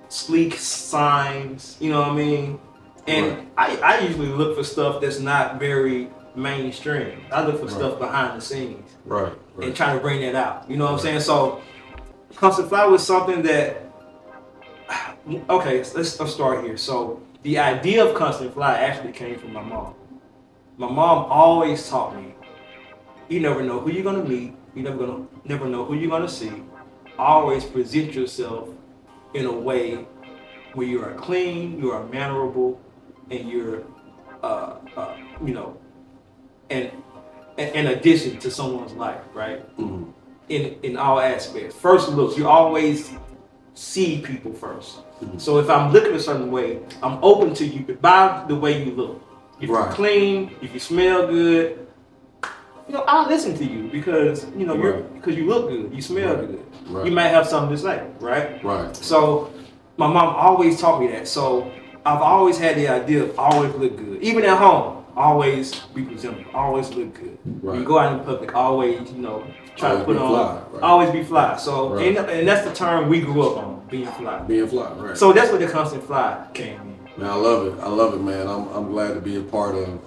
sleek 0.08 0.54
signs. 0.54 1.76
You 1.80 1.90
know 1.92 2.00
what 2.00 2.10
I 2.10 2.14
mean? 2.14 2.58
And 3.06 3.50
I, 3.58 3.76
I 3.76 3.98
usually 4.00 4.28
look 4.28 4.56
for 4.56 4.64
stuff 4.64 5.02
that's 5.02 5.18
not 5.20 5.58
very 5.60 6.08
mainstream. 6.34 7.20
I 7.30 7.44
look 7.44 7.58
for 7.60 7.66
Right. 7.66 7.74
stuff 7.74 7.98
behind 7.98 8.40
the 8.40 8.44
scenes 8.44 8.90
Right. 9.04 9.32
and 9.60 9.74
trying 9.76 9.96
to 9.96 10.02
bring 10.02 10.20
that 10.22 10.34
out. 10.34 10.70
You 10.70 10.76
know 10.78 10.84
what 10.86 10.92
I'm 10.94 10.98
saying? 11.00 11.20
So, 11.20 11.60
constant 12.36 12.68
fly 12.70 12.86
was 12.86 13.06
something 13.06 13.42
that. 13.42 13.82
Okay, 15.48 15.78
let's, 15.78 16.18
let's 16.20 16.32
start 16.32 16.64
here. 16.64 16.76
So, 16.76 17.20
the 17.44 17.58
idea 17.58 18.04
of 18.04 18.14
constant 18.14 18.54
fly 18.54 18.74
actually 18.78 19.12
came 19.12 19.38
from 19.38 19.52
my 19.52 19.62
mom. 19.62 19.94
My 20.76 20.88
mom 20.90 21.26
always 21.30 21.88
taught 21.88 22.16
me, 22.16 22.34
you 23.28 23.38
never 23.40 23.62
know 23.62 23.78
who 23.80 23.92
you're 23.92 24.02
gonna 24.02 24.24
meet. 24.24 24.54
You 24.74 24.82
never 24.82 24.96
gonna 24.98 25.26
never 25.44 25.66
know 25.68 25.84
who 25.84 25.94
you're 25.94 26.10
gonna 26.10 26.28
see. 26.28 26.52
Always 27.18 27.64
present 27.64 28.12
yourself 28.12 28.70
in 29.34 29.46
a 29.46 29.52
way 29.52 30.06
where 30.72 30.86
you 30.86 31.00
are 31.02 31.14
clean, 31.14 31.78
you 31.78 31.92
are 31.92 32.04
mannerable, 32.06 32.80
and 33.30 33.48
you're, 33.48 33.84
uh, 34.42 34.74
uh, 34.96 35.16
you 35.44 35.54
know, 35.54 35.76
and 36.70 36.90
an 37.56 37.86
addition 37.86 38.38
to 38.40 38.50
someone's 38.50 38.94
life, 38.94 39.22
right? 39.32 39.62
Mhm. 39.78 40.12
In 40.48 40.76
in 40.82 40.96
all 40.96 41.20
aspects. 41.20 41.76
First 41.76 42.08
looks, 42.10 42.36
you 42.36 42.48
always 42.48 43.12
see 43.74 44.20
people 44.20 44.52
1st 44.52 44.98
Mhm. 44.98 45.03
Mm-hmm. 45.24 45.38
So 45.38 45.58
if 45.58 45.68
I'm 45.70 45.92
looking 45.92 46.12
a 46.14 46.20
certain 46.20 46.50
way, 46.50 46.80
I'm 47.02 47.18
open 47.22 47.54
to 47.54 47.64
you 47.66 47.94
by 48.00 48.44
the 48.48 48.54
way 48.54 48.84
you 48.84 48.92
look. 48.94 49.20
If 49.60 49.70
Right. 49.70 49.84
you're 49.86 49.92
clean, 49.94 50.50
if 50.60 50.74
you 50.74 50.80
smell 50.80 51.26
good, 51.26 51.86
you 52.88 52.94
know, 52.94 53.04
I'll 53.06 53.28
listen 53.28 53.56
to 53.56 53.64
you 53.64 53.88
because 53.90 54.46
you 54.56 54.66
know 54.66 54.74
you're 54.74 54.92
Right. 54.94 55.14
because 55.14 55.36
you 55.36 55.46
look 55.48 55.68
good, 55.68 55.90
you 55.94 56.02
smell 56.02 56.34
Right. 56.36 56.46
good. 56.48 56.64
Right. 56.90 57.06
You 57.06 57.12
might 57.12 57.28
have 57.28 57.46
something 57.46 57.74
to 57.74 57.80
say, 57.82 58.02
right? 58.20 58.62
Right. 58.62 58.94
So 58.96 59.50
my 59.96 60.06
mom 60.06 60.34
always 60.36 60.80
taught 60.80 61.00
me 61.00 61.06
that. 61.08 61.26
So 61.28 61.70
I've 62.04 62.20
always 62.20 62.58
had 62.58 62.76
the 62.76 62.88
idea 62.88 63.22
of 63.24 63.38
always 63.38 63.72
look 63.76 63.96
good. 63.96 64.20
Even 64.22 64.44
at 64.44 64.58
home, 64.58 65.04
always 65.16 65.74
be 65.94 66.02
presentable, 66.02 66.44
always 66.52 66.90
look 66.92 67.14
good. 67.14 67.38
When 67.62 67.78
you 67.78 67.84
go 67.86 67.98
out 67.98 68.12
in 68.12 68.20
public, 68.26 68.54
always, 68.54 69.10
you 69.12 69.22
know, 69.22 69.44
try 69.76 69.90
Always 69.90 70.00
to 70.00 70.12
put 70.12 70.16
on 70.18 70.28
fly, 70.28 70.58
right. 70.72 70.82
always 70.82 71.10
be 71.10 71.22
fly. 71.24 71.56
So 71.56 71.94
Right. 71.94 72.16
and, 72.18 72.28
and 72.28 72.46
that's 72.48 72.66
the 72.68 72.74
term 72.74 73.08
we 73.08 73.20
grew 73.20 73.40
up 73.42 73.56
on, 73.56 73.73
being 73.94 74.12
fly. 74.12 74.38
Being 74.42 74.68
fly. 74.68 74.92
Right. 74.92 75.16
So 75.16 75.32
that's 75.32 75.50
where 75.50 75.60
the 75.60 75.68
constant 75.68 76.04
fly 76.04 76.46
came 76.52 76.80
in. 76.80 77.20
Man, 77.20 77.30
I 77.30 77.34
love 77.34 77.66
it. 77.66 77.80
I 77.80 77.88
love 77.88 78.14
it, 78.14 78.20
man. 78.20 78.48
I'm, 78.48 78.66
I'm 78.68 78.90
glad 78.90 79.14
to 79.14 79.20
be 79.20 79.36
a 79.36 79.42
part 79.42 79.76
of 79.76 80.00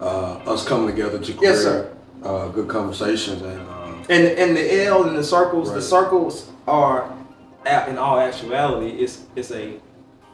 uh, 0.00 0.50
us 0.50 0.66
coming 0.66 0.86
together 0.86 1.18
to 1.18 1.32
create 1.34 1.54
Yes. 1.54 1.90
Uh, 2.22 2.48
good 2.48 2.68
conversations 2.68 3.42
and 3.42 3.60
uh, 3.68 3.92
And 4.08 4.24
and 4.38 4.56
the 4.56 4.84
L 4.86 5.04
and 5.06 5.14
the 5.14 5.22
circles, 5.22 5.74
the 5.74 5.82
circles 5.82 6.50
are 6.66 7.14
in 7.66 7.98
all 7.98 8.18
actuality, 8.18 8.90
it's 9.02 9.24
it's 9.36 9.50
a 9.50 9.78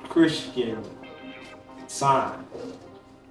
Christian 0.05 0.85
sign. 1.89 2.45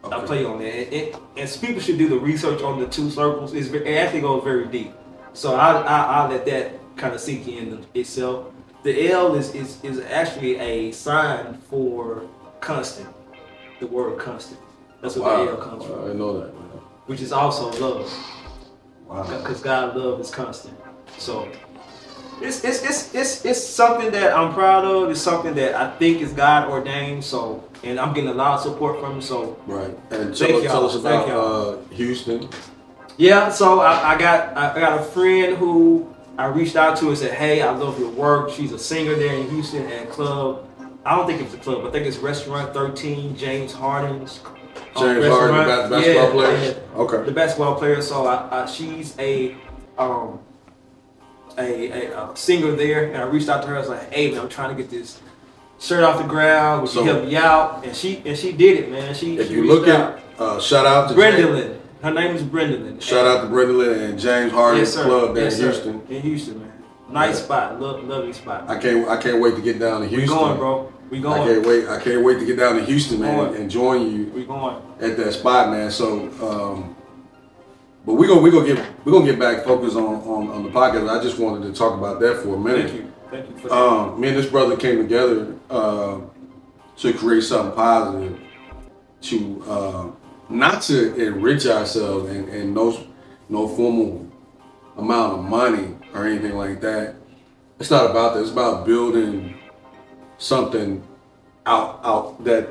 I 0.03 0.07
okay. 0.07 0.25
play 0.25 0.45
on 0.45 0.59
that. 0.59 0.67
It, 0.67 0.93
it, 0.93 1.15
and 1.37 1.57
people 1.61 1.81
should 1.81 1.97
do 1.97 2.09
the 2.09 2.19
research 2.19 2.61
on 2.61 2.79
the 2.79 2.87
two 2.87 3.09
circles. 3.09 3.53
It's, 3.53 3.69
it 3.69 3.87
actually 3.97 4.21
goes 4.21 4.43
very 4.43 4.67
deep. 4.67 4.93
So 5.33 5.55
I, 5.55 5.71
I, 5.81 6.01
I'll 6.03 6.29
let 6.29 6.45
that 6.45 6.71
kind 6.95 7.13
of 7.13 7.21
sink 7.21 7.47
in 7.47 7.85
itself. 7.93 8.47
The 8.83 9.11
L 9.11 9.35
is, 9.35 9.53
is, 9.55 9.83
is 9.83 9.99
actually 9.99 10.57
a 10.57 10.91
sign 10.91 11.55
for 11.69 12.23
constant, 12.61 13.09
the 13.79 13.87
word 13.87 14.17
constant. 14.19 14.59
That's 15.01 15.15
what 15.15 15.25
wow. 15.25 15.45
the 15.45 15.51
L 15.51 15.57
comes 15.57 15.83
I 15.83 15.87
from, 15.87 16.01
didn't 16.01 16.19
know 16.19 16.39
that. 16.39 16.53
Man. 16.53 16.63
which 17.07 17.21
is 17.21 17.31
also 17.31 17.71
love, 17.79 18.11
Wow. 19.07 19.23
because 19.23 19.61
God 19.61 19.95
love 19.95 20.19
is 20.21 20.29
constant. 20.31 20.77
So 21.17 21.49
it's, 22.41 22.63
it's, 22.63 22.83
it's, 22.83 23.13
it's, 23.15 23.45
it's 23.45 23.61
something 23.61 24.11
that 24.11 24.33
I'm 24.33 24.53
proud 24.53 24.85
of. 24.85 25.09
It's 25.09 25.21
something 25.21 25.53
that 25.55 25.75
I 25.75 25.91
think 25.97 26.21
is 26.21 26.31
God 26.31 26.69
ordained. 26.69 27.23
So, 27.23 27.63
and 27.83 27.99
I'm 27.99 28.13
getting 28.13 28.29
a 28.29 28.33
lot 28.33 28.53
of 28.55 28.61
support 28.61 28.99
from 29.01 29.15
him. 29.15 29.21
So 29.21 29.57
Right. 29.65 29.89
And 30.11 30.35
Thank 30.37 30.37
tell, 30.37 30.61
tell 30.61 30.85
us 30.85 30.93
Thank 31.01 31.27
about 31.27 31.29
uh, 31.29 31.77
Houston. 31.95 32.49
Yeah, 33.17 33.49
so 33.49 33.81
I, 33.81 34.13
I 34.13 34.17
got 34.17 34.55
I 34.55 34.79
got 34.79 35.01
a 35.01 35.03
friend 35.03 35.57
who 35.57 36.15
I 36.39 36.45
reached 36.45 36.75
out 36.77 36.95
to 36.97 37.05
her 37.05 37.09
and 37.09 37.17
said, 37.17 37.33
"Hey, 37.33 37.61
I 37.61 37.71
love 37.71 37.99
your 37.99 38.09
work." 38.11 38.49
She's 38.49 38.71
a 38.71 38.79
singer 38.79 39.13
there 39.15 39.33
in 39.33 39.49
Houston 39.49 39.85
at 39.87 40.09
club. 40.09 40.65
I 41.05 41.15
don't 41.15 41.27
think 41.27 41.41
it's 41.41 41.53
a 41.53 41.57
club. 41.57 41.85
I 41.85 41.91
think 41.91 42.05
it's 42.07 42.17
Restaurant 42.17 42.73
13, 42.73 43.35
James 43.35 43.73
Harden's. 43.73 44.39
uh, 44.95 44.99
James 45.01 45.25
Harden, 45.27 45.55
bas- 45.65 45.89
basketball 45.89 46.23
Yeah, 46.25 46.31
player. 46.31 46.83
Okay. 46.95 47.23
The 47.25 47.31
basketball 47.31 47.75
player. 47.75 48.01
So 48.01 48.25
I, 48.25 48.63
I, 48.63 48.65
she's 48.67 49.15
a 49.19 49.55
um 49.97 50.39
a, 51.57 51.91
a, 52.11 52.31
a 52.31 52.35
singer 52.37 52.71
there, 52.71 53.05
and 53.07 53.17
I 53.17 53.23
reached 53.23 53.49
out 53.49 53.61
to 53.63 53.67
her. 53.67 53.75
I 53.75 53.79
was 53.79 53.89
like, 53.89 54.13
"Hey, 54.13 54.31
man, 54.31 54.39
I'm 54.41 54.49
trying 54.49 54.75
to 54.75 54.81
get 54.81 54.89
this." 54.89 55.19
Shirt 55.81 56.03
off 56.03 56.21
the 56.21 56.27
ground. 56.27 56.81
Would 56.83 56.91
So- 56.91 57.03
you 57.03 57.09
help 57.11 57.25
me 57.25 57.35
out? 57.35 57.85
And 57.85 57.95
she 57.95 58.21
and 58.25 58.37
she 58.37 58.51
did 58.53 58.79
it, 58.79 58.91
man. 58.91 59.13
She 59.13 59.37
If 59.37 59.47
she 59.47 59.55
you 59.55 59.65
look 59.65 59.87
out. 59.87 60.19
at, 60.19 60.39
uh, 60.39 60.59
shout 60.59 60.85
out 60.85 61.09
to 61.09 61.15
James, 61.15 61.35
Brendolyn. 61.35 61.78
Her 62.01 62.13
name 62.13 62.35
is 62.35 62.43
Brendolyn. 62.43 63.01
shout 63.01 63.25
out 63.27 63.41
to 63.43 63.49
Brenda 63.49 64.03
and 64.05 64.17
James 64.19 64.51
Harden 64.53 64.79
Yes. 64.79 64.95
Club 64.95 65.35
yes, 65.35 65.53
in 65.53 65.59
sir. 65.59 65.63
Houston. 65.71 66.01
In 66.09 66.21
Houston, 66.21 66.59
man. 66.59 66.71
Nice 67.09 67.39
Yeah. 67.39 67.43
spot. 67.45 67.81
Love, 67.81 68.03
lovely 68.07 68.33
spot. 68.33 68.65
I 68.69 68.77
can't 68.77 69.07
I 69.09 69.17
can't 69.17 69.41
wait 69.41 69.55
to 69.55 69.61
get 69.61 69.79
down 69.79 70.01
to 70.01 70.07
Houston. 70.07 70.29
we 70.29 70.39
going, 70.41 70.57
bro. 70.57 70.93
We 71.09 71.19
going. 71.19 71.41
I 71.41 71.45
can't 71.45 71.65
wait. 71.65 71.87
I 71.89 71.99
can't 71.99 72.23
wait 72.23 72.39
to 72.39 72.45
get 72.45 72.57
down 72.57 72.75
to 72.75 72.83
Houston, 72.83 73.19
man, 73.19 73.55
and 73.55 73.69
join 73.69 74.11
you 74.11 74.31
We 74.33 74.45
going. 74.45 74.77
at 75.01 75.17
that 75.17 75.33
spot, 75.33 75.71
man. 75.71 75.89
So, 75.91 76.29
um, 76.41 76.95
but 78.05 78.13
we 78.13 78.27
gonna 78.27 78.41
we 78.41 78.51
gonna 78.51 78.67
get 78.75 78.85
we 79.03 79.11
gonna 79.11 79.25
get 79.25 79.39
back 79.39 79.65
focused 79.65 79.97
on, 79.97 80.03
on 80.21 80.49
on 80.49 80.63
the 80.63 80.69
podcast. 80.69 81.09
I 81.09 81.21
just 81.21 81.37
wanted 81.39 81.67
to 81.67 81.77
talk 81.77 81.97
about 81.97 82.19
that 82.21 82.37
for 82.43 82.55
a 82.55 82.59
minute. 82.59 82.89
Thank 82.91 83.01
you. 83.01 83.11
Thank 83.31 83.49
you 83.49 83.57
for 83.57 83.67
that. 83.69 83.75
Um, 83.77 84.21
me 84.21 84.29
and 84.29 84.37
this 84.37 84.45
brother 84.45 84.77
came 84.77 84.97
together 84.99 85.53
uh, 85.69 86.19
to 86.97 87.13
create 87.13 87.41
something 87.43 87.75
positive, 87.75 88.39
to 89.21 89.63
uh, 89.67 90.05
not 90.49 90.81
to 90.83 91.15
enrich 91.15 91.65
ourselves 91.65 92.29
and, 92.29 92.49
and 92.49 92.73
no 92.73 93.05
no 93.49 93.67
formal 93.67 94.27
amount 94.97 95.39
of 95.39 95.45
money 95.45 95.95
or 96.13 96.25
anything 96.25 96.55
like 96.55 96.81
that. 96.81 97.15
It's 97.79 97.91
not 97.91 98.09
about 98.09 98.33
that. 98.35 98.41
It's 98.41 98.51
about 98.51 98.85
building 98.85 99.57
something 100.37 101.03
out 101.65 101.99
out 102.03 102.43
that 102.43 102.69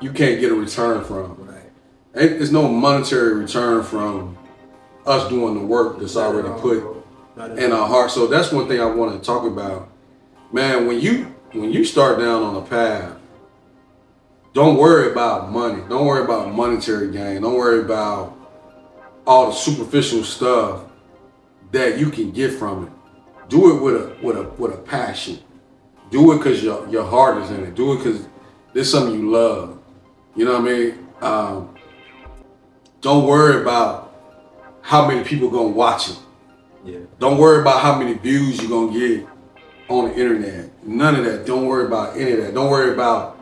you 0.00 0.12
can't 0.12 0.40
get 0.40 0.50
a 0.50 0.54
return 0.54 1.04
from. 1.04 1.36
right. 1.46 1.70
Ain't, 2.16 2.38
there's 2.38 2.52
no 2.52 2.68
monetary 2.68 3.34
return 3.34 3.82
from 3.82 4.36
us 5.06 5.28
doing 5.28 5.54
the 5.54 5.64
work 5.66 5.98
that's 6.00 6.16
already 6.16 6.48
Not 6.48 6.58
at 6.58 6.62
all, 6.62 6.62
put 6.62 6.80
bro. 6.80 7.54
In 7.56 7.72
all. 7.72 7.82
our 7.82 7.88
heart. 7.88 8.10
So 8.10 8.26
that's 8.26 8.52
one 8.52 8.68
thing 8.68 8.80
I 8.80 8.86
want 8.86 9.18
to 9.18 9.24
talk 9.24 9.44
about. 9.44 9.90
Man, 10.52 10.86
when 10.86 11.00
you 11.00 11.34
when 11.52 11.72
you 11.72 11.84
start 11.84 12.18
down 12.18 12.42
on 12.42 12.56
a 12.56 12.62
path, 12.62 13.16
don't 14.52 14.76
worry 14.76 15.10
about 15.12 15.50
money. 15.50 15.82
Don't 15.88 16.06
worry 16.06 16.24
about 16.24 16.52
monetary 16.52 17.10
gain. 17.12 17.42
Don't 17.42 17.54
worry 17.54 17.80
about 17.80 18.36
all 19.26 19.50
the 19.50 19.52
superficial 19.52 20.24
stuff 20.24 20.84
that 21.70 21.98
you 21.98 22.10
can 22.10 22.32
get 22.32 22.52
from 22.52 22.86
it. 22.86 22.92
Do 23.48 23.76
it 23.76 23.82
with 23.82 23.94
a 23.96 24.16
with 24.22 24.36
a 24.36 24.42
with 24.58 24.74
a 24.74 24.76
passion. 24.76 25.38
Do 26.10 26.32
it 26.32 26.38
because 26.38 26.62
your 26.62 26.88
your 26.88 27.04
heart 27.04 27.38
is 27.42 27.50
in 27.50 27.64
it. 27.64 27.74
Do 27.74 27.92
it 27.92 27.98
because 27.98 28.26
there's 28.72 28.90
something 28.90 29.18
you 29.18 29.30
love. 29.30 29.78
You 30.34 30.44
know 30.44 30.60
what 30.60 30.62
I 30.62 30.74
mean? 30.74 31.08
Um, 31.20 31.74
don't 33.00 33.26
worry 33.26 33.60
about 33.60 34.14
how 34.82 35.06
many 35.06 35.22
people 35.22 35.50
gonna 35.50 35.68
watch 35.68 36.10
it. 36.10 36.18
Yeah. 36.84 36.98
Don't 37.18 37.38
worry 37.38 37.60
about 37.60 37.80
how 37.80 37.98
many 37.98 38.14
views 38.14 38.60
you're 38.60 38.70
gonna 38.70 38.98
get 38.98 39.26
on 39.88 40.08
the 40.08 40.14
internet. 40.16 40.86
None 40.86 41.16
of 41.16 41.24
that. 41.24 41.46
Don't 41.46 41.66
worry 41.66 41.86
about 41.86 42.16
any 42.16 42.32
of 42.32 42.38
that. 42.44 42.54
Don't 42.54 42.70
worry 42.70 42.92
about 42.92 43.39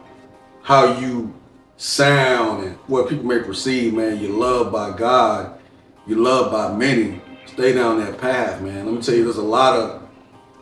how 0.68 0.98
you 0.98 1.34
sound 1.78 2.62
and 2.62 2.76
what 2.88 3.08
people 3.08 3.24
may 3.24 3.38
perceive, 3.38 3.94
man. 3.94 4.20
You're 4.20 4.36
loved 4.36 4.70
by 4.70 4.94
God. 4.94 5.58
You're 6.06 6.18
loved 6.18 6.52
by 6.52 6.76
many. 6.76 7.22
Stay 7.46 7.72
down 7.72 7.98
that 8.00 8.18
path, 8.18 8.60
man. 8.60 8.84
Let 8.84 8.94
me 8.94 9.00
tell 9.00 9.14
you, 9.14 9.24
there's 9.24 9.38
a 9.38 9.42
lot 9.42 9.74
of 9.74 10.06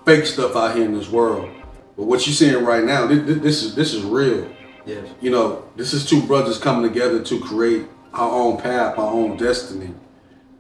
fake 0.05 0.25
stuff 0.27 0.55
out 0.55 0.77
here 0.77 0.85
in 0.85 0.95
this 0.95 1.09
world. 1.09 1.51
But 1.97 2.05
what 2.05 2.25
you're 2.25 2.35
seeing 2.35 2.65
right 2.65 2.85
now, 2.85 3.09
this, 3.09 3.39
this 3.41 3.63
is 3.65 3.75
this 3.75 3.95
is 3.95 4.05
real. 4.05 4.49
Yes. 4.85 5.09
You 5.21 5.31
know, 5.31 5.69
this 5.75 5.93
is 5.93 6.09
two 6.09 6.23
brothers 6.23 6.59
coming 6.59 6.89
together 6.89 7.21
to 7.25 7.41
create 7.41 7.89
our 8.13 8.31
own 8.31 8.61
path, 8.61 8.97
our 9.01 9.13
own 9.13 9.37
destiny, 9.37 9.93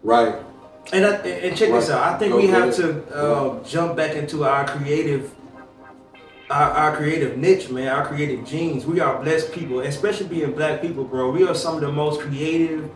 right? 0.03 0.35
And, 0.93 1.07
I, 1.07 1.15
and 1.19 1.57
check 1.57 1.71
this 1.71 1.89
out. 1.89 2.03
I 2.03 2.19
think 2.19 2.33
Go 2.33 2.39
we 2.39 2.49
have 2.49 2.77
ahead. 2.77 3.07
to 3.09 3.15
uh, 3.15 3.63
jump 3.63 3.97
back 3.97 4.17
into 4.17 4.45
our 4.45 4.67
creative, 4.67 5.33
our, 6.51 6.71
our 6.71 6.97
creative 6.97 7.37
niche, 7.37 7.71
man. 7.71 7.89
Our 7.89 8.07
creative 8.07 8.45
genes. 8.47 8.87
We 8.87 9.01
are 9.01 9.23
blessed 9.23 9.53
people, 9.53 9.81
especially 9.81 10.29
being 10.29 10.53
black 10.53 10.81
people, 10.81 11.05
bro. 11.05 11.31
We 11.31 11.47
are 11.47 11.55
some 11.55 11.77
of 11.77 11.81
the 11.81 11.93
most 11.93 12.21
creative, 12.21 12.91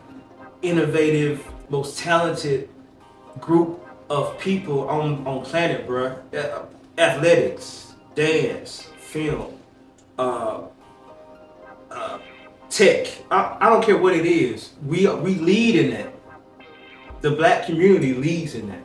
innovative, 0.62 1.44
most 1.68 1.98
talented 1.98 2.68
group 3.40 3.86
of 4.08 4.38
people 4.38 4.88
on 4.88 5.26
on 5.26 5.44
planet, 5.44 5.86
bro. 5.86 6.16
Uh, 6.32 6.64
Athletics, 6.98 7.94
dance, 8.14 8.82
film, 8.98 9.54
uh, 10.18 10.64
uh, 11.90 12.18
tech. 12.68 13.06
I, 13.30 13.56
I 13.58 13.70
don't 13.70 13.82
care 13.82 13.96
what 13.96 14.14
it 14.14 14.26
is. 14.26 14.74
We 14.84 15.06
we 15.06 15.36
lead 15.36 15.76
in 15.76 15.90
that 15.92 16.12
the 17.20 17.30
black 17.30 17.66
community 17.66 18.14
leads 18.14 18.54
in 18.54 18.68
that 18.68 18.82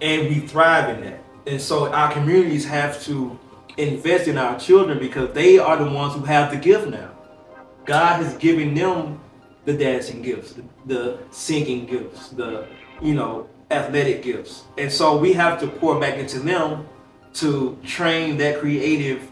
and 0.00 0.28
we 0.28 0.40
thrive 0.40 0.96
in 0.96 1.04
that 1.04 1.22
and 1.46 1.60
so 1.60 1.90
our 1.92 2.12
communities 2.12 2.64
have 2.64 3.02
to 3.02 3.38
invest 3.78 4.28
in 4.28 4.36
our 4.36 4.58
children 4.58 4.98
because 4.98 5.32
they 5.32 5.58
are 5.58 5.76
the 5.76 5.90
ones 5.90 6.14
who 6.14 6.22
have 6.22 6.50
the 6.50 6.56
gift 6.56 6.88
now. 6.88 7.10
God 7.84 8.22
has 8.22 8.36
given 8.36 8.74
them 8.74 9.20
the 9.64 9.72
dancing 9.72 10.22
gifts 10.22 10.54
the, 10.54 10.64
the 10.86 11.18
singing 11.30 11.84
gifts 11.84 12.30
the 12.30 12.66
you 13.02 13.14
know 13.14 13.48
athletic 13.70 14.22
gifts. 14.22 14.64
And 14.78 14.90
so 14.90 15.16
we 15.18 15.32
have 15.34 15.60
to 15.60 15.66
pour 15.66 16.00
back 16.00 16.14
into 16.14 16.38
them 16.40 16.88
to 17.34 17.78
train 17.84 18.38
that 18.38 18.60
creative 18.60 19.30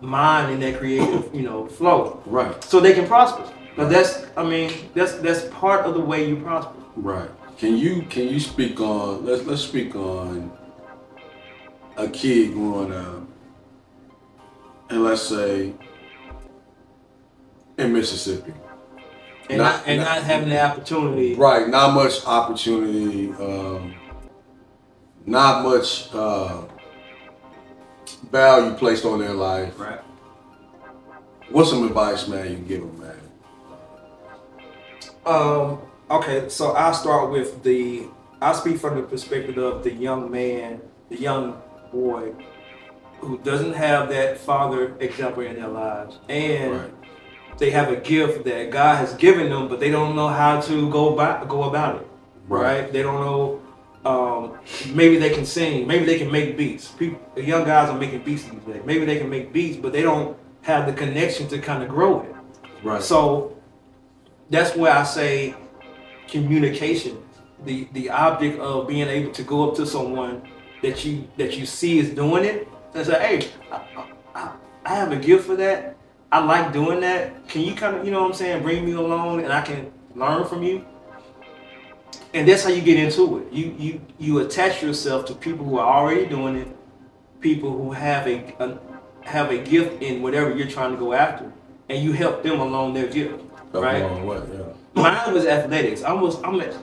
mind 0.00 0.52
and 0.52 0.62
that 0.62 0.78
creative 0.78 1.34
you 1.34 1.42
know 1.42 1.66
flow. 1.66 2.22
Right. 2.26 2.62
so 2.64 2.80
they 2.80 2.94
can 2.94 3.06
prosper. 3.06 3.52
But 3.76 3.90
that's 3.90 4.26
i 4.36 4.44
mean 4.44 4.72
that's 4.94 5.14
that's 5.14 5.44
part 5.46 5.84
of 5.86 5.94
the 5.94 6.00
way 6.00 6.28
you 6.28 6.36
prosper. 6.36 6.74
Right. 6.96 7.30
Can 7.58 7.76
you 7.76 8.02
can 8.02 8.28
you 8.28 8.40
speak 8.40 8.80
on 8.80 9.26
let's 9.26 9.44
let's 9.44 9.62
speak 9.62 9.94
on 9.94 10.52
a 11.96 12.08
kid 12.08 12.54
growing 12.54 12.92
up 12.92 13.22
and 14.90 15.04
let's 15.04 15.22
say 15.22 15.72
in 17.78 17.92
Mississippi. 17.92 18.52
and 19.50 19.58
Not- 19.58 19.76
not, 19.80 19.82
and 19.88 20.00
not- 20.00 20.04
not 20.16 20.22
having 20.24 20.48
the 20.50 20.60
opportunity 20.62 21.34
Right, 21.34 21.68
not 21.68 21.94
much 21.94 22.24
opportunity, 22.26 23.32
um, 23.34 23.94
not 25.26 25.62
much 25.62 26.12
uh, 26.14 26.62
value 28.30 28.74
placed 28.74 29.04
on 29.04 29.18
their 29.20 29.32
life. 29.34 29.78
right 29.78 30.00
What's 31.50 31.70
some 31.70 31.86
advice, 31.86 32.28
man, 32.28 32.46
you 32.50 32.56
can 32.56 32.66
give 32.66 32.80
them, 32.82 33.00
man? 33.00 33.14
Um. 35.24 35.78
Okay, 36.10 36.48
so 36.48 36.72
I'll 36.72 36.92
start 36.94 37.30
with 37.30 37.62
the. 37.62 38.04
I'll 38.42 38.54
speak 38.54 38.78
from 38.78 38.96
the 38.96 39.02
perspective 39.02 39.56
of 39.58 39.82
the 39.82 39.92
young 39.92 40.30
man, 40.30 40.80
the 41.10 41.16
young 41.20 41.60
boy, 41.92 42.32
who 43.20 43.38
doesn't 43.38 43.74
have 43.74 44.08
that 44.10 44.38
father 44.38 44.94
example 45.00 45.42
in 45.42 45.56
their 45.56 45.68
lives, 45.68 46.18
and 46.28 46.72
Right. 46.72 46.90
they 47.58 47.70
have 47.70 47.90
a 47.92 47.96
gift 47.96 48.44
that 48.44 48.70
God 48.70 48.96
has 48.96 49.14
given 49.14 49.50
them, 49.50 49.68
but 49.68 49.80
they 49.80 49.90
don't 49.90 50.14
know 50.14 50.28
how 50.28 50.60
to 50.62 50.90
go 50.90 51.12
about 51.14 51.48
go 51.48 51.64
about 51.64 51.96
it. 51.96 52.06
Right. 52.48 52.62
Right? 52.62 52.92
They 52.92 53.02
don't 53.02 53.20
know. 53.20 53.60
Um, 54.04 54.52
maybe 54.94 55.18
they 55.18 55.30
can 55.30 55.44
sing. 55.44 55.86
Maybe 55.86 56.04
they 56.06 56.18
can 56.18 56.30
make 56.30 56.56
beats. 56.56 56.88
People, 56.88 57.20
the 57.34 57.42
young 57.42 57.64
guys 57.64 57.90
are 57.90 57.98
making 57.98 58.20
beats 58.22 58.44
these 58.44 58.60
days. 58.62 58.82
Maybe 58.86 59.04
they 59.04 59.18
can 59.18 59.28
make 59.28 59.52
beats, 59.52 59.76
but 59.76 59.92
they 59.92 60.02
don't 60.02 60.36
have 60.62 60.86
the 60.86 60.92
connection 60.92 61.48
to 61.48 61.58
kind 61.58 61.82
of 61.82 61.88
grow 61.88 62.20
it. 62.22 62.34
Right. 62.82 63.02
So 63.02 63.56
that's 64.50 64.76
where 64.76 64.92
I 64.92 65.02
say 65.02 65.54
communication. 66.28 67.18
The 67.64 67.88
the 67.92 68.10
object 68.10 68.60
of 68.60 68.86
being 68.86 69.08
able 69.08 69.32
to 69.32 69.42
go 69.42 69.68
up 69.68 69.76
to 69.76 69.86
someone 69.86 70.42
that 70.82 71.04
you 71.04 71.26
that 71.36 71.58
you 71.58 71.66
see 71.66 71.98
is 71.98 72.10
doing 72.10 72.44
it 72.44 72.67
and 72.94 73.06
say, 73.06 73.40
hey, 73.40 73.48
I, 73.70 74.06
I, 74.34 74.52
I 74.84 74.94
have 74.94 75.12
a 75.12 75.16
gift 75.16 75.46
for 75.46 75.56
that. 75.56 75.96
I 76.30 76.44
like 76.44 76.72
doing 76.72 77.00
that. 77.00 77.48
Can 77.48 77.62
you 77.62 77.74
kind 77.74 77.96
of, 77.96 78.04
you 78.04 78.10
know 78.10 78.20
what 78.20 78.28
I'm 78.28 78.34
saying, 78.34 78.62
bring 78.62 78.84
me 78.84 78.92
along 78.92 79.42
and 79.42 79.52
I 79.52 79.62
can 79.62 79.90
learn 80.14 80.46
from 80.46 80.62
you? 80.62 80.84
And 82.34 82.46
that's 82.46 82.62
how 82.62 82.70
you 82.70 82.82
get 82.82 82.98
into 82.98 83.38
it. 83.38 83.52
You 83.52 83.74
you 83.78 84.00
you 84.18 84.38
attach 84.40 84.82
yourself 84.82 85.24
to 85.26 85.34
people 85.34 85.64
who 85.64 85.78
are 85.78 85.86
already 85.86 86.26
doing 86.26 86.56
it, 86.56 86.68
people 87.40 87.72
who 87.72 87.92
have 87.92 88.26
a, 88.26 88.54
a 88.58 88.78
have 89.22 89.50
a 89.50 89.58
gift 89.58 90.02
in 90.02 90.20
whatever 90.22 90.54
you're 90.54 90.68
trying 90.68 90.90
to 90.90 90.98
go 90.98 91.14
after, 91.14 91.50
and 91.88 92.02
you 92.02 92.12
help 92.12 92.42
them 92.42 92.60
along 92.60 92.92
their 92.92 93.06
gift. 93.06 93.42
Help 93.72 93.84
right? 93.84 94.02
along 94.02 94.26
way, 94.26 94.42
yeah. 94.52 95.02
Mine 95.02 95.32
was 95.32 95.46
athletics. 95.46 96.02
I 96.02 96.12
was 96.12 96.36
I'm 96.42 96.60
an 96.60 96.74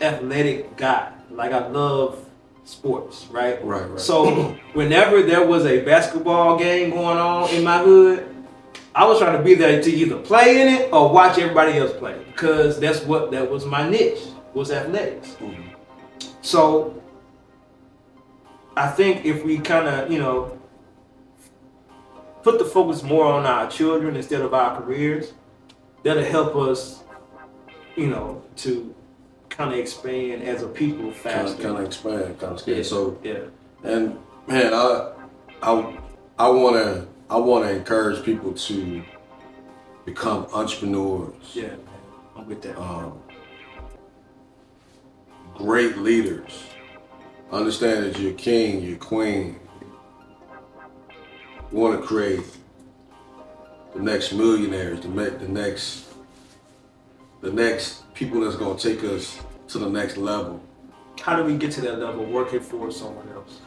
athletic 0.00 0.76
guy. 0.78 1.12
Like 1.30 1.52
I 1.52 1.66
love 1.68 2.24
sports, 2.68 3.26
right? 3.30 3.64
Right, 3.64 3.88
right. 3.90 4.00
So 4.00 4.50
whenever 4.74 5.22
there 5.22 5.46
was 5.46 5.64
a 5.64 5.80
basketball 5.84 6.58
game 6.58 6.90
going 6.90 7.18
on 7.18 7.48
in 7.50 7.64
my 7.64 7.78
hood, 7.78 8.34
I 8.94 9.06
was 9.06 9.18
trying 9.18 9.36
to 9.36 9.42
be 9.42 9.54
there 9.54 9.82
to 9.82 9.90
either 9.90 10.18
play 10.18 10.60
in 10.60 10.68
it 10.68 10.92
or 10.92 11.12
watch 11.12 11.38
everybody 11.38 11.78
else 11.78 11.92
play 11.92 12.22
because 12.26 12.78
that's 12.78 13.00
what 13.02 13.30
that 13.30 13.50
was 13.50 13.64
my 13.64 13.88
niche 13.88 14.20
was 14.54 14.70
athletics. 14.70 15.36
Mhm. 15.40 15.74
So 16.42 17.00
I 18.76 18.88
think 18.88 19.24
if 19.24 19.44
we 19.44 19.58
kind 19.58 19.88
of 19.88 20.10
you 20.10 20.18
know 20.18 20.58
put 22.42 22.58
the 22.58 22.64
focus 22.64 23.02
more 23.02 23.24
on 23.26 23.46
our 23.46 23.68
children 23.70 24.16
instead 24.16 24.40
of 24.42 24.52
our 24.54 24.80
careers, 24.80 25.32
that'll 26.02 26.24
help 26.24 26.54
us, 26.56 27.02
you 27.96 28.06
know, 28.08 28.42
to 28.56 28.94
kind 29.58 29.72
of 29.72 29.78
expand 29.80 30.44
as 30.44 30.62
a 30.62 30.68
people 30.68 31.10
faster. 31.10 31.60
kind 31.60 31.78
of 31.78 31.84
expand, 31.84 32.38
kind 32.38 32.52
of 32.52 32.66
yeah. 32.66 32.82
scale. 32.82 32.84
So, 32.84 33.18
yeah, 33.24 33.40
and 33.82 34.16
man, 34.46 34.72
I, 34.72 35.12
I, 35.60 35.98
I 36.38 36.48
want 36.48 36.76
to, 36.76 37.08
I 37.28 37.36
want 37.38 37.64
to 37.64 37.74
encourage 37.74 38.24
people 38.24 38.52
to 38.52 39.02
become 40.06 40.46
entrepreneurs. 40.54 41.34
yeah. 41.52 41.74
I'm 42.36 42.46
with 42.46 42.62
that. 42.62 42.78
um, 42.80 43.20
great 45.56 45.98
leaders. 45.98 46.62
Understand 47.50 48.04
that 48.04 48.20
you're 48.20 48.34
king, 48.34 48.80
you're 48.84 48.96
queen. 48.96 49.58
You 51.72 51.78
want 51.78 52.00
to 52.00 52.06
create 52.06 52.44
the 53.92 54.00
next 54.00 54.32
millionaires, 54.32 55.00
the, 55.00 55.08
the 55.08 55.48
next, 55.48 56.06
the 57.40 57.50
next 57.50 58.14
people 58.14 58.40
that's 58.40 58.54
going 58.54 58.78
to 58.78 58.94
take 58.94 59.02
us 59.02 59.40
to 59.68 59.78
the 59.78 59.88
next 59.88 60.16
level. 60.16 60.60
How 61.20 61.36
do 61.36 61.44
we 61.44 61.56
get 61.56 61.72
to 61.72 61.80
that 61.82 61.98
level 61.98 62.24
working 62.24 62.60
for 62.60 62.90
someone 62.90 63.28
else? 63.34 63.60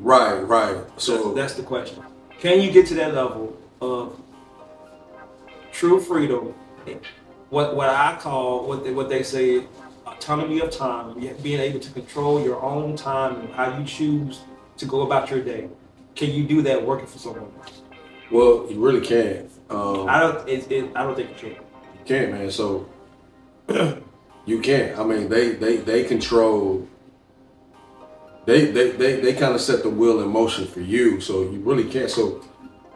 Right, 0.00 0.40
right. 0.40 0.84
So 0.96 1.22
So 1.22 1.34
that's 1.34 1.54
the 1.54 1.62
question. 1.62 2.02
Can 2.40 2.60
you 2.60 2.70
get 2.70 2.86
to 2.86 2.94
that 2.94 3.14
level 3.14 3.56
of 3.80 4.20
true 5.72 6.00
freedom? 6.00 6.54
What 7.50 7.76
what 7.76 7.88
I 7.88 8.16
call 8.20 8.66
what 8.66 8.84
they, 8.84 8.92
what 8.92 9.08
they 9.08 9.22
say 9.22 9.64
autonomy 10.06 10.60
of 10.60 10.70
time, 10.70 11.14
being 11.42 11.60
able 11.60 11.80
to 11.80 11.90
control 11.92 12.42
your 12.42 12.62
own 12.62 12.96
time 12.96 13.40
and 13.40 13.52
how 13.54 13.78
you 13.78 13.84
choose 13.84 14.40
to 14.76 14.86
go 14.86 15.02
about 15.02 15.30
your 15.30 15.42
day. 15.42 15.68
Can 16.14 16.30
you 16.30 16.44
do 16.44 16.62
that 16.62 16.84
working 16.84 17.06
for 17.06 17.18
someone 17.18 17.50
else? 17.58 17.82
well, 18.30 18.66
you 18.68 18.78
really 18.80 19.00
can't. 19.00 19.50
Um, 19.70 20.08
I 20.08 20.20
don't. 20.20 20.48
It, 20.48 20.70
it, 20.70 20.90
I 20.94 21.02
don't 21.02 21.14
think 21.14 21.30
you 21.30 21.36
can. 21.36 21.50
You 21.50 22.04
can't, 22.04 22.32
man. 22.32 22.50
So 22.50 22.88
you 24.48 24.60
can't. 24.60 24.98
I 24.98 25.04
mean, 25.04 25.28
they 25.28 25.52
they 25.52 25.76
they 25.76 26.04
control. 26.04 26.88
They 28.46 28.70
they 28.70 28.90
they, 28.92 29.20
they 29.20 29.34
kind 29.34 29.54
of 29.54 29.60
set 29.60 29.82
the 29.82 29.90
wheel 29.90 30.22
in 30.22 30.28
motion 30.30 30.66
for 30.66 30.80
you, 30.80 31.20
so 31.20 31.42
you 31.42 31.60
really 31.60 31.84
can't. 31.84 32.10
So, 32.10 32.42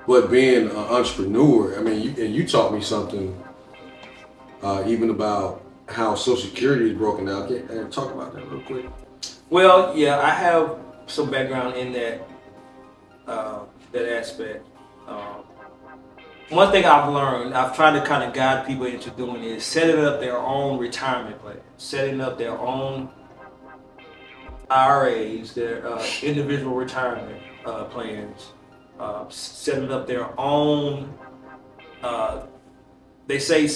but 0.06 0.30
being 0.30 0.70
an 0.70 0.76
entrepreneur, 0.76 1.78
I 1.78 1.82
mean, 1.82 2.00
you, 2.00 2.24
and 2.24 2.34
you 2.34 2.48
taught 2.48 2.72
me 2.72 2.80
something, 2.80 3.38
uh, 4.62 4.82
even 4.86 5.10
about 5.10 5.62
how 5.88 6.14
Social 6.14 6.48
Security 6.48 6.90
is 6.90 6.96
broken 6.96 7.26
down. 7.26 7.48
Can 7.48 7.90
talk 7.90 8.14
about 8.14 8.32
that 8.34 8.50
real 8.50 8.62
quick? 8.62 8.86
Well, 9.50 9.94
yeah, 9.94 10.20
I 10.20 10.30
have 10.30 10.78
some 11.06 11.30
background 11.30 11.76
in 11.76 11.92
that 11.92 12.28
uh, 13.26 13.60
that 13.92 14.10
aspect. 14.18 14.66
Um, 15.06 15.44
one 16.48 16.70
thing 16.70 16.84
I've 16.84 17.12
learned, 17.12 17.54
I've 17.54 17.74
tried 17.74 17.98
to 17.98 18.04
kind 18.04 18.22
of 18.22 18.34
guide 18.34 18.66
people 18.66 18.86
into 18.86 19.10
doing 19.10 19.42
is 19.42 19.64
setting 19.64 20.04
up 20.04 20.20
their 20.20 20.38
own 20.38 20.78
retirement 20.78 21.38
plan, 21.40 21.60
setting 21.76 22.20
up 22.20 22.38
their 22.38 22.58
own 22.58 23.10
IRAs, 24.70 25.54
their 25.54 25.86
uh, 25.86 26.04
individual 26.22 26.74
retirement 26.74 27.42
uh, 27.64 27.84
plans, 27.84 28.52
uh, 28.98 29.28
setting 29.28 29.90
up 29.90 30.06
their 30.06 30.28
own. 30.38 31.12
Uh, 32.02 32.46
they 33.26 33.38
say 33.38 33.66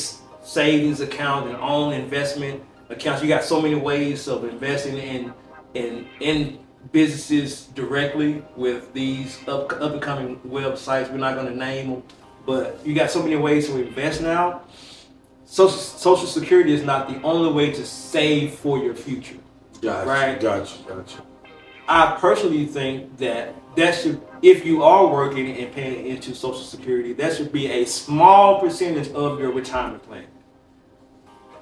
savings 0.42 1.00
account 1.00 1.48
and 1.48 1.56
own 1.56 1.92
investment 1.92 2.62
accounts. 2.88 3.22
You 3.22 3.28
got 3.28 3.44
so 3.44 3.60
many 3.60 3.74
ways 3.74 4.28
of 4.28 4.44
investing 4.44 4.96
in 4.96 5.32
in 5.74 6.06
in 6.20 6.58
businesses 6.92 7.66
directly 7.74 8.42
with 8.56 8.92
these 8.92 9.40
up, 9.48 9.72
up 9.72 9.92
and 9.92 10.02
coming 10.02 10.38
websites. 10.40 11.10
We're 11.10 11.18
not 11.18 11.34
going 11.34 11.48
to 11.48 11.56
name 11.56 11.90
them, 11.90 12.02
but 12.46 12.80
you 12.86 12.94
got 12.94 13.10
so 13.10 13.22
many 13.22 13.36
ways 13.36 13.66
to 13.68 13.76
invest 13.84 14.22
now. 14.22 14.62
Social 15.44 15.76
Social 15.78 16.26
Security 16.26 16.72
is 16.72 16.82
not 16.82 17.08
the 17.08 17.20
only 17.22 17.52
way 17.52 17.70
to 17.72 17.84
save 17.84 18.54
for 18.54 18.78
your 18.78 18.94
future. 18.94 19.36
Gotcha. 19.80 20.08
Right. 20.08 20.40
Gotcha. 20.40 20.78
Gotcha. 20.88 21.22
I 21.88 22.16
personally 22.20 22.66
think 22.66 23.16
that 23.18 23.54
that 23.76 23.94
should, 23.94 24.20
if 24.42 24.64
you 24.64 24.82
are 24.82 25.06
working 25.06 25.56
and 25.56 25.72
paying 25.72 26.06
into 26.06 26.34
Social 26.34 26.62
Security, 26.64 27.12
that 27.12 27.36
should 27.36 27.52
be 27.52 27.66
a 27.70 27.84
small 27.84 28.60
percentage 28.60 29.08
of 29.12 29.38
your 29.38 29.52
retirement 29.52 30.02
plan. 30.02 30.24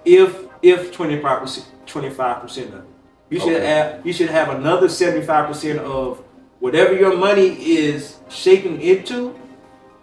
If 0.05 0.47
if 0.63 0.93
25 0.93 1.41
percent 1.41 1.67
25 1.87 2.41
percent 2.43 2.69
of 2.75 2.81
it, 2.81 2.87
you 3.31 3.41
should 3.41 3.55
Okay. 3.55 3.67
have 3.67 4.07
you 4.07 4.13
should 4.13 4.31
have 4.31 4.49
another 4.51 4.89
75 4.89 5.47
percent 5.49 5.79
of 5.81 6.23
whatever 6.61 6.95
your 6.95 7.17
money 7.17 7.49
is 7.77 8.17
shaping 8.31 8.81
into 8.81 9.35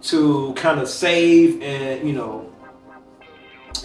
to 0.03 0.53
kind 0.55 0.79
of 0.79 0.87
save 0.87 1.61
and 1.61 2.07
you 2.07 2.13
know 2.13 2.51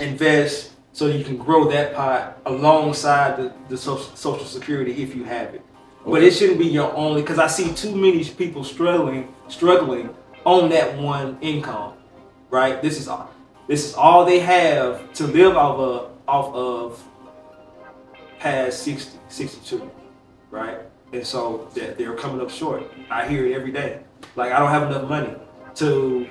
invest 0.01 0.73
so 0.93 1.09
you 1.09 1.25
can 1.25 1.37
grow 1.37 1.69
that 1.69 1.95
pot 1.95 2.41
alongside 2.47 3.37
the, 3.37 3.53
the 3.69 3.77
social, 3.77 4.17
social 4.17 4.47
security 4.47 5.03
if 5.03 5.15
you 5.15 5.25
have 5.25 5.55
it. 5.55 5.63
But 6.07 6.23
it 6.23 6.33
shouldn't 6.33 6.59
be 6.59 6.67
your 6.67 6.95
only 6.97 7.21
because 7.21 7.39
I 7.39 7.49
see 7.49 7.75
too 7.75 7.95
many 7.95 8.25
people 8.25 8.65
struggling 8.65 9.35
struggling 9.49 10.15
on 10.45 10.71
that 10.71 10.97
one 10.97 11.37
income. 11.41 11.95
Right? 12.49 12.81
This 12.81 12.99
is 12.99 13.09
all 13.09 13.31
this 13.67 13.85
is 13.85 13.95
all 13.95 14.25
they 14.25 14.39
have 14.39 15.13
to 15.15 15.27
live 15.27 15.57
off 15.57 15.79
of 15.79 16.11
off 16.27 16.55
of 16.55 17.05
past 18.39 18.83
60, 18.85 19.19
62. 19.29 19.91
Right? 20.51 20.79
And 21.13 21.27
so 21.27 21.69
that 21.75 21.99
they're 21.99 22.15
coming 22.15 22.41
up 22.41 22.51
short. 22.51 22.85
I 23.11 23.27
hear 23.27 23.45
it 23.47 23.53
every 23.53 23.73
day. 23.73 24.01
Like 24.35 24.53
I 24.53 24.61
don't 24.61 24.71
have 24.71 24.85
enough 24.85 25.09
money 25.09 25.35
to 25.77 26.29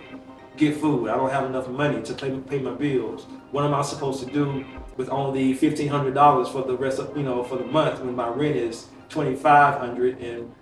get 0.57 0.77
food. 0.77 1.09
I 1.09 1.15
don't 1.17 1.29
have 1.31 1.45
enough 1.45 1.67
money 1.67 2.01
to 2.03 2.13
pay, 2.13 2.31
pay 2.49 2.59
my 2.59 2.71
bills. 2.71 3.25
What 3.51 3.63
am 3.65 3.73
I 3.73 3.81
supposed 3.81 4.23
to 4.25 4.31
do 4.31 4.65
with 4.97 5.09
only 5.09 5.53
fifteen 5.53 5.87
hundred 5.89 6.13
dollars 6.13 6.49
for 6.49 6.63
the 6.63 6.75
rest 6.75 6.99
of 6.99 7.15
you 7.17 7.23
know 7.23 7.43
for 7.43 7.57
the 7.57 7.65
month 7.65 7.99
when 8.01 8.15
my 8.15 8.27
rent 8.29 8.55
is 8.55 8.87
twenty 9.09 9.35
five 9.35 9.79
hundred 9.79 10.19
and 10.19 10.53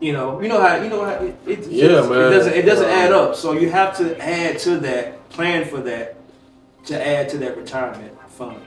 you 0.00 0.12
know 0.12 0.40
you 0.42 0.48
know 0.48 0.60
how 0.60 0.76
you 0.76 0.90
know 0.90 1.04
how 1.04 1.12
it, 1.12 1.36
it, 1.46 1.66
Yeah, 1.68 1.88
just- 1.88 2.10
man. 2.10 2.18
it 2.20 2.30
doesn't 2.36 2.52
it 2.54 2.62
doesn't 2.62 2.88
add 2.90 3.12
up. 3.12 3.34
So 3.34 3.52
you 3.52 3.70
have 3.70 3.96
to 3.98 4.18
add 4.22 4.58
to 4.60 4.78
that 4.80 5.28
plan 5.30 5.64
for 5.64 5.78
that 5.80 6.16
to 6.86 7.06
add 7.06 7.28
to 7.30 7.38
that 7.38 7.56
retirement 7.56 8.12
fund. 8.28 8.60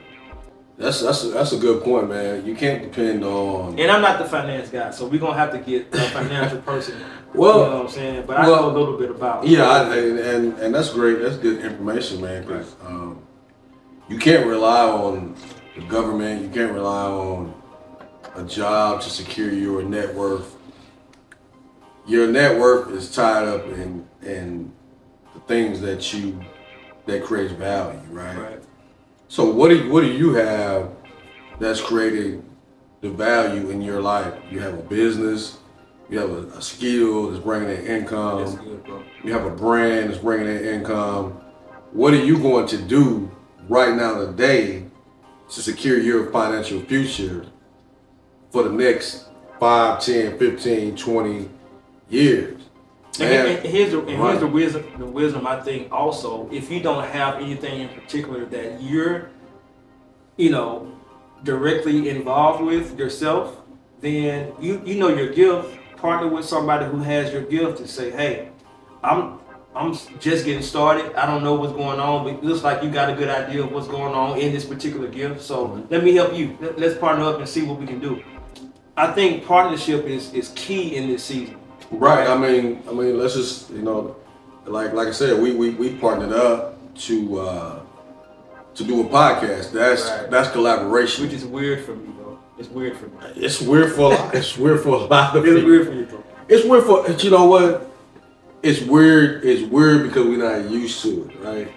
That's 0.80 1.02
that's 1.02 1.26
a, 1.26 1.28
that's 1.28 1.52
a 1.52 1.58
good 1.58 1.84
point, 1.84 2.08
man. 2.08 2.46
You 2.46 2.56
can't 2.56 2.82
depend 2.82 3.26
on. 3.26 3.78
And 3.78 3.92
I'm 3.92 4.02
not 4.02 4.18
the 4.18 4.24
finance 4.24 4.70
guy, 4.70 4.92
so 4.92 5.08
we're 5.08 5.20
gonna 5.20 5.38
have 5.38 5.52
to 5.52 5.60
get 5.60 5.94
a 5.94 6.10
financial 6.10 6.62
person. 6.62 6.96
Well- 7.32 7.60
you 7.60 7.66
know 7.66 7.76
what 7.76 7.86
I'm 7.86 7.92
saying, 7.92 8.24
but 8.26 8.38
I 8.38 8.48
well, 8.48 8.62
know 8.64 8.76
a 8.76 8.76
little 8.80 8.98
bit 8.98 9.12
about. 9.12 9.46
it. 9.46 9.52
Yeah, 9.52 9.70
I, 9.70 9.96
and, 9.96 10.58
and 10.58 10.74
that's 10.74 10.90
great. 10.90 11.20
That's 11.20 11.38
good 11.38 11.64
information, 11.64 12.22
man. 12.22 12.42
Because 12.42 12.76
um, 12.84 13.22
you 14.08 14.18
can't 14.18 14.48
rely 14.48 14.90
on 14.90 15.36
the 15.76 15.84
government. 15.84 16.42
You 16.42 16.50
can't 16.50 16.74
rely 16.74 17.06
on 17.06 17.54
a 18.36 18.44
job 18.46 19.02
to 19.02 19.12
secure 19.12 19.54
your 19.54 19.84
net 19.84 20.16
worth. 20.16 20.56
Your 22.08 22.26
net 22.26 22.60
worth 22.60 22.90
is 22.90 23.12
tied 23.12 23.46
up 23.48 23.64
in 23.68 24.08
in 24.24 24.74
the 25.36 25.40
things 25.42 25.82
that 25.82 26.12
you 26.12 26.40
that 27.06 27.24
creates 27.24 27.54
value, 27.54 28.00
right? 28.10 28.38
Right. 28.38 28.59
So 29.30 29.46
what 29.46 29.70
do 29.70 29.78
you, 29.78 29.92
what 29.92 30.02
do 30.02 30.12
you 30.12 30.34
have 30.34 30.90
that's 31.60 31.80
creating 31.80 32.44
the 33.02 33.12
value 33.12 33.70
in 33.70 33.80
your 33.80 34.02
life? 34.02 34.34
You 34.50 34.60
have 34.60 34.74
a 34.74 34.82
business. 34.82 35.60
You 36.10 36.18
have 36.18 36.32
a, 36.32 36.48
a 36.58 36.62
skill 36.64 37.30
that's 37.30 37.44
bringing 37.44 37.70
in 37.70 37.86
income. 37.86 38.56
Good. 38.84 39.04
You 39.24 39.32
have 39.34 39.46
a 39.46 39.52
brand 39.52 40.10
that's 40.10 40.20
bringing 40.20 40.48
in 40.48 40.66
income. 40.66 41.34
What 41.92 42.16
are 42.16 42.26
you 42.26 42.40
going 42.40 42.66
to 42.70 42.78
do 42.80 43.30
right 43.70 43.96
now 43.96 44.18
today 44.18 44.86
to 45.52 45.62
secure 45.62 46.00
your 46.00 46.32
financial 46.32 46.82
future 46.82 47.46
for 48.50 48.64
the 48.64 48.72
next 48.72 49.30
5, 49.60 50.04
10, 50.04 50.40
15, 50.40 50.96
20 50.96 51.50
years? 52.10 52.62
And, 53.22 53.48
and 53.60 53.66
here's 53.68 53.92
the 53.92 54.00
and 54.00 54.20
right. 54.20 54.30
here's 54.30 54.40
the 54.42 54.48
wisdom. 54.48 54.84
The 54.98 55.06
wisdom 55.06 55.48
I 55.48 55.60
think 55.62 55.92
also, 55.92 56.50
if 56.52 56.70
you 56.72 56.80
don't 56.82 57.04
have 57.06 57.36
anything 57.36 57.82
in 57.82 57.90
particular 57.90 58.46
that 58.46 58.82
you're, 58.82 59.30
you 60.38 60.50
know, 60.52 60.92
directly 61.44 62.10
involved 62.10 62.64
with 62.64 62.98
yourself, 62.98 63.58
then 64.02 64.54
you 64.60 64.82
you 64.86 64.96
know 64.96 65.10
your 65.10 65.32
gift. 65.34 65.76
Partner 65.98 66.30
with 66.30 66.46
somebody 66.46 66.86
who 66.86 67.00
has 67.00 67.34
your 67.34 67.42
gift 67.42 67.80
and 67.82 67.90
say, 67.90 68.10
hey, 68.10 68.52
I'm 69.04 69.40
I'm 69.76 69.94
just 70.22 70.46
getting 70.46 70.62
started. 70.64 71.14
I 71.16 71.26
don't 71.26 71.44
know 71.44 71.56
what's 71.56 71.74
going 71.74 72.00
on, 72.00 72.24
but 72.24 72.36
it 72.36 72.44
looks 72.44 72.64
like 72.64 72.82
you 72.84 72.90
got 72.90 73.10
a 73.10 73.16
good 73.16 73.28
idea 73.30 73.64
of 73.64 73.72
what's 73.74 73.88
going 73.90 74.14
on 74.16 74.40
in 74.40 74.54
this 74.54 74.64
particular 74.64 75.10
gift. 75.10 75.42
So 75.42 75.68
Mm-hmm. 75.68 75.94
let 75.94 76.04
me 76.06 76.14
help 76.16 76.34
you. 76.34 76.58
Let- 76.62 76.80
Let's 76.80 76.98
partner 76.98 77.26
up 77.26 77.38
and 77.40 77.48
see 77.50 77.64
what 77.64 77.78
we 77.78 77.86
can 77.86 78.00
do. 78.00 78.24
I 78.96 79.12
think 79.12 79.46
partnership 79.46 80.06
is 80.06 80.34
is 80.34 80.54
key 80.56 80.96
in 80.96 81.10
this 81.10 81.24
season. 81.26 81.58
Right. 81.92 82.28
I 82.28 82.38
mean, 82.38 82.82
I 82.88 82.94
mean, 82.94 83.18
let's 83.18 83.34
just 83.36 83.70
you 83.72 83.82
know, 83.82 84.16
like 84.66 84.94
like 84.94 85.08
I 85.08 85.12
said, 85.12 85.42
we 85.42 85.54
we, 85.56 85.72
we 85.72 85.96
partnered 85.96 86.34
up 86.34 86.78
to 87.00 87.40
uh, 87.40 87.80
to 88.76 88.84
do 88.84 89.02
a 89.02 89.06
podcast. 89.06 89.72
That's 89.72 90.04
Right. 90.10 90.30
that's 90.30 90.52
collaboration. 90.52 91.26
Which 91.26 91.34
is 91.34 91.46
weird 91.46 91.84
for 91.86 91.96
me, 91.96 92.10
bro. 92.10 92.40
It's 92.58 92.70
weird 92.70 92.98
for 92.98 93.08
me. 93.08 93.18
it's 93.36 93.62
weird 93.62 93.92
for 93.94 94.14
a. 94.14 94.30
It's 94.38 94.58
weird 94.58 94.82
for 94.82 94.90
a 94.90 94.98
lot 94.98 95.36
of 95.36 95.46
It's 95.46 95.56
people. 95.56 95.70
weird 95.70 95.88
for 95.88 95.94
you, 95.94 96.06
bro. 96.06 96.24
It's 96.48 96.66
weird 96.66 96.84
for 96.86 97.12
you 97.26 97.32
know 97.32 97.46
what? 97.46 97.86
It's 98.62 98.82
weird. 98.82 99.44
It's 99.46 99.64
weird 99.70 100.04
because 100.04 100.26
we're 100.28 100.38
not 100.38 100.70
used 100.70 101.02
to 101.04 101.30
it, 101.30 101.40
right? 101.44 101.72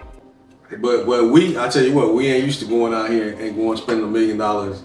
But 0.81 1.07
but 1.07 1.27
we, 1.31 1.57
I 1.59 1.69
tell 1.69 1.85
you 1.85 1.95
what, 1.95 2.15
we 2.15 2.27
ain't 2.29 2.45
used 2.45 2.61
to 2.61 2.67
going 2.67 2.93
out 2.95 3.09
here 3.11 3.35
and 3.39 3.55
going 3.57 3.77
spending 3.77 4.05
a 4.05 4.09
million 4.09 4.39
dollars 4.39 4.83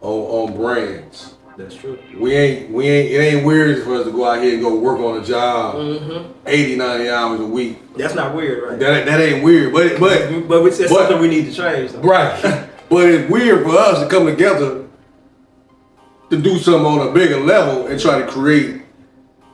on 0.00 0.50
on 0.50 0.56
brands. 0.56 1.34
That's 1.58 1.74
true. 1.74 1.98
We 2.16 2.34
ain't 2.34 2.70
we 2.70 2.86
ain't 2.88 3.10
it 3.10 3.18
ain't 3.18 3.44
weird 3.44 3.82
for 3.82 3.96
us 3.96 4.04
to 4.06 4.12
go 4.12 4.24
out 4.24 4.40
here 4.40 4.54
and 4.54 4.62
go 4.62 4.78
work 4.78 5.00
on 5.00 5.20
a 5.20 5.24
job 5.24 5.74
Mm-hmm. 5.74 6.32
80, 6.46 6.76
90 6.76 7.08
hours 7.10 7.40
a 7.40 7.46
week. 7.46 7.96
That's 7.96 8.14
not 8.14 8.34
weird, 8.34 8.62
right? 8.62 8.78
That 8.78 9.06
that 9.06 9.20
ain't 9.20 9.42
weird, 9.42 9.72
but 9.72 9.98
but 9.98 10.48
but 10.48 10.64
it's, 10.66 10.78
it's 10.78 10.90
but- 10.92 11.08
something 11.08 11.20
we 11.20 11.28
need 11.28 11.46
to 11.46 11.52
change, 11.52 11.92
though. 11.92 12.00
right. 12.00 12.40
but 12.88 13.06
it's 13.10 13.28
weird 13.30 13.64
for 13.64 13.76
us 13.76 14.00
to 14.00 14.08
come 14.08 14.26
together 14.26 14.86
to 16.30 16.36
do 16.40 16.58
something 16.58 16.86
on 16.86 17.08
a 17.08 17.12
bigger 17.12 17.40
level 17.40 17.88
and 17.88 18.00
try 18.00 18.20
to 18.20 18.26
create 18.28 18.82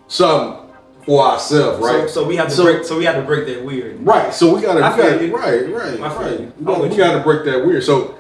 something 0.09 0.61
for 1.07 1.25
ourselves, 1.25 1.79
right? 1.83 2.09
So, 2.09 2.23
so 2.23 2.27
we 2.27 2.37
have 2.37 2.49
to 2.49 2.55
So- 2.55 2.65
break. 2.65 2.85
So 2.85 2.99
we 2.99 3.05
have 3.07 3.17
to 3.17 3.23
break 3.23 3.47
that 3.47 3.65
weird. 3.65 4.05
Right. 4.05 4.33
So 4.35 4.55
we 4.55 4.61
gotta, 4.61 4.85
I 4.85 4.95
feel 4.97 5.31
gotta 5.31 5.33
right, 5.33 5.73
right, 5.73 6.01
I 6.01 6.09
feel 6.11 6.21
right. 6.21 6.41
you. 6.41 6.53
We, 6.59 6.89
we 6.89 6.97
gotta 6.97 7.21
break 7.23 7.45
that 7.47 7.65
weird. 7.65 7.83
So, 7.83 8.17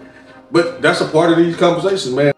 but 0.50 0.80
that's 0.82 1.00
a 1.00 1.08
part 1.08 1.30
of 1.32 1.36
these 1.38 1.56
conversations, 1.56 2.14
man. 2.14 2.33